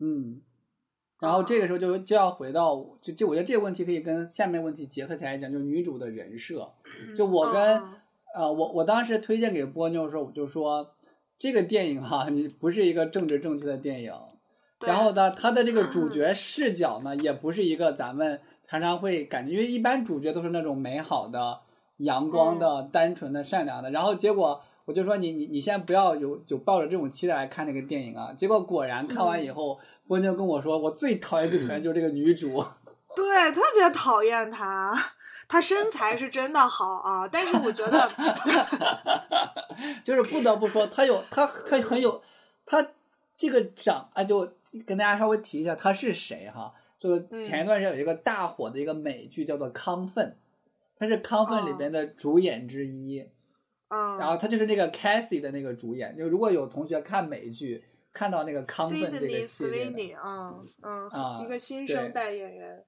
[0.00, 0.42] 嗯。
[1.20, 6.72] 然后这个时候就就要回到，就就我觉得这个问题可以跟下面问题结合起来讲，就是女主的人设。
[7.16, 7.82] 就我跟
[8.34, 10.94] 呃，我我当时推荐给波妞的时候，我就说
[11.38, 14.12] 这个电影哈，你不是一个政治正确的电影。
[14.86, 21.60] 然后呢，它的这个主角 视角呢，也不是一个咱们常常会感觉，因为一般主角都是那种美好的、
[21.98, 23.90] 阳光的、单纯的、善良的。
[23.90, 24.62] 然后结果。
[24.90, 28.32] 我就说你你你先不要有有抱着这种期待来看这个电影啊！
[28.36, 32.60] 结果果然看完以后，波妞跟我说，我最讨厌最讨厌就是这个女主。
[33.14, 34.92] 对，特别讨厌她。
[35.48, 38.10] 她身材是真的好啊，但是我觉得，
[40.02, 42.20] 就是不得不说，她有她她很有
[42.66, 42.84] 她
[43.32, 44.40] 这个长啊，就
[44.84, 46.74] 跟大家稍微提一下，她是谁哈？
[46.98, 50.26] 就前一段时间有一个大火的一个美剧叫做《康奋》，
[50.98, 53.28] 她是《康奋》里边的主演之一。
[54.18, 62.84] 然后他就是那个 Cassie 的那个主演，就如果有同学看美剧，看到那个康奋这个系列的，嗯嗯，一个新生代演员。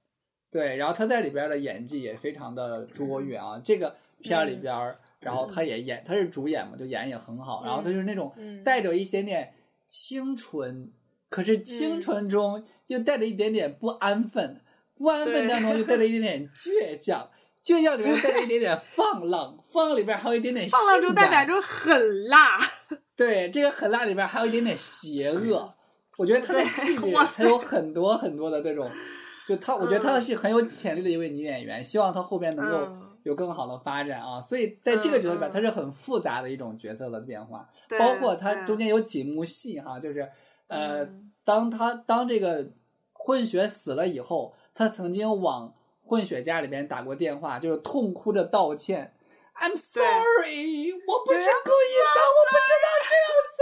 [0.49, 3.59] 对，然后他在里边的演技也非常的卓越啊！
[3.63, 7.63] 这个片儿里边，然后他也演，他是主演嘛，就演也很好。
[7.65, 8.31] 然后他就是那种
[8.63, 9.51] 带着一点点
[9.87, 10.91] 清纯，
[11.29, 14.61] 可是清纯中又带着一点点不安分，
[14.93, 17.31] 不安分当中又带着一点点倔强，
[17.63, 22.57] 倔强里面带着一点点放浪， 放浪里边还有一点点放浪中代表着狠辣。
[23.15, 25.69] 对，这个狠辣里边还有一点点邪恶。
[26.17, 28.89] 我觉得他的气质，他有很多很多的这种。
[29.45, 32.87] 就她，我觉得她是很有潜力的一位女演员，希望她后边能够
[33.23, 34.39] 有更好的发展啊！
[34.39, 37.69] 所以在这个角色里边，她是很复杂的一种角色的变化，
[37.99, 40.25] 包括她中间有几幕戏哈，就是
[40.67, 41.05] 呃，
[41.43, 42.71] 当她当这个
[43.11, 45.73] 混血死了以后，她曾经往
[46.05, 49.13] 混血家里边打过电话，就是痛哭着道歉
[49.59, 53.57] ，I'm sorry，我不是故意的，我不知道这样子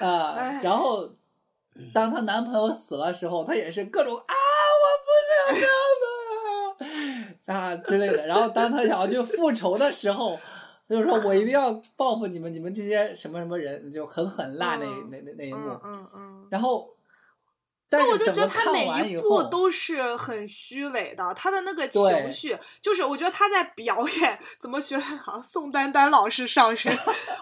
[0.00, 1.10] 的 啊，然后
[1.94, 4.34] 当她男朋友死了时候，她也是各种啊。
[4.82, 5.08] 我不
[5.54, 5.72] 是这样
[7.46, 10.36] 的啊之类的，然后当她想要去复仇的时候，
[10.88, 15.70] 就是说我一定要报复你们，你们这些什么什么人，就很狠辣那那那那一幕。
[15.84, 16.46] 嗯嗯。
[16.50, 16.88] 然后，
[17.98, 26.90] 但我就觉得他每一步都是很虚伪的，他的那个情绪，就是我觉得他在表演，怎么学好像宋丹丹老师上身？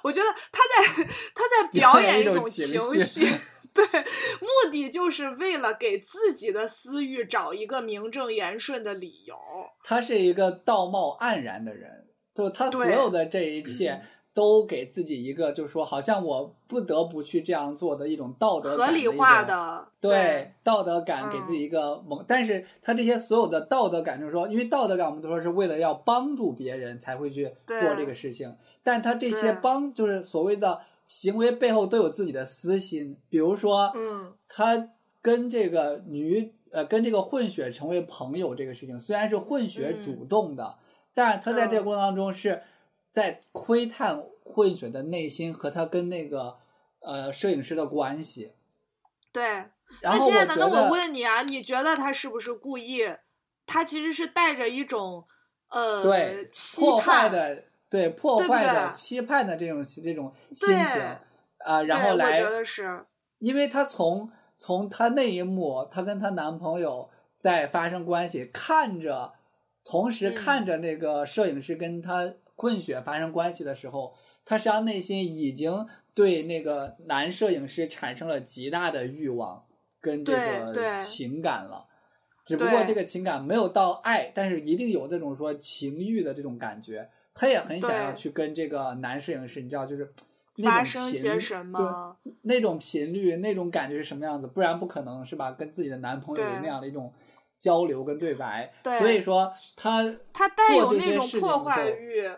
[0.03, 1.05] 我觉得他在
[1.35, 3.27] 他在表演一种情绪。
[3.73, 9.37] 对，目的就是为了给自己的私欲找一个名正言顺的理由。
[9.85, 22.25] 他是一个道貌岸然的人，就他所有的这一切都给自己一个，就是说，好像我不得不去这样做的一种道德合理化的对道德感，给自己一个蒙。
[22.27, 30.81] 但是他这些所有的道德感，就是说，因为道德感，我们都说是为了要帮助别人才会去做这个事情，但他这些帮，就是所谓的。
[31.07, 33.93] 行为背后都有自己的私心，比如说，
[34.47, 34.91] 他
[35.21, 40.77] 跟这个女呃跟这个混血成为朋友这个事情，虽然是混血主动的，
[41.13, 42.63] 但是他在这个过程当中是
[43.13, 46.59] 在窥探混血的内心和他跟那个
[47.01, 48.55] 呃摄影师的关系。
[49.33, 49.43] 对，
[50.03, 53.03] 那亲爱的，那我问你啊，你觉得他是不是故意？
[53.67, 55.25] 他其实是带着一种
[55.69, 57.65] 呃对期盼的。
[57.91, 61.03] 对破坏的、期盼的这种这种心情
[61.59, 63.05] 啊，然后来，我觉得是
[63.41, 69.33] 因为她从从她那一幕，她跟她男朋友在发生关系，看着，
[69.83, 74.15] 同时看着那个摄影师跟她混血发生关系的时候，
[74.45, 79.65] 她实际上内心已经对那个男摄影师产生了极大的欲望
[79.99, 81.87] 跟这个情感了，
[82.45, 87.09] 只不过这个情感没有到爱，但是一定有这种说情欲的这种感觉。
[87.33, 90.13] 他也很想要去跟这个男摄影师，你知道，就是
[90.57, 91.39] 那种频率，
[91.73, 94.47] 就那种频率，那种感觉是什么样子？
[94.47, 95.51] 不然不可能是吧？
[95.53, 97.11] 跟自己的男朋友有那样的一种
[97.61, 98.73] 交流跟对白。
[98.99, 102.29] 所以说他他带有那种破坏欲，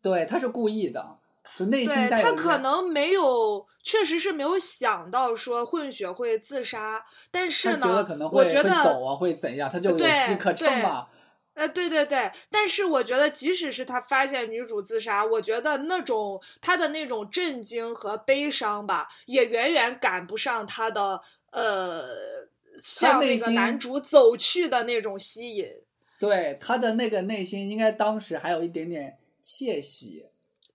[0.00, 1.18] 对，他是故意的，
[1.58, 11.08] 就内心带他可能没有，确实是没有想到说混血会自杀，但是呢，我觉得走啊会怎样，他就有机可乘嘛。
[11.54, 22.06] 呃，对对对，但是我觉得，即使是他发现女主自杀，我觉得那种他的那种震惊和悲伤吧，也远远赶不上他的呃，
[22.78, 25.68] 向那个男主走去的那种吸引。
[26.18, 30.26] 对他的那个内心，应该当时还有一点点窃喜，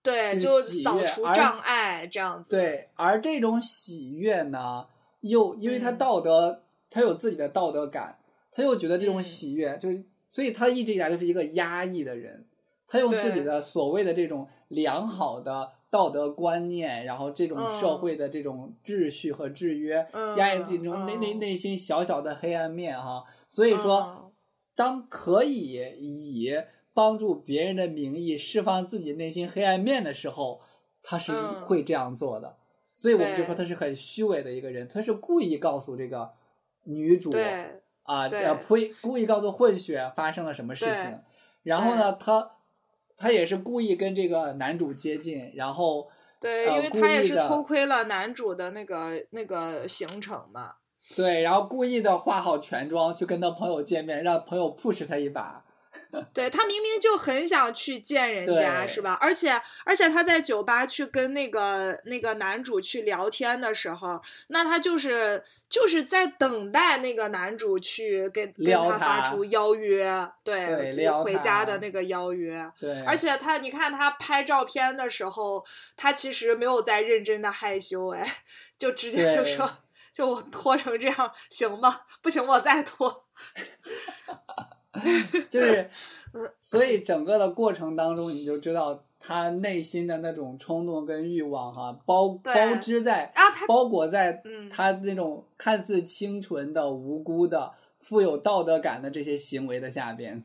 [0.01, 2.51] 对，就扫除障碍这样子。
[2.51, 4.87] 对，而这种喜悦呢，
[5.21, 8.19] 又因为他道德，他有自己的道德感，
[8.51, 10.03] 他又觉得这种喜悦就是。
[10.29, 12.47] 所以他一直以来就是一个压抑的人，
[12.87, 20.03] 他用自己的所谓的这种良好的道德观念，然后这种社会的这种秩序和制约，
[20.37, 23.23] 压抑自己中内内内心小小的黑暗面哈。
[23.47, 24.33] 所以说，
[24.73, 26.51] 当可以以
[26.95, 30.61] 帮助别人的名义释放自己内心黑暗面的时候，
[31.03, 32.57] 他是会这样做的。
[32.95, 36.31] 所以我们就说他是很虚伪的一个人，他是故意告诉这个
[36.85, 37.31] 女主。
[38.01, 38.91] 啊，呃，呸！
[39.01, 41.21] 故意告诉混血发生了什么事情，
[41.61, 42.51] 然后呢，他
[43.17, 46.07] 他也是故意跟这个男主接近，然后
[46.39, 50.73] 对，因为他也是偷窥了男主的那个那个行程嘛。
[51.15, 55.63] 对，然后故意的化好全妆去跟他朋友见面，让朋友 push 他一把，
[56.33, 59.17] 对他明明就很想去见人家，是吧？
[59.19, 72.71] 而且而且他在酒吧去跟那个那个男主去聊天的时候，那他就是就是在等待那个男主去跟跟他发出邀约，对，回家的那个邀约。
[72.79, 75.65] 对，而且他你看他拍照片的时候，
[75.97, 78.43] 他其实没有在认真的害羞，哎，
[78.77, 79.79] 就直接就说，
[80.13, 82.01] 就我脱成这样行吗？
[82.21, 83.25] 不行，我再脱。
[85.49, 85.89] 就是，
[86.61, 100.43] 所以整个的过程当中，你就知道他内心的那种冲动跟欲望，哈，包包织在，啊包裹在他那种看似清纯的、无辜的、富有道德感的这些行为的下边。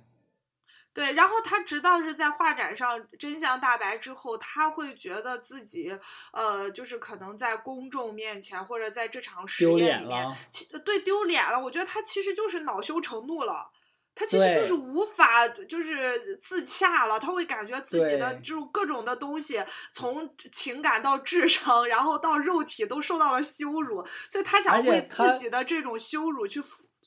[0.95, 5.97] 对，然后他直到是在画展上真相大白之后，他会觉得自己，
[6.33, 10.27] 呃，就是可能在公众面前或者在这场实验里面，
[10.85, 11.62] 对，丢脸了。
[11.62, 13.70] 我觉得他其实就是恼羞成怒了。
[14.19, 17.20] 他其实就是无法，就是自洽了。
[17.20, 19.62] 他会感觉自己的这种各种的东西，
[19.93, 26.61] 从情感到智商，然后到肉体都受到了羞辱，所以他想为自己的这种羞辱去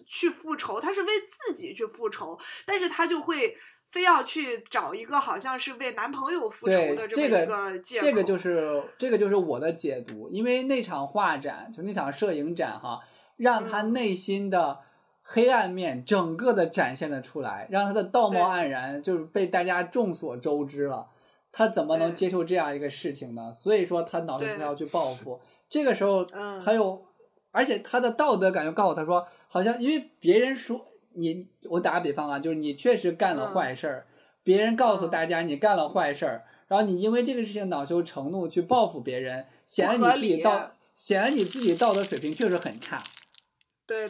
[0.08, 0.80] 去复仇。
[0.80, 3.58] 他是为自己去复仇，但是他就会
[3.90, 8.06] 非要去找一个好像是为男朋友复仇的这么一个借口。
[8.06, 13.02] 这个就是这个就是我的解读，因为那场画展就那场摄影展哈，
[13.36, 14.80] 让他内心的。
[15.24, 21.08] 黑暗面整个的展现了出来，让他的道貌岸然就是被大家众所周知了。
[21.54, 23.54] 他怎么能接受这样一个事情呢？
[23.54, 25.40] 所以说他脑子才要去报复。
[25.70, 27.04] 这个时候他又，
[27.52, 34.08] 而且他的道德感又告诉他说，好像因为别人说你，我打个比方啊，就是你确实干了坏事儿，
[34.44, 43.04] 别人告诉大家你干了坏事儿，然后你因为这个事情恼羞成怒去报复别人，显然你自己道，显然你自己道德水平确实很差。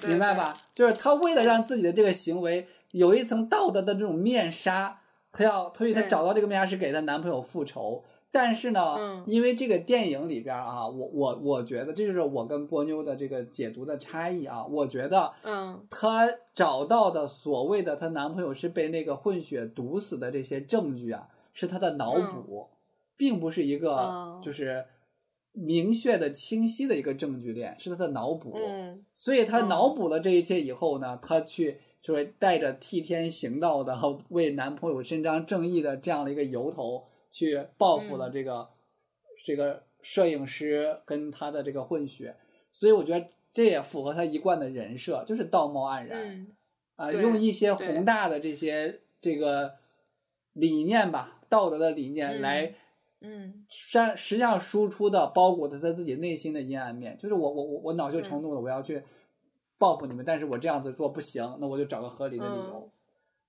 [0.08, 0.54] 明白吧？
[0.74, 5.02] 就是他为了让自己的这个行为有一层道德的这种面纱，
[5.32, 8.04] 他要，所以她找到这个面纱是给她男朋友复仇。
[8.34, 14.66] 但是呢，因为这个电影里边啊，我我我觉得这就是我跟波妞的这个解读的差异啊。
[14.66, 22.70] 我觉得，嗯，她找到的所谓的她男朋友是被那个混血毒死的这些证据啊，是她的脑补，
[23.18, 24.86] 并不是一个就是。
[25.54, 28.56] 明确的、清晰的一个证据链是他的脑补，
[29.14, 34.00] 所以他脑补了这一切以后呢，他去就是带着替天行道的
[34.30, 38.70] 为男朋友伸张正义的这样的一个由头去报复了这个
[39.46, 42.38] 这个摄影师跟他的这个混血，
[42.72, 46.48] 所以我觉得这也符合他一贯的人设，就是道貌岸然
[46.96, 49.74] 啊，用一些宏大的这些这个
[50.54, 52.74] 理念吧，道德的理念来。
[53.24, 59.04] 嗯，实实际上输出的包裹着他自己内心的阴暗面，就是我我我我恼羞成怒了我要去
[59.78, 62.92] 报复你们，但是我这样子做不行，那我就找个合理的理由。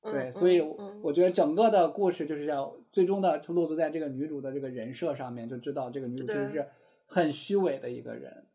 [0.02, 0.60] 对，所以
[1.00, 6.68] 我觉得整个的故事就是要最终的就落足在这个女主的这个人设上面，就知道这个女主其实是
[7.06, 8.46] 很虚伪的一个人。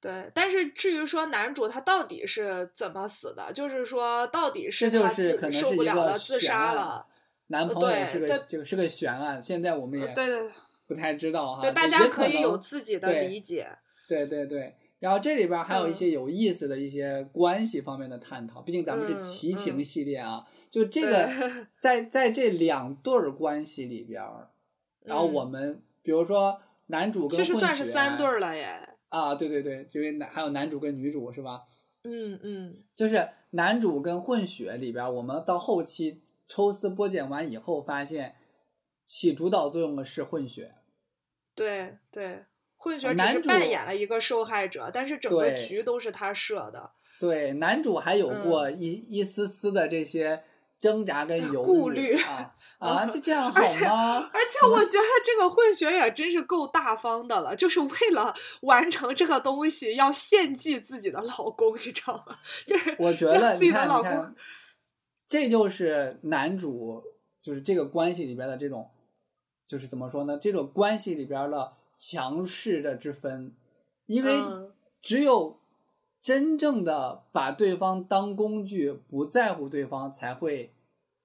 [0.00, 7.06] 对，但是至于说男主他到底是怎么死的，就是说到底是他自己受不了了自杀了。
[7.50, 10.50] 男朋友是个这个是个悬案，现在我们也对对
[10.86, 11.60] 不太知道哈。
[11.60, 13.68] 对，大家可以有自己的理解。
[14.08, 20.46] 对对对，然后这里边还有一些有意思的一些关系方面的探讨，毕竟咱们是奇情系列啊。
[20.70, 21.28] 就这个，
[21.80, 24.22] 在在这两对儿关系里边，
[25.02, 28.80] 然后我们比如说男主跟其实算是三对儿了耶。
[29.08, 31.62] 啊，对对对，因为男还有男主跟女主是吧？
[32.04, 36.20] 嗯嗯，就是男主跟混血里边，我们到后期。
[36.52, 38.34] 抽丝剥茧完以后，发现
[39.06, 40.74] 起主导作用的是混血。
[41.54, 42.44] 对对，
[42.76, 46.90] 混血只是扮演了一个受害者，但是整个局都是他设的。
[47.20, 50.42] 对，男主还有过一一丝丝的这些
[50.80, 54.30] 挣扎跟 犹豫顾虑啊 啊，就这样好吗？
[54.32, 62.36] 而且我觉得这个混血也真是够大方的了，就是为了完成这个东西要献祭自己的老公，你知道吗？
[62.66, 64.34] 就是我觉得自己的老公。
[65.30, 67.04] 这就是男主，
[67.40, 68.90] 就是这个关系里边的这种，
[69.64, 70.36] 就是怎么说呢？
[70.36, 73.54] 这种关系里边的强势的之分，
[74.06, 74.42] 因为
[75.00, 75.60] 只有
[76.20, 80.72] 真正的把对方当工具，不在乎对方，才会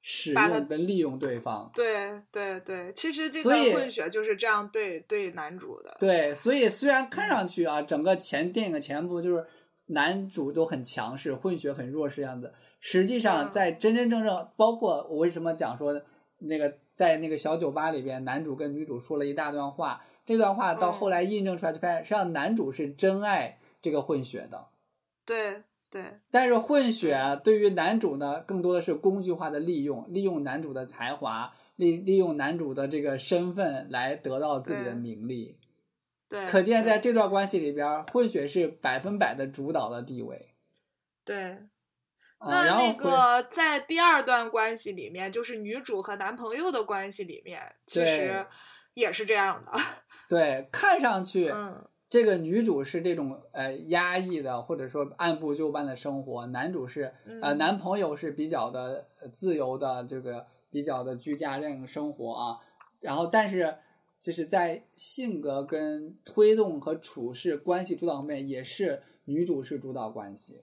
[0.03, 1.71] 使用跟利用对方。
[1.73, 5.97] 对对对，其实这个混血就是这样对对男主的。
[5.99, 9.43] 对，所以虽然看上去啊，整个前电影的前部就是
[9.87, 12.53] 男主都很强势，混血很弱势样子。
[12.87, 15.99] 实际上，在真真正正，包括我为什么讲说，
[16.37, 24.67] 那个在那个小酒吧里边，男主跟女主说了一大段话，这段话到后来印证出来，就发现实际上男主是真爱这个混血的。
[25.25, 25.63] 对。
[25.89, 26.19] 对。
[26.29, 35.57] 但是混血对于男主呢，更多的是工具化的利用，利用男主的才华，利利用男主的这个身份来得到自己的名利。
[36.29, 36.45] 对。
[36.45, 40.49] 可见在这段关系里边，混血是百分百的主导的地位。
[41.23, 41.57] 对。
[42.39, 48.45] 那那个在第二段关系里面，就是女主和男朋友的关系里面，其实
[48.93, 49.71] 也是这样的。
[50.29, 62.59] 对，看上去，嗯，这个女主是这种呃压抑的，或者说按部就班的生活，男主是呃男朋友是比较的自由的，这个比较的居家这种生活啊。
[62.99, 63.77] 然后，但是
[64.19, 70.61] 就是在性格跟推动和处事关系主导方面，也是女主是主导关系。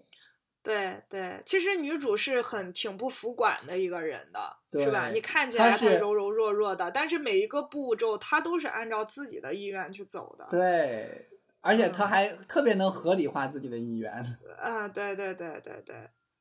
[0.63, 5.11] 对对，其实女主是很挺不服管的一个人的，是吧？
[5.11, 10.47] 你看起来她柔柔弱弱的，但是每一个步骤她都是按照自己的意愿去走的。
[10.49, 11.27] 对，
[11.61, 14.13] 而且她还特别能合理化自己的意愿。
[14.57, 15.97] 啊，对对对对对。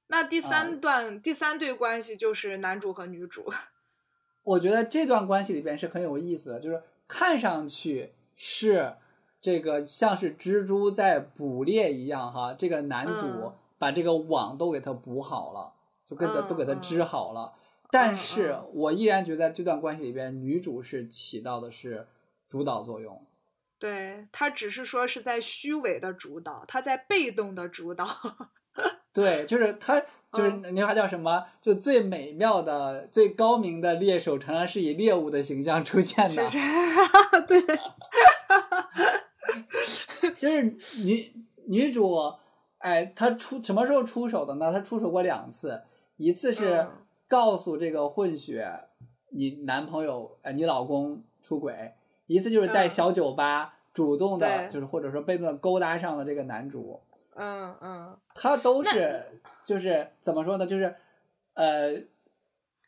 [0.05, 3.51] 那第三段第三对关系就是男主和女主。
[4.43, 8.97] 我觉得这段关系里边是很有意思的，就是看上去是
[9.41, 13.53] 这个像是蜘蛛在捕猎一样哈，这个男主。
[13.81, 15.73] 把这个网都给它补好了，
[16.07, 17.51] 就跟它都给它织好了。
[17.89, 22.07] 但是我依然觉得这段关系里边，女主是起到的是
[22.47, 23.25] 主导作用。
[23.79, 28.07] 对她只是说是在虚伪的主导，她在被动的主导。
[29.11, 29.99] 对，就是她，
[30.31, 31.43] 就是那话叫什么？
[31.59, 36.47] 就最美妙的、最高明的猎手，常常是以猎物的形象出现的。
[37.49, 37.59] 对，
[40.37, 41.33] 就是女
[41.65, 42.35] 女主。
[42.81, 44.71] 哎，他出什么时候出手的呢？
[44.73, 45.83] 他出手过两次，
[46.17, 46.87] 一次是
[47.27, 48.67] 告诉这个混血
[49.29, 51.93] 你男朋友哎，你老公出轨，
[52.25, 56.99] 一次就是在小酒吧主动的，就是或者说被动的勾搭上了这个男主。
[57.35, 60.65] 嗯嗯，他都是就是怎么说呢？
[60.65, 60.95] 就是
[61.53, 61.93] 呃，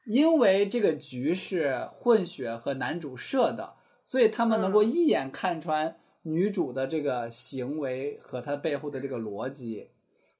[0.05, 5.97] 因为这个局是混血和男主设的，所以他们能够一眼看穿。
[6.23, 9.91] 女主的这个行为和她背后的这个逻辑，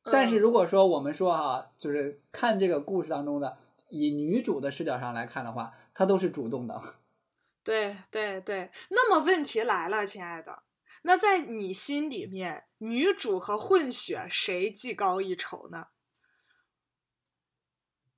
[0.03, 3.57] 但是如果说我们说哈，就是看这个故事当中的
[3.89, 6.81] 以女主的视角上来看的话，她都是主动的。
[7.64, 10.64] 对对对，那么问题来了，亲爱的，
[11.03, 15.88] 那在你心里面，女主和混血谁技高一筹呢？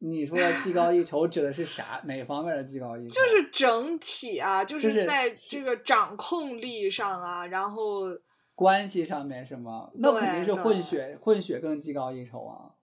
[0.07, 1.99] 你说技高一筹指的是啥？
[2.05, 3.15] 哪方面的技高一筹？
[3.15, 8.01] 就是整体啊，就是在这个掌控力上啊，然后
[8.53, 9.89] 关系上面是吗？
[9.95, 12.75] 那肯定是混血，混血更技高一筹啊。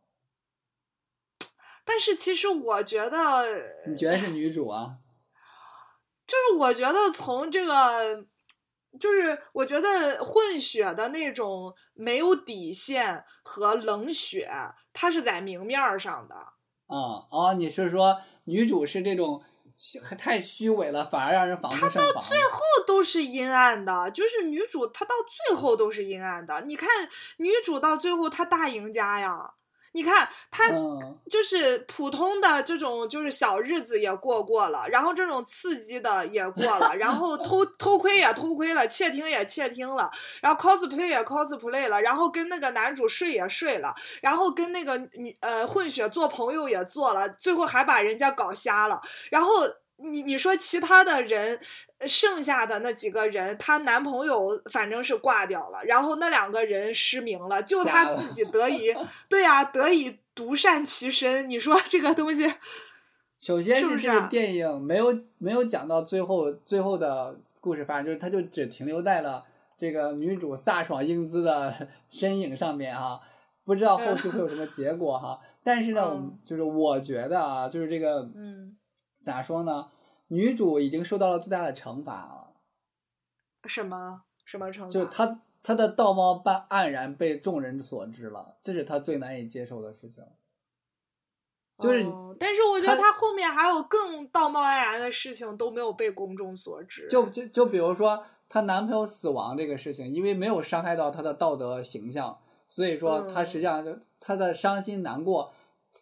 [1.85, 3.44] 但是其实我觉得，
[3.86, 4.97] 你觉得是女主啊？
[6.27, 8.27] 就是我觉得从这个，
[8.99, 14.51] 就是我觉得混血的那种没有底线和冷血，
[14.93, 16.55] 它是在明面上的。
[16.93, 19.43] 啊哦，你是说女主是这种
[20.19, 22.05] 太虚伪了，反而让人防不胜防？
[22.05, 25.14] 她到最后都是阴暗的，就是女主她到
[25.48, 26.60] 最后都是阴暗的。
[26.62, 26.89] 你看
[27.39, 29.55] 女主到最后她大赢家呀。
[29.94, 30.70] 你看，他
[31.31, 40.10] 就是普通的这种，就是小日子也过过了，然后这种刺激的也过了，然后 偷偷窥也偷窥了，窃听也窃听了，
[40.40, 49.01] 然后 cosplay 也 cosplay 了，然后跟那个男主睡也睡了，然后跟那个女呃混血做朋友也做了，最后还把人家搞瞎了，
[49.31, 49.51] 然后。
[49.98, 51.59] 你你说其他的人，
[52.09, 58.93] 剩下的那几个人，她男朋友反正是挂掉了，然后那两个人失明了，就她自己得以，
[59.31, 61.48] 对呀，得以独善其身。
[61.48, 62.52] 你说这个东西，
[63.40, 69.44] 首先是这个电影没有没有讲到最后最后的故事发展，就是他就只停留在了
[69.78, 73.20] 这个女主飒爽英姿的 身影上面哈，
[73.64, 75.39] 不知道后续会有什么 结果哈。
[75.62, 78.77] 但是呢，就是我觉得啊，就是这个嗯。
[79.23, 79.90] 咋说呢？
[80.28, 82.53] 女主已经受到了最大的惩罚了。
[83.65, 84.89] 什么什么惩罚？
[84.89, 90.24] 就她她的道貌办黯然被众人所知了，这是她最难以接受的事情。
[91.78, 92.07] 就是，
[92.40, 97.07] 但是我觉得她后面还有更道貌岸然的事情都没有被公众所知。
[97.09, 105.53] 就就就比如说她男朋友死亡这个事情，因为没有伤害到她的道德形象，所以说她实际上就她的伤心难过。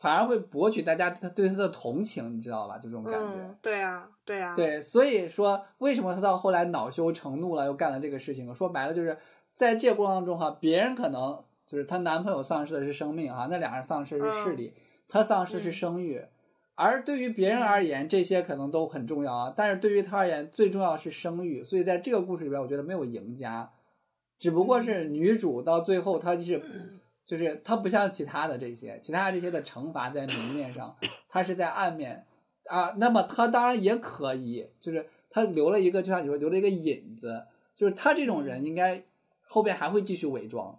[0.01, 2.79] 反而会博取大家他对他的同情，你知道吧？
[2.79, 3.55] 就这种感觉。
[3.61, 4.55] 对啊，对啊。
[4.55, 8.53] 对，所以说为什么他到后来恼羞成怒了，又干了这个事情？
[8.55, 9.19] 说白了就是
[9.53, 14.73] 在这个过程当中哈，别人可能就是她男朋友丧失的是生命哈，那俩人丧失是视力，
[15.07, 16.25] 她丧失是声誉，
[16.77, 19.53] 而对于别人而言，这些可能都很重要啊。
[19.55, 21.63] 但是对于她而言，最重要是声誉。
[21.63, 23.71] 所以在这个故事里边，我觉得没有赢家，
[24.39, 26.63] 只不过是女主到最后她就是。
[27.31, 30.97] 就是它不像其他的这些，其他这些的惩罚在明面上，
[31.29, 32.27] 它是在暗面
[32.65, 32.93] 啊。
[32.97, 37.47] 那么他当然也可以，就是他留了一个，就像你说留了一个引子，
[37.77, 39.05] 就是他这种人应该
[39.43, 40.77] 后边还会继续伪装。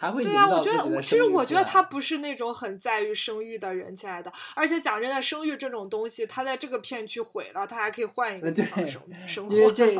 [0.00, 4.30] 还会对啊，我觉得其实我觉得他不是那种很在于生育的人，亲爱的。
[4.54, 9.54] 而且讲真的，生育这种东西，他在这个片区毁了，他还可以换一个地方生生活。
[9.54, 9.98] 因为这，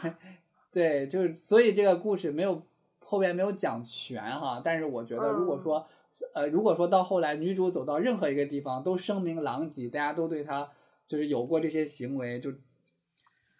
[0.72, 2.62] 对，就是所以这个故事没有
[3.02, 4.60] 后边没有讲全哈。
[4.64, 5.86] 但是我觉得，如果说
[6.34, 10.68] 呃，如果说到后来女主走到任何一个地方都声名狼藉，大家都对她
[11.06, 12.52] 就是有过这些行为，就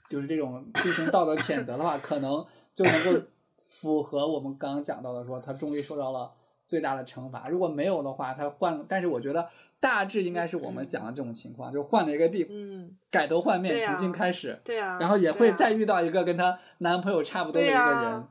[0.08, 2.44] 就是这种进行道德谴责的话，可能
[2.74, 3.26] 就能够。
[3.64, 6.30] 符合我们刚刚讲到的，说她终于受到了
[6.68, 7.48] 最大的惩罚。
[7.48, 9.48] 如果没有的话，他换，但是我觉得
[9.80, 18.24] 大致应该是我们讲的这种情况，就换了一个地，嗯，改头换面，重新开始，对啊，然后也会再遇到一个跟她男朋友差不多的一个人，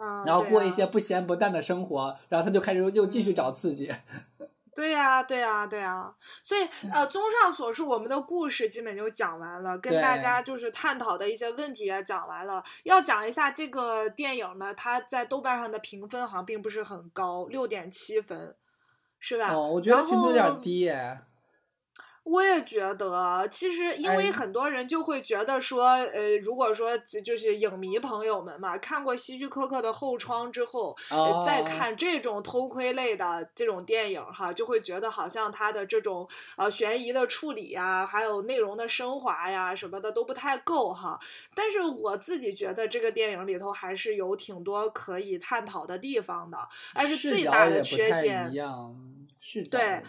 [0.00, 3.92] 嗯，然后过一些不咸不淡的生活，然后他就开始又继续找刺激。
[4.74, 6.10] 对呀，对呀，对呀，
[6.42, 12.64] 所以呃，综上所述，我们的故事基本就讲完了，跟大家就是探讨的一些问题也讲完了。
[12.84, 18.56] 要讲一下这个电影呢，它在豆瓣上的评分好像并不是很高，六点七分，
[19.18, 19.52] 是吧？
[19.52, 21.18] 哦，我觉得评分有点低耶。
[22.24, 30.96] 我也觉得，其实因为很多人就会觉得说，呃，如果说就是影迷朋友们嘛，看过希区柯克的《后窗》之后，
[31.44, 41.18] 再看这种偷窥类的这种电影哈，就会觉得好像他的这种呃悬疑的处理呀，还有内容的升华呀什么的都不太够哈。
[41.56, 46.56] 但是我自己觉得这个电影里头还是有挺多可以探讨的地方的，
[46.94, 48.52] 而是最大的缺陷。
[49.64, 50.02] 对。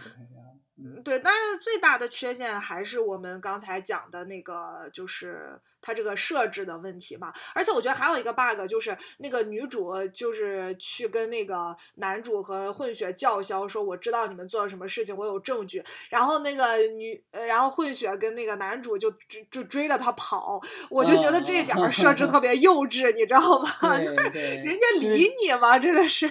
[1.03, 7.31] 对，但是最大的缺陷还是我们刚才讲的那个，就是它这个设置的问题嘛。
[7.53, 19.09] 而且我觉得还有一个 bug，就是那个女主就是去跟那个男主和混血叫嚣说：“我知道你们做了什么事情，我有证据。”然后那个女，然后混血跟那个男主就
[19.49, 23.69] 就追着他跑，我就觉得这点设置特别幼稚，你知道吗？
[24.01, 25.79] 就是人家理你吗？
[25.79, 26.29] 真的是，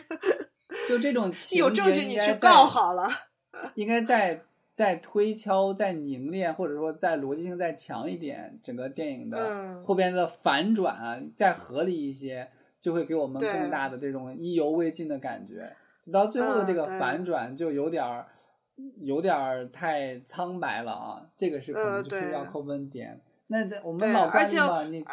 [0.88, 3.08] 就这种有证据你去告好了。
[3.74, 12.50] 应该再再推敲、再凝练，或者说再逻辑性再强一点，整个电影的后边的反转啊，再合理一些，
[12.80, 15.76] 就会给我们更大的这种意犹未尽的感觉。
[16.12, 18.26] 到最后的这个反转，就有点儿
[18.96, 21.22] 有点儿太苍白了啊！
[21.36, 23.20] 这个是可能就是要扣分点。
[23.46, 25.04] 那这我们老观众嘛，你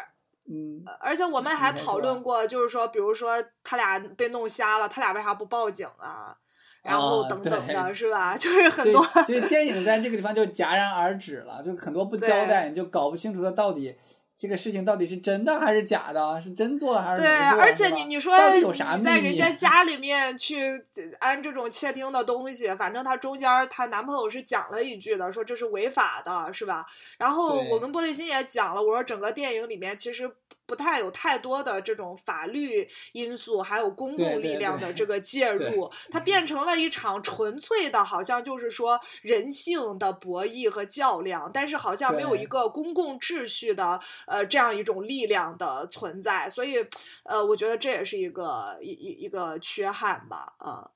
[0.52, 3.34] 嗯，而且我们还讨论过，就是说，比如说
[3.64, 6.36] 他俩被弄瞎了，他俩为啥不报警啊？
[6.82, 8.36] 然后等等的是吧？
[8.40, 13.96] 就是很多，所以电影在这个地方就戛然而止了，就很多不交代，你就搞不清楚他到底
[14.38, 17.30] 这个事情到底是真的还是假的，是真做的还是对？
[17.60, 20.82] 而且你你说你在人家 家里面去
[21.20, 26.86] 安这种窃听的东西，反正她中间她男朋友是讲了一句的，说这是违法的，是吧？
[27.18, 30.32] 然后我跟玻璃心也讲了，我说整个电影里面其实。
[30.70, 46.86] 不太有太多的这种法律因素，还有公共力量的这个 介入，它变成了一场纯粹的，好像就是说人性的博弈和较量，但是好像没有一个公共秩序的呃这样一种力量的存在，所以
[47.24, 50.92] 呃，我觉得这也是一个一一一个缺憾吧，啊，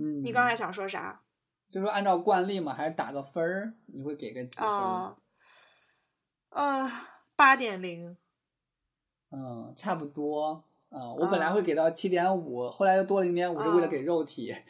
[0.00, 1.20] 嗯，你刚才想说啥？
[1.70, 3.74] 就说按照惯例嘛，还是打个分儿？
[3.86, 4.66] 你会给个几分？
[6.50, 6.90] 呃，
[7.36, 8.16] 八点零。
[9.34, 10.62] 嗯，差不多。
[10.90, 14.54] 嗯，我本来会给到七点五，后来又多了零点五，是为了给肉体。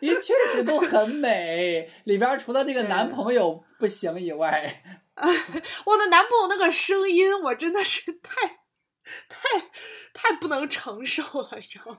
[0.00, 4.82] 因为确实都很美，里边除了那个男朋友不行以外，
[5.16, 8.46] 我的男朋友那个声音，我真的是太
[9.28, 9.38] 太
[10.14, 11.98] 太不能承受了，你知道吗？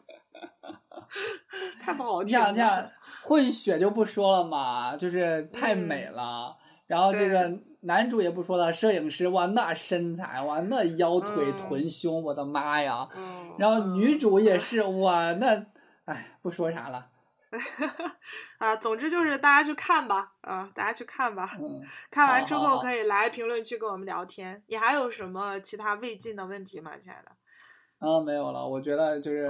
[1.80, 2.34] 太不好听。
[2.34, 2.92] 这样这样，
[3.24, 6.58] 混血就不说了嘛，就是太美了。
[6.88, 7.60] 然后这个。
[7.82, 13.08] 男主也不说了，摄影师哇，那身材哇，那腰腿臀胸，我的妈呀！
[13.58, 15.66] 然后女主也是哇，那
[16.06, 17.10] 哎，不说啥了。
[18.60, 21.50] 啊，总之就是大家去看吧，啊，大家去看吧。
[21.62, 21.82] 嗯。
[22.12, 24.62] 看完之后可以来评论区跟我们聊天。
[24.68, 27.32] 你还有什么其他未尽的问题吗，亲爱的？
[28.00, 28.68] 嗯，没有了。
[28.68, 29.50] 我觉得就是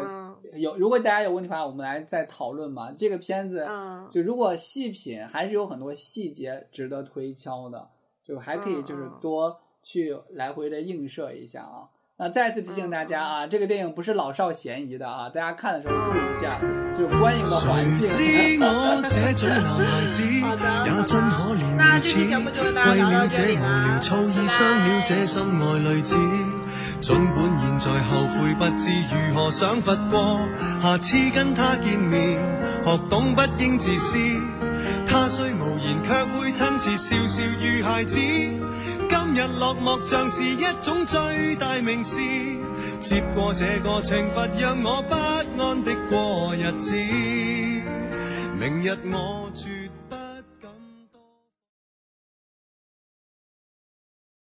[0.54, 2.94] 有，如果大家有问题的话，我们来再讨论嘛。
[2.95, 3.68] 这个片子，
[4.12, 7.90] 就如果细品，还是有很多细节值得推敲的。
[8.28, 11.88] 就还可以，就是多去来回的映射一下啊。
[12.20, 16.60] 那再次提醒大家啊，这个电影不是老少咸宜的啊，大家看的时候注意一下，
[16.91, 18.10] 就是观影的环境。
[20.41, 20.66] 好的，
[21.78, 24.48] 那这期节目就跟大家聊到这里啦，拜拜。
[26.99, 30.41] 尽管现在后悔，不知如何想佛过。
[30.82, 32.41] 下次跟他见面，
[32.84, 34.18] 学懂不应自私。
[35.06, 35.54] 他虽
[35.88, 38.15] 然，却会亲切笑笑如孩子。
[38.18, 42.18] 今日落寞像是一种最大名事，
[43.01, 46.93] 接过这个惩罚，让我不安的过日子。
[48.59, 49.77] 明日我住。